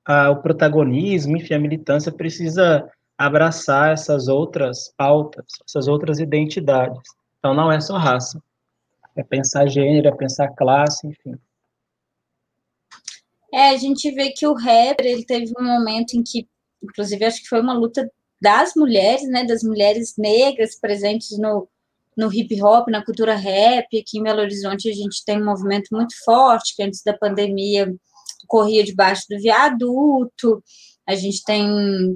[0.06, 7.02] a, o protagonismo, enfim, a militância precisa abraçar essas outras pautas, essas outras identidades.
[7.38, 8.44] Então, não é só raça,
[9.16, 11.40] é pensar gênero, é pensar classe, enfim.
[13.54, 16.48] É, a gente vê que o rapper, ele teve um momento em que,
[16.84, 18.10] inclusive, acho que foi uma luta
[18.42, 21.68] das mulheres, né, das mulheres negras presentes no,
[22.16, 23.86] no hip hop, na cultura rap.
[23.98, 27.94] Aqui em Belo Horizonte a gente tem um movimento muito forte, que antes da pandemia
[28.48, 30.64] corria debaixo do viaduto.
[31.08, 31.68] A gente tem,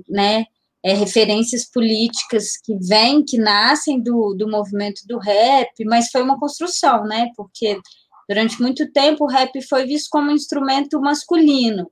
[0.07, 0.45] né,
[0.84, 6.38] é, referências políticas que vêm, que nascem do, do movimento do rap, mas foi uma
[6.38, 7.30] construção, né?
[7.38, 7.80] Porque
[8.28, 11.90] durante muito tempo o rap foi visto como um instrumento masculino,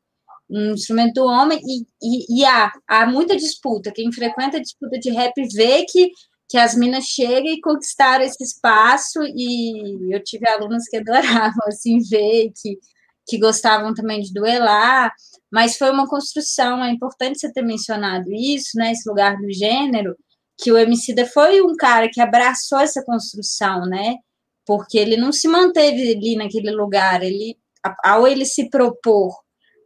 [0.50, 3.92] um instrumento homem, e, e, e há, há muita disputa.
[3.92, 6.12] Quem frequenta a disputa de rap vê que
[6.52, 12.00] que as minas cheguem e conquistaram esse espaço, e eu tive alunos que adoravam, assim,
[12.00, 12.78] ver, que,
[13.26, 15.14] que gostavam também de duelar,
[15.50, 20.14] mas foi uma construção, é importante você ter mencionado isso, né, esse lugar do gênero,
[20.58, 24.16] que o Emicida foi um cara que abraçou essa construção, né,
[24.66, 27.58] porque ele não se manteve ali naquele lugar, ele,
[28.04, 29.36] ao ele se propor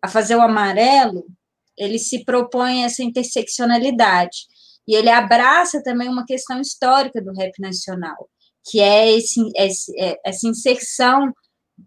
[0.01, 1.25] a fazer o amarelo,
[1.77, 4.37] ele se propõe essa interseccionalidade,
[4.87, 8.29] e ele abraça também uma questão histórica do rap nacional,
[8.63, 11.33] que é esse, esse, é, essa inserção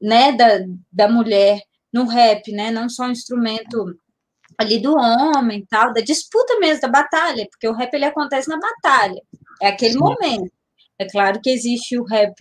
[0.00, 0.58] né, da,
[0.92, 1.60] da mulher
[1.92, 3.96] no rap, né, não só um instrumento
[4.58, 8.58] ali do homem, tal, da disputa mesmo, da batalha, porque o rap ele acontece na
[8.58, 9.22] batalha,
[9.62, 9.98] é aquele Sim.
[10.00, 10.52] momento.
[10.98, 12.34] É claro que existe o rap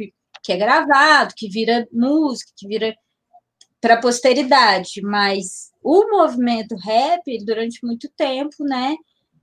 [0.48, 2.96] que é gravado, que vira música, que vira
[3.82, 8.96] para a posteridade, mas o movimento rap, durante muito tempo, né,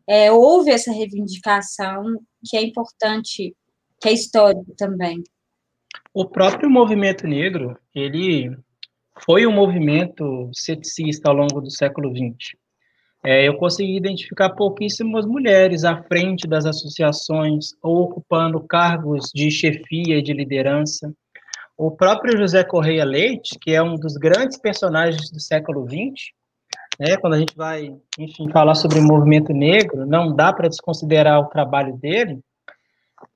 [0.08, 2.04] é, houve essa reivindicação
[2.42, 3.54] que é importante,
[4.00, 5.22] que é histórico também.
[6.14, 8.56] O próprio movimento negro, ele
[9.26, 12.56] foi um movimento ceticista ao longo do século XX.
[13.24, 20.18] É, eu consegui identificar pouquíssimas mulheres à frente das associações ou ocupando cargos de chefia
[20.18, 21.12] e de liderança.
[21.76, 26.32] O próprio José Correia Leite, que é um dos grandes personagens do século XX,
[27.00, 31.40] né, quando a gente vai, enfim, falar sobre o movimento negro, não dá para desconsiderar
[31.40, 32.40] o trabalho dele.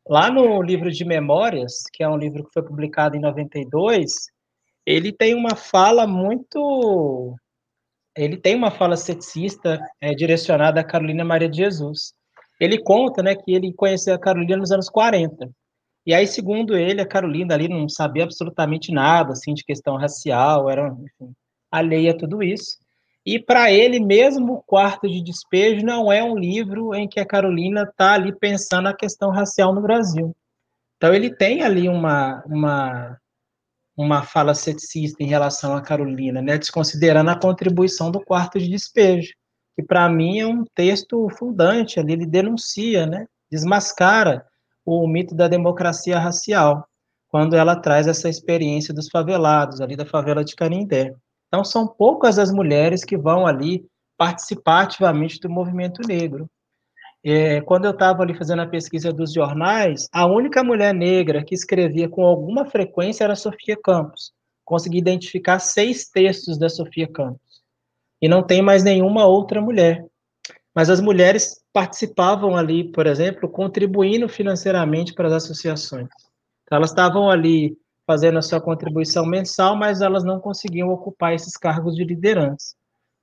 [0.07, 4.13] Lá no livro de Memórias, que é um livro que foi publicado em 92,
[4.87, 7.35] ele tem uma fala muito.
[8.19, 12.13] Ele tem uma fala sexista é, direcionada a Carolina Maria de Jesus.
[12.61, 15.49] Ele conta né, que ele conheceu a Carolina nos anos 40.
[16.05, 20.69] E aí, segundo ele, a Carolina ali não sabia absolutamente nada assim, de questão racial,
[20.69, 21.33] era enfim,
[21.71, 22.79] alheia a tudo isso.
[23.25, 27.27] E para ele mesmo, o Quarto de Despejo não é um livro em que a
[27.27, 30.35] Carolina está ali pensando a questão racial no Brasil.
[30.97, 33.19] Então ele tem ali uma, uma,
[33.99, 39.33] uma fala sexista em relação a Carolina, né, desconsiderando a contribuição do Quarto de Despejo,
[39.75, 44.47] que para mim é um texto fundante, ali ele denuncia, né, desmascara
[44.87, 46.87] o mito da democracia racial,
[47.29, 51.13] quando ela traz essa experiência dos favelados, ali da favela de Canindé.
[51.49, 53.85] Então, são poucas as mulheres que vão ali
[54.17, 56.49] participar ativamente do movimento negro.
[57.25, 61.55] É, quando eu estava ali fazendo a pesquisa dos jornais, a única mulher negra que
[61.55, 64.33] escrevia com alguma frequência era Sofia Campos.
[64.65, 67.63] Consegui identificar seis textos da Sofia Campos.
[68.21, 70.05] E não tem mais nenhuma outra mulher.
[70.75, 76.09] Mas as mulheres participavam ali, por exemplo, contribuindo financeiramente para as associações.
[76.63, 77.77] Então, elas estavam ali
[78.07, 82.78] fazendo a sua contribuição mensal, mas elas não conseguiam ocupar esses cargos de liderança.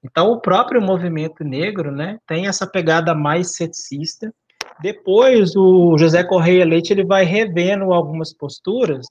[0.06, 4.32] Então, o próprio movimento negro né, tem essa pegada mais cetista.
[4.80, 9.08] Depois, o José Correia Leite ele vai revendo algumas posturas,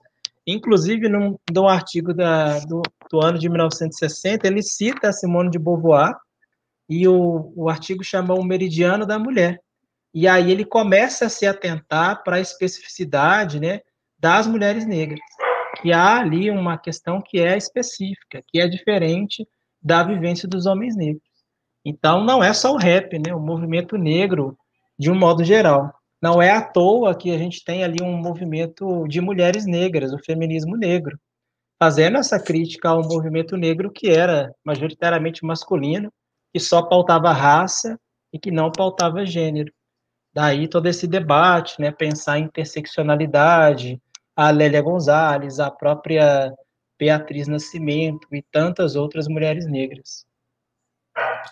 [0.46, 2.80] inclusive num, num artigo da, do,
[3.10, 6.14] do, ano de 1960, ele cita a Simone de Beauvoir,
[6.88, 9.58] e o, o artigo chama O Meridiano da Mulher.
[10.12, 13.80] E aí ele começa a se atentar para a especificidade né,
[14.18, 15.18] das mulheres negras
[15.80, 19.44] que há ali uma questão que é específica, que é diferente
[19.84, 21.22] da vivência dos homens negros.
[21.84, 23.34] Então, não é só o rap, né?
[23.34, 24.56] O movimento negro,
[24.98, 25.92] de um modo geral.
[26.22, 30.18] Não é à toa que a gente tem ali um movimento de mulheres negras, o
[30.24, 31.18] feminismo negro,
[31.78, 36.10] fazendo essa crítica ao movimento negro que era majoritariamente masculino,
[36.50, 38.00] que só pautava raça
[38.32, 39.70] e que não pautava gênero.
[40.32, 41.92] Daí todo esse debate, né?
[41.92, 44.00] Pensar em interseccionalidade,
[44.34, 46.54] a Lélia Gonzalez, a própria
[47.04, 50.24] Beatriz Nascimento e tantas outras mulheres negras.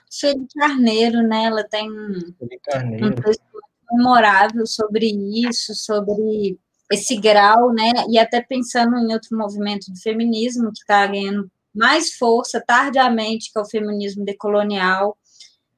[0.08, 1.44] Sueli Carneiro, né?
[1.44, 3.42] Ela tem um texto
[3.90, 5.12] memorável sobre
[5.46, 6.58] isso, sobre
[6.90, 7.92] esse grau, né?
[8.08, 13.58] E até pensando em outro movimento do feminismo que está ganhando mais força tardiamente, que
[13.58, 15.18] é o feminismo decolonial,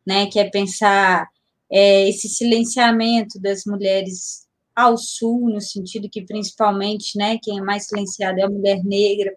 [0.07, 0.27] né?
[0.27, 1.27] Que é pensar
[1.69, 4.44] é, esse silenciamento das mulheres
[4.75, 9.33] ao sul, no sentido que principalmente, né, quem é mais silenciado é a mulher negra,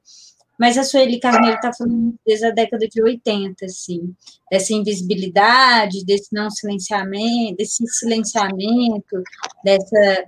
[0.60, 4.16] mas a Sueli Carneiro está falando desde a década de 80, assim,
[4.50, 9.22] dessa invisibilidade, desse não silenciamento, desse silenciamento,
[9.64, 10.26] dessa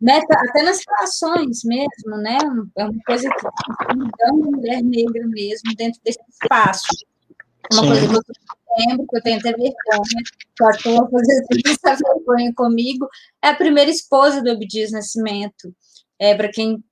[0.00, 2.36] né, até nas relações mesmo, né,
[2.76, 6.88] é uma coisa que mudando a mulher negra mesmo dentro desse espaço.
[7.72, 7.88] Uma Sim.
[7.88, 10.22] coisa que eu lembro, que eu tenho até vergonha,
[10.58, 13.08] só que eu vou fazer essa vergonha comigo,
[13.42, 15.74] é a primeira esposa do Abdias Nascimento.
[16.18, 16.82] É, para quem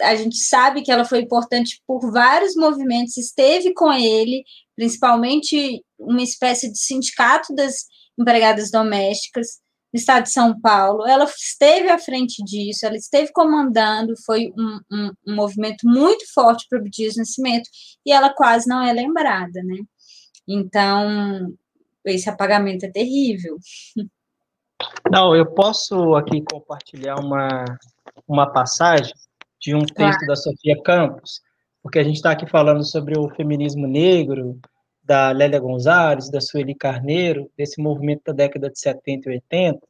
[0.00, 4.44] a gente sabe que ela foi importante por vários movimentos, esteve com ele,
[4.74, 7.86] principalmente uma espécie de sindicato das
[8.18, 9.60] empregadas domésticas,
[9.94, 11.06] no estado de São Paulo.
[11.06, 16.66] Ela esteve à frente disso, ela esteve comandando, foi um, um, um movimento muito forte
[16.68, 17.70] para o Dias Nascimento,
[18.04, 19.76] e ela quase não é lembrada, né?
[20.48, 21.54] Então,
[22.04, 23.56] esse apagamento é terrível.
[25.08, 27.64] Não, eu posso aqui compartilhar uma,
[28.26, 29.14] uma passagem
[29.60, 30.26] de um texto claro.
[30.26, 31.40] da Sofia Campos,
[31.80, 34.58] porque a gente está aqui falando sobre o feminismo negro,
[35.04, 39.80] da Lélia Gonzalez, da Sueli Carneiro, desse movimento da década de 70 e 80,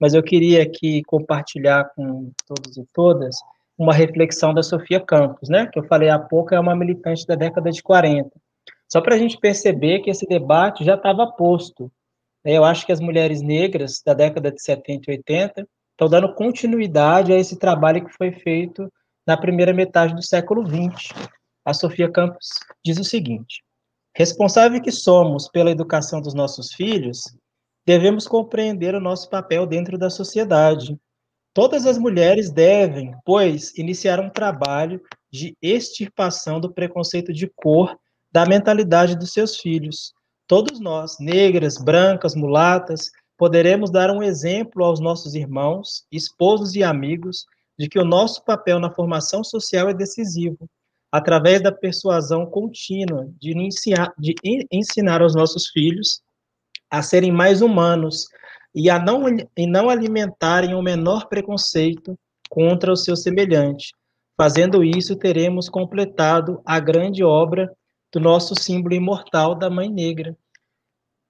[0.00, 3.36] mas eu queria aqui compartilhar com todos e todas
[3.78, 7.34] uma reflexão da Sofia Campos, né, que eu falei há pouco, é uma militante da
[7.34, 8.30] década de 40.
[8.88, 11.90] Só para a gente perceber que esse debate já estava posto.
[12.44, 12.52] Né?
[12.52, 17.32] Eu acho que as mulheres negras da década de 70 e 80 estão dando continuidade
[17.32, 18.92] a esse trabalho que foi feito
[19.26, 21.08] na primeira metade do século XX.
[21.64, 22.48] A Sofia Campos
[22.84, 23.62] diz o seguinte:
[24.14, 27.22] Responsável que somos pela educação dos nossos filhos,
[27.86, 30.98] devemos compreender o nosso papel dentro da sociedade.
[31.54, 37.96] Todas as mulheres devem, pois, iniciar um trabalho de extirpação do preconceito de cor
[38.30, 40.12] da mentalidade dos seus filhos.
[40.46, 47.46] todos nós, negras, brancas, mulatas, poderemos dar um exemplo aos nossos irmãos, esposos e amigos
[47.78, 50.68] de que o nosso papel na formação social é decisivo,
[51.12, 54.34] através da persuasão contínua de, iniciar, de
[54.72, 56.22] ensinar aos nossos filhos
[56.90, 58.26] a serem mais humanos
[58.74, 62.18] e a não, e não alimentarem o menor preconceito
[62.48, 63.92] contra o seu semelhante.
[64.36, 67.70] Fazendo isso, teremos completado a grande obra
[68.10, 70.34] do nosso símbolo imortal da Mãe Negra.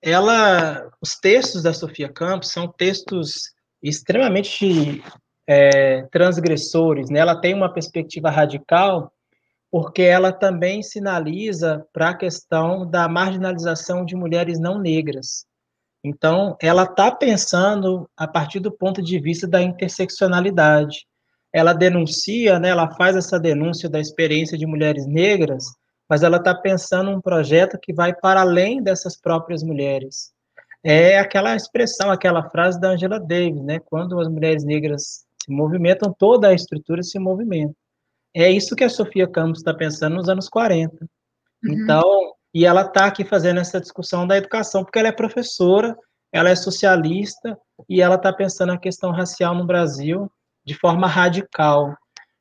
[0.00, 3.52] Ela, os textos da Sofia Campos são textos
[3.82, 5.02] extremamente
[5.46, 7.18] é, transgressores, né?
[7.18, 9.12] Ela tem uma perspectiva radical
[9.72, 15.46] porque ela também sinaliza para a questão da marginalização de mulheres não negras.
[16.04, 21.06] Então, ela está pensando a partir do ponto de vista da interseccionalidade.
[21.50, 25.64] Ela denuncia, né, ela faz essa denúncia da experiência de mulheres negras,
[26.06, 30.32] mas ela está pensando um projeto que vai para além dessas próprias mulheres.
[30.84, 33.78] É aquela expressão, aquela frase da Angela Davis, né?
[33.78, 37.74] Quando as mulheres negras se movimentam, toda a estrutura se movimenta.
[38.34, 40.94] É isso que a Sofia Campos está pensando nos anos 40.
[40.94, 41.08] Uhum.
[41.64, 45.96] Então, e ela está aqui fazendo essa discussão da educação, porque ela é professora,
[46.32, 50.30] ela é socialista, e ela está pensando a questão racial no Brasil
[50.64, 51.94] de forma radical.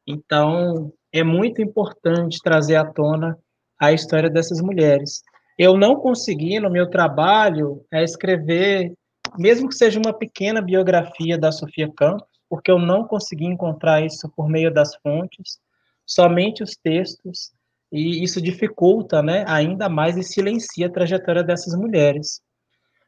[0.08, 3.38] Então, é muito importante trazer à tona
[3.80, 5.22] a história dessas mulheres.
[5.58, 8.94] Eu não consegui, no meu trabalho, é escrever,
[9.38, 14.30] mesmo que seja uma pequena biografia da Sofia Campos, porque eu não consegui encontrar isso
[14.36, 15.60] por meio das fontes,
[16.06, 17.52] somente os textos
[17.92, 22.42] e isso dificulta, né, ainda mais e silencia a trajetória dessas mulheres.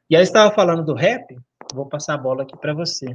[0.09, 1.35] E aí estava falando do rap,
[1.73, 3.05] vou passar a bola aqui para você.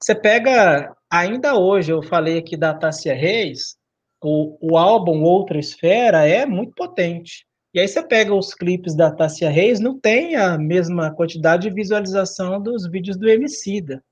[0.00, 3.76] Você pega, ainda hoje, eu falei aqui da Tássia Reis,
[4.22, 7.46] o, o álbum Outra Esfera é muito potente.
[7.74, 11.74] E aí você pega os clipes da Tássia Reis, não tem a mesma quantidade de
[11.74, 14.02] visualização dos vídeos do Emicida.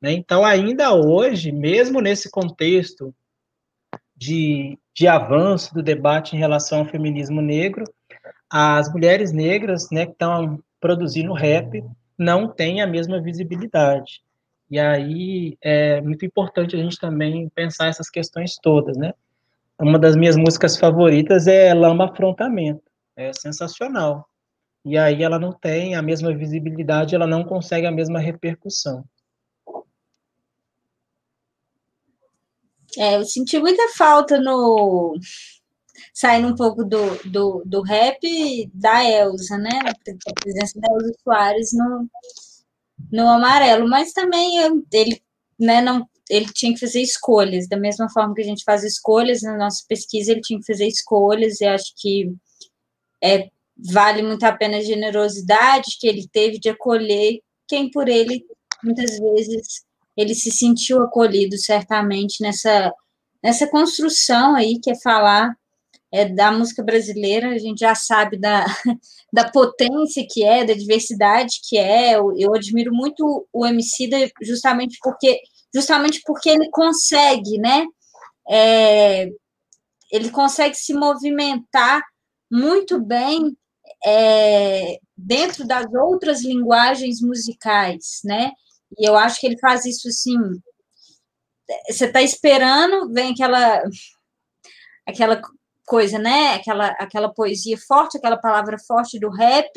[0.00, 0.12] Né?
[0.12, 3.14] Então, ainda hoje, mesmo nesse contexto
[4.18, 7.84] de, de avanço do debate em relação ao feminismo negro,
[8.50, 11.84] as mulheres negras né, que estão produzindo rap
[12.18, 14.22] não têm a mesma visibilidade.
[14.70, 19.14] E aí é muito importante a gente também pensar essas questões todas, né?
[19.80, 22.82] Uma das minhas músicas favoritas é Lama Afrontamento,
[23.16, 24.28] é sensacional.
[24.84, 29.04] E aí ela não tem a mesma visibilidade, ela não consegue a mesma repercussão.
[32.96, 35.18] É, eu senti muita falta no.
[36.14, 38.20] Saindo um pouco do, do, do rap
[38.74, 39.70] da Elsa, né?
[39.84, 42.08] A presença da Elsa Soares no,
[43.10, 44.58] no amarelo, mas também
[44.92, 45.22] ele,
[45.58, 49.42] né, não, ele tinha que fazer escolhas, da mesma forma que a gente faz escolhas
[49.42, 52.32] na nossa pesquisa, ele tinha que fazer escolhas, e acho que
[53.22, 53.48] é,
[53.92, 58.44] vale muito a pena a generosidade que ele teve de acolher quem por ele
[58.82, 59.84] muitas vezes
[60.18, 62.92] ele se sentiu acolhido certamente nessa,
[63.42, 65.54] nessa construção aí que é falar
[66.10, 68.64] é, da música brasileira, a gente já sabe da,
[69.32, 72.16] da potência que é, da diversidade que é.
[72.16, 75.40] Eu, eu admiro muito o Emicida justamente porque
[75.72, 77.84] justamente porque ele consegue, né?
[78.50, 79.28] É,
[80.10, 82.02] ele consegue se movimentar
[82.50, 83.56] muito bem
[84.04, 88.50] é, dentro das outras linguagens musicais, né?
[88.96, 90.38] E eu acho que ele faz isso assim.
[91.90, 93.82] Você está esperando, vem aquela
[95.06, 95.40] aquela
[95.86, 96.54] coisa, né?
[96.54, 99.70] Aquela, aquela poesia forte, aquela palavra forte do rap,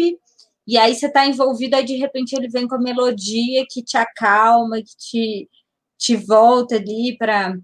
[0.67, 3.97] e aí você está envolvido, aí de repente ele vem com a melodia que te
[3.97, 5.49] acalma, que te,
[5.97, 7.55] te volta ali para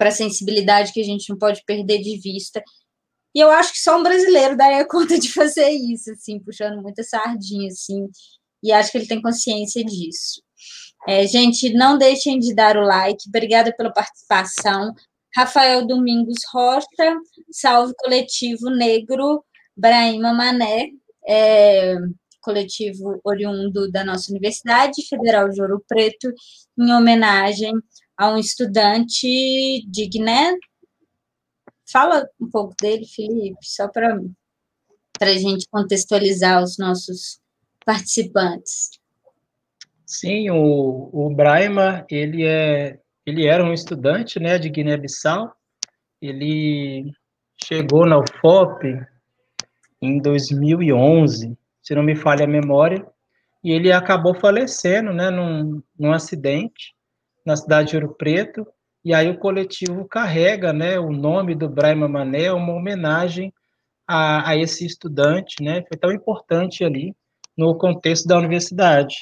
[0.00, 2.62] a sensibilidade que a gente não pode perder de vista.
[3.34, 7.02] E eu acho que só um brasileiro daria conta de fazer isso, assim, puxando muita
[7.02, 8.08] sardinha, assim,
[8.62, 10.42] e acho que ele tem consciência disso.
[11.06, 13.28] É, gente, não deixem de dar o like.
[13.28, 14.94] Obrigada pela participação.
[15.36, 16.86] Rafael Domingos Rocha,
[17.50, 19.44] Salve Coletivo Negro,
[19.76, 20.90] Brahima Mané,
[21.26, 21.96] é,
[22.40, 26.32] coletivo oriundo da nossa Universidade Federal de Ouro Preto,
[26.78, 27.72] em homenagem
[28.16, 30.54] a um estudante de Guiné.
[31.90, 34.16] Fala um pouco dele, Felipe, só para
[35.20, 37.40] a gente contextualizar os nossos
[37.84, 38.90] participantes.
[40.14, 45.52] Sim, o, o Braima, ele, é, ele era um estudante né, de Guiné-Bissau,
[46.22, 47.12] ele
[47.60, 48.96] chegou na UFOP
[50.00, 53.04] em 2011, se não me falha a memória,
[53.64, 56.94] e ele acabou falecendo né, num, num acidente
[57.44, 58.64] na cidade de Ouro Preto,
[59.04, 63.52] e aí o coletivo carrega né, o nome do Braima Mané, uma homenagem
[64.06, 67.16] a, a esse estudante, né, foi tão importante ali,
[67.58, 69.16] no contexto da universidade.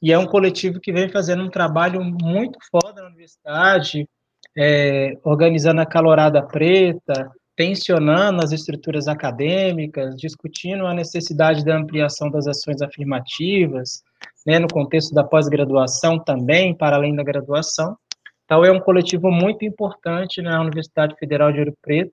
[0.00, 4.08] E é um coletivo que vem fazendo um trabalho muito foda na universidade,
[4.56, 12.46] é, organizando a calorada preta, tensionando as estruturas acadêmicas, discutindo a necessidade da ampliação das
[12.46, 14.00] ações afirmativas,
[14.46, 17.96] né, no contexto da pós-graduação também, para além da graduação.
[18.44, 22.12] Então, é um coletivo muito importante na Universidade Federal de Ouro Preto,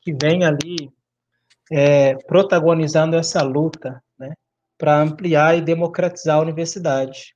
[0.00, 0.88] que vem ali
[1.70, 4.32] é, protagonizando essa luta, né,
[4.78, 7.34] para ampliar e democratizar a universidade.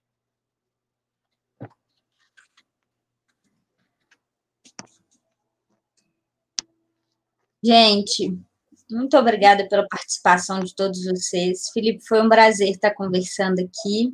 [7.65, 8.37] Gente,
[8.91, 11.71] muito obrigada pela participação de todos vocês.
[11.73, 14.13] Felipe, foi um prazer estar conversando aqui.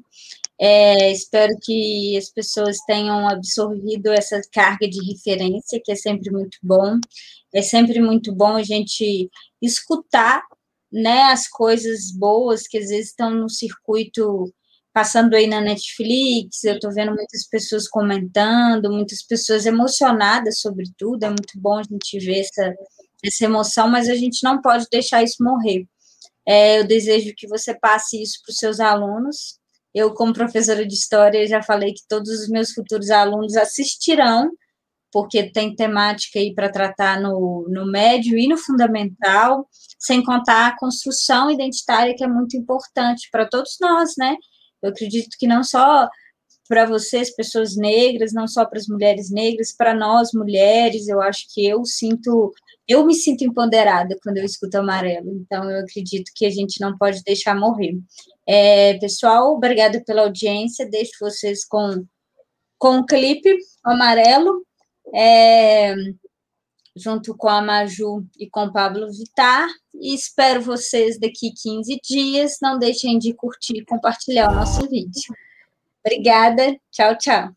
[0.60, 6.59] É, espero que as pessoas tenham absorvido essa carga de referência, que é sempre muito
[6.62, 6.98] bom.
[7.55, 9.30] É sempre muito bom a gente
[9.62, 10.42] escutar
[10.93, 14.52] né, as coisas boas que às vezes estão no circuito
[14.93, 21.23] passando aí na Netflix, eu estou vendo muitas pessoas comentando, muitas pessoas emocionadas sobre tudo,
[21.24, 22.74] é muito bom a gente ver essa,
[23.24, 25.86] essa emoção, mas a gente não pode deixar isso morrer.
[26.47, 29.59] É, eu desejo que você passe isso para os seus alunos.
[29.94, 34.51] Eu, como professora de história, já falei que todos os meus futuros alunos assistirão
[35.12, 39.66] porque tem temática aí para tratar no, no médio e no fundamental,
[39.98, 44.36] sem contar a construção identitária, que é muito importante para todos nós, né?
[44.82, 46.09] Eu acredito que não só
[46.68, 51.47] para vocês, pessoas negras, não só para as mulheres negras, para nós, mulheres, eu acho
[51.52, 52.52] que eu sinto,
[52.86, 56.97] eu me sinto empoderada quando eu escuto amarelo, então eu acredito que a gente não
[56.98, 57.98] pode deixar morrer.
[58.47, 62.05] É, pessoal, obrigada pela audiência, deixo vocês com,
[62.78, 64.62] com o clipe amarelo,
[65.14, 65.94] é,
[66.97, 69.68] junto com a Maju e com o Pablo Vitar.
[69.94, 72.56] E espero vocês daqui 15 dias.
[72.60, 75.35] Não deixem de curtir e compartilhar o nosso vídeo.
[76.05, 76.76] Obrigada.
[76.90, 77.51] Tchau, tchau.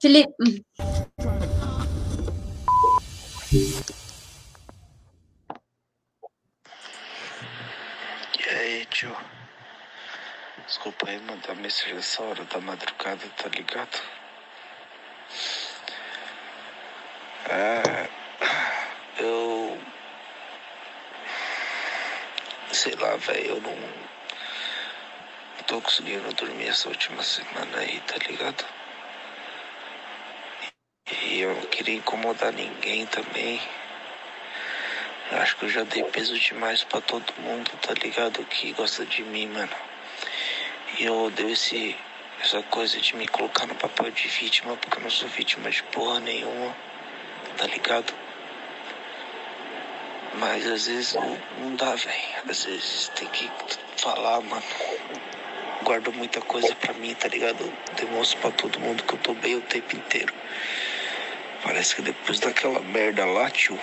[0.00, 0.64] Felipe.
[8.38, 9.14] E aí, tio?
[10.66, 14.21] Desculpa aí mandar mensagem nessa hora da madrugada, tá ligado?
[17.54, 18.08] É,
[19.18, 19.78] eu.
[22.72, 23.76] Sei lá, velho, eu não.
[23.76, 28.64] Não tô conseguindo dormir essa última semana aí, tá ligado?
[31.24, 33.60] E eu não queria incomodar ninguém também.
[35.30, 38.42] Eu acho que eu já dei peso demais pra todo mundo, tá ligado?
[38.46, 39.76] Que gosta de mim, mano.
[40.98, 41.94] E eu odeio esse,
[42.40, 45.82] essa coisa de me colocar no papel de vítima, porque eu não sou vítima de
[45.82, 46.91] porra nenhuma
[47.62, 48.12] tá ligado?
[50.34, 52.18] Mas às vezes não, não dá, velho.
[52.50, 53.48] Às vezes tem que
[53.98, 54.64] falar, mano.
[55.84, 57.72] Guardo muita coisa pra mim, tá ligado?
[57.94, 60.34] demonstro pra todo mundo que eu tô bem o tempo inteiro.
[61.62, 63.78] Parece que depois daquela merda lá, tio.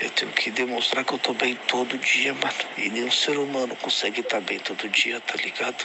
[0.00, 2.54] Eu tenho que demonstrar que eu tô bem todo dia, mano.
[2.76, 5.84] E nenhum ser humano consegue estar tá bem todo dia, tá ligado?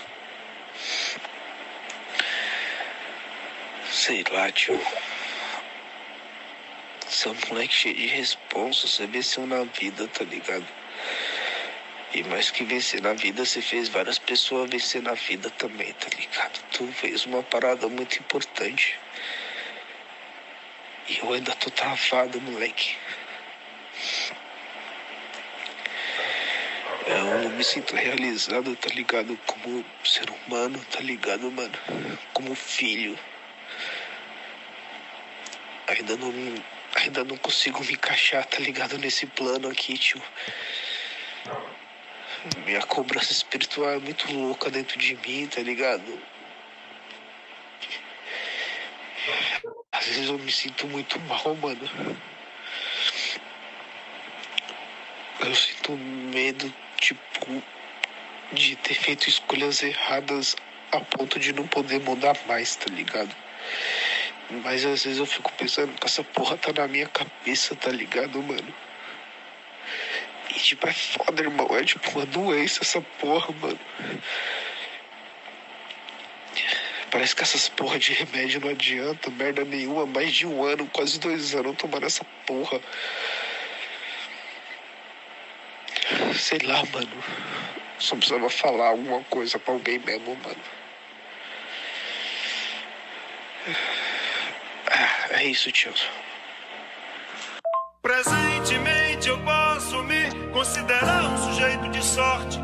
[3.89, 4.79] Sei lá, tio.
[7.19, 10.65] Você é um moleque cheio de responsa, você venceu na vida, tá ligado?
[12.13, 16.07] E mais que vencer na vida, você fez várias pessoas vencer na vida também, tá
[16.17, 16.63] ligado?
[16.71, 18.97] Tu fez uma parada muito importante.
[21.09, 22.95] E eu ainda tô travado, moleque.
[27.05, 29.37] Eu me sinto realizado, tá ligado?
[29.45, 31.77] Como ser humano, tá ligado, mano?
[32.31, 33.19] Como filho.
[35.85, 36.31] Ainda não
[36.95, 38.97] ainda não consigo me encaixar, tá ligado?
[38.97, 40.21] Nesse plano aqui, tio.
[42.65, 46.21] Minha cobrança espiritual é muito louca dentro de mim, tá ligado?
[49.91, 51.89] Às vezes eu me sinto muito mal, mano.
[55.41, 57.63] Eu sinto medo, tipo,
[58.53, 60.55] de ter feito escolhas erradas
[60.91, 63.35] a ponto de não poder mudar mais, tá ligado?
[64.49, 68.41] Mas às vezes eu fico pensando que essa porra tá na minha cabeça, tá ligado,
[68.41, 68.73] mano?
[70.49, 71.67] E tipo, é foda, irmão.
[71.77, 73.79] É tipo uma doença essa porra, mano.
[77.11, 80.05] Parece que essas porra de remédio não adianta, merda nenhuma.
[80.07, 82.81] Mais de um ano, quase dois anos tomando essa porra.
[86.35, 87.23] Sei lá, mano.
[87.99, 90.61] Só precisava falar alguma coisa pra alguém mesmo, mano.
[95.29, 95.93] É isso, tio.
[98.01, 102.59] Presentemente eu posso me considerar um sujeito de sorte,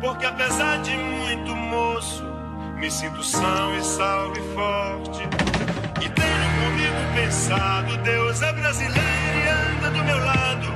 [0.00, 2.24] porque apesar de muito moço,
[2.76, 5.22] me sinto são e salve forte.
[6.00, 10.68] E tenho comigo pensado, Deus é brasileiro e anda do meu lado,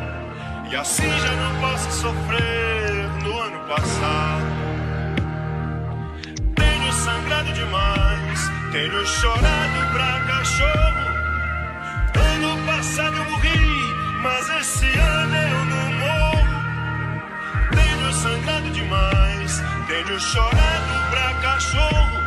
[0.70, 4.46] e assim já não posso sofrer no ano passado.
[6.56, 8.40] Tenho sangrado demais,
[8.72, 11.06] tenho chorado pra cachorro.
[12.16, 16.56] Ano passado eu morri, mas esse ano eu não morro.
[17.70, 22.19] Tenho sangrado demais, tenho chorado pra cachorro.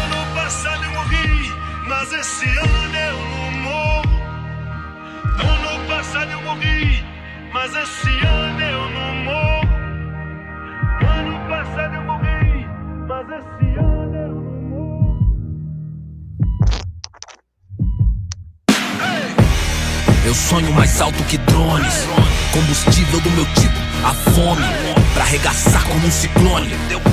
[0.00, 1.52] Ano passado eu morri,
[1.86, 4.16] mas esse ano eu não morro.
[5.52, 7.04] Ano passado eu morri,
[7.52, 9.68] mas esse ano eu não morro.
[11.18, 12.66] Ano passado eu morri,
[13.06, 14.55] mas esse ano eu não morro.
[20.36, 22.06] Sonho mais alto que drones.
[22.52, 24.66] Combustível do meu tipo, a fome.
[25.14, 26.70] Pra arregaçar como um ciclone.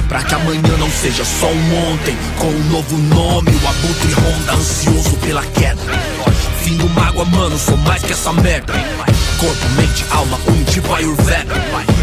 [0.07, 2.15] Pra que amanhã não seja só um ontem.
[2.37, 5.81] Com um novo nome, o abutre ronda, ansioso pela queda.
[6.61, 8.73] Fim do mágoa, mano, sou mais que essa merda.
[9.39, 11.53] Corpo, mente, alma, um tipo Ayurveda.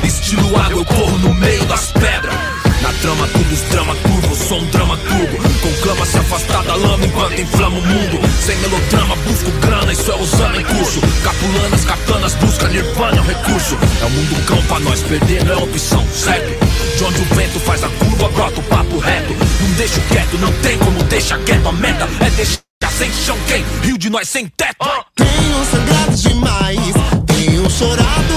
[0.03, 2.60] Estilo água, eu corro no meio das pedras.
[2.83, 5.37] Na trama, tudo os drama curvo, sou um drama turbo.
[5.61, 8.21] Conclama se afastar da lama enquanto inflama o mundo.
[8.41, 11.01] Sem melodrama, busco grana, isso é usando em curso.
[11.23, 13.79] Capulanas, katanas, busca nirvana, é um recurso.
[14.01, 16.67] É o mundo cão pra nós, perder não é opção, certo?
[16.97, 19.35] De onde o vento faz a curva, brota o papo reto.
[19.35, 21.69] Não deixo quieto, não tem como deixar quieto.
[21.69, 22.61] A meta é deixar
[22.97, 23.65] sem chão quem?
[23.83, 24.77] Rio de nós sem teto.
[25.15, 26.95] Tenho sangrado demais,
[27.27, 28.30] tenho chorado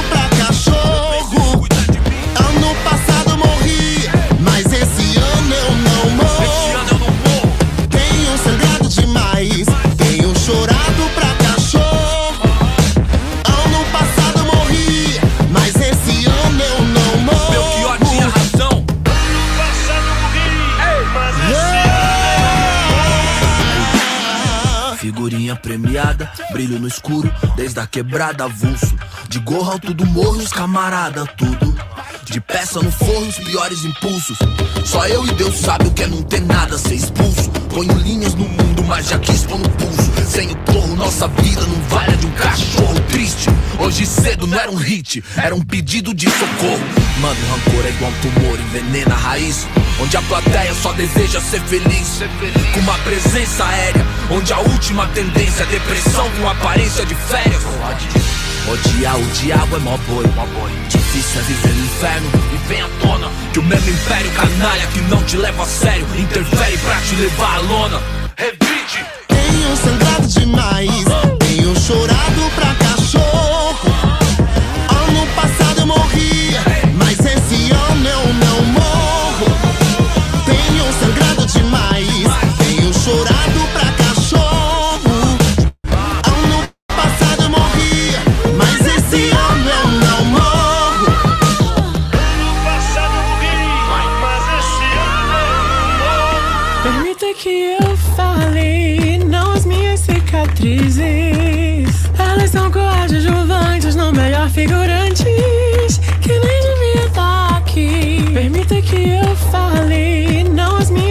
[26.52, 28.96] Brilho no escuro, desde a quebrada avulso.
[29.30, 31.76] De gorro alto do morro, os camarada, tudo.
[32.26, 34.40] De peça no forro, os piores impulsos.
[34.86, 37.63] Só eu e Deus sabe o que é não ter nada, ser expulso.
[37.74, 40.12] Ponho linhas no mundo, mas já quis pôr no pulso.
[40.30, 43.50] Sem o porro, nossa vida não vale a de um cachorro triste.
[43.80, 46.84] Hoje cedo não era um hit, era um pedido de socorro.
[47.20, 49.68] Mano, rancor é igual um tumor, envenena a raiz.
[50.00, 52.20] Onde a plateia só deseja ser feliz.
[52.76, 57.64] Com uma presença aérea, onde a última tendência é depressão com aparência de férias.
[58.66, 60.24] Odiar o diabo é mó boi.
[60.88, 65.02] Difícil é viver no inferno e vem à tona que o mesmo império canalha que
[65.02, 68.02] não te leva a sério interfere pra te levar à lona.
[68.38, 69.06] Revide!
[69.28, 70.90] Tenho sangrado demais,
[71.40, 72.33] tenho chorado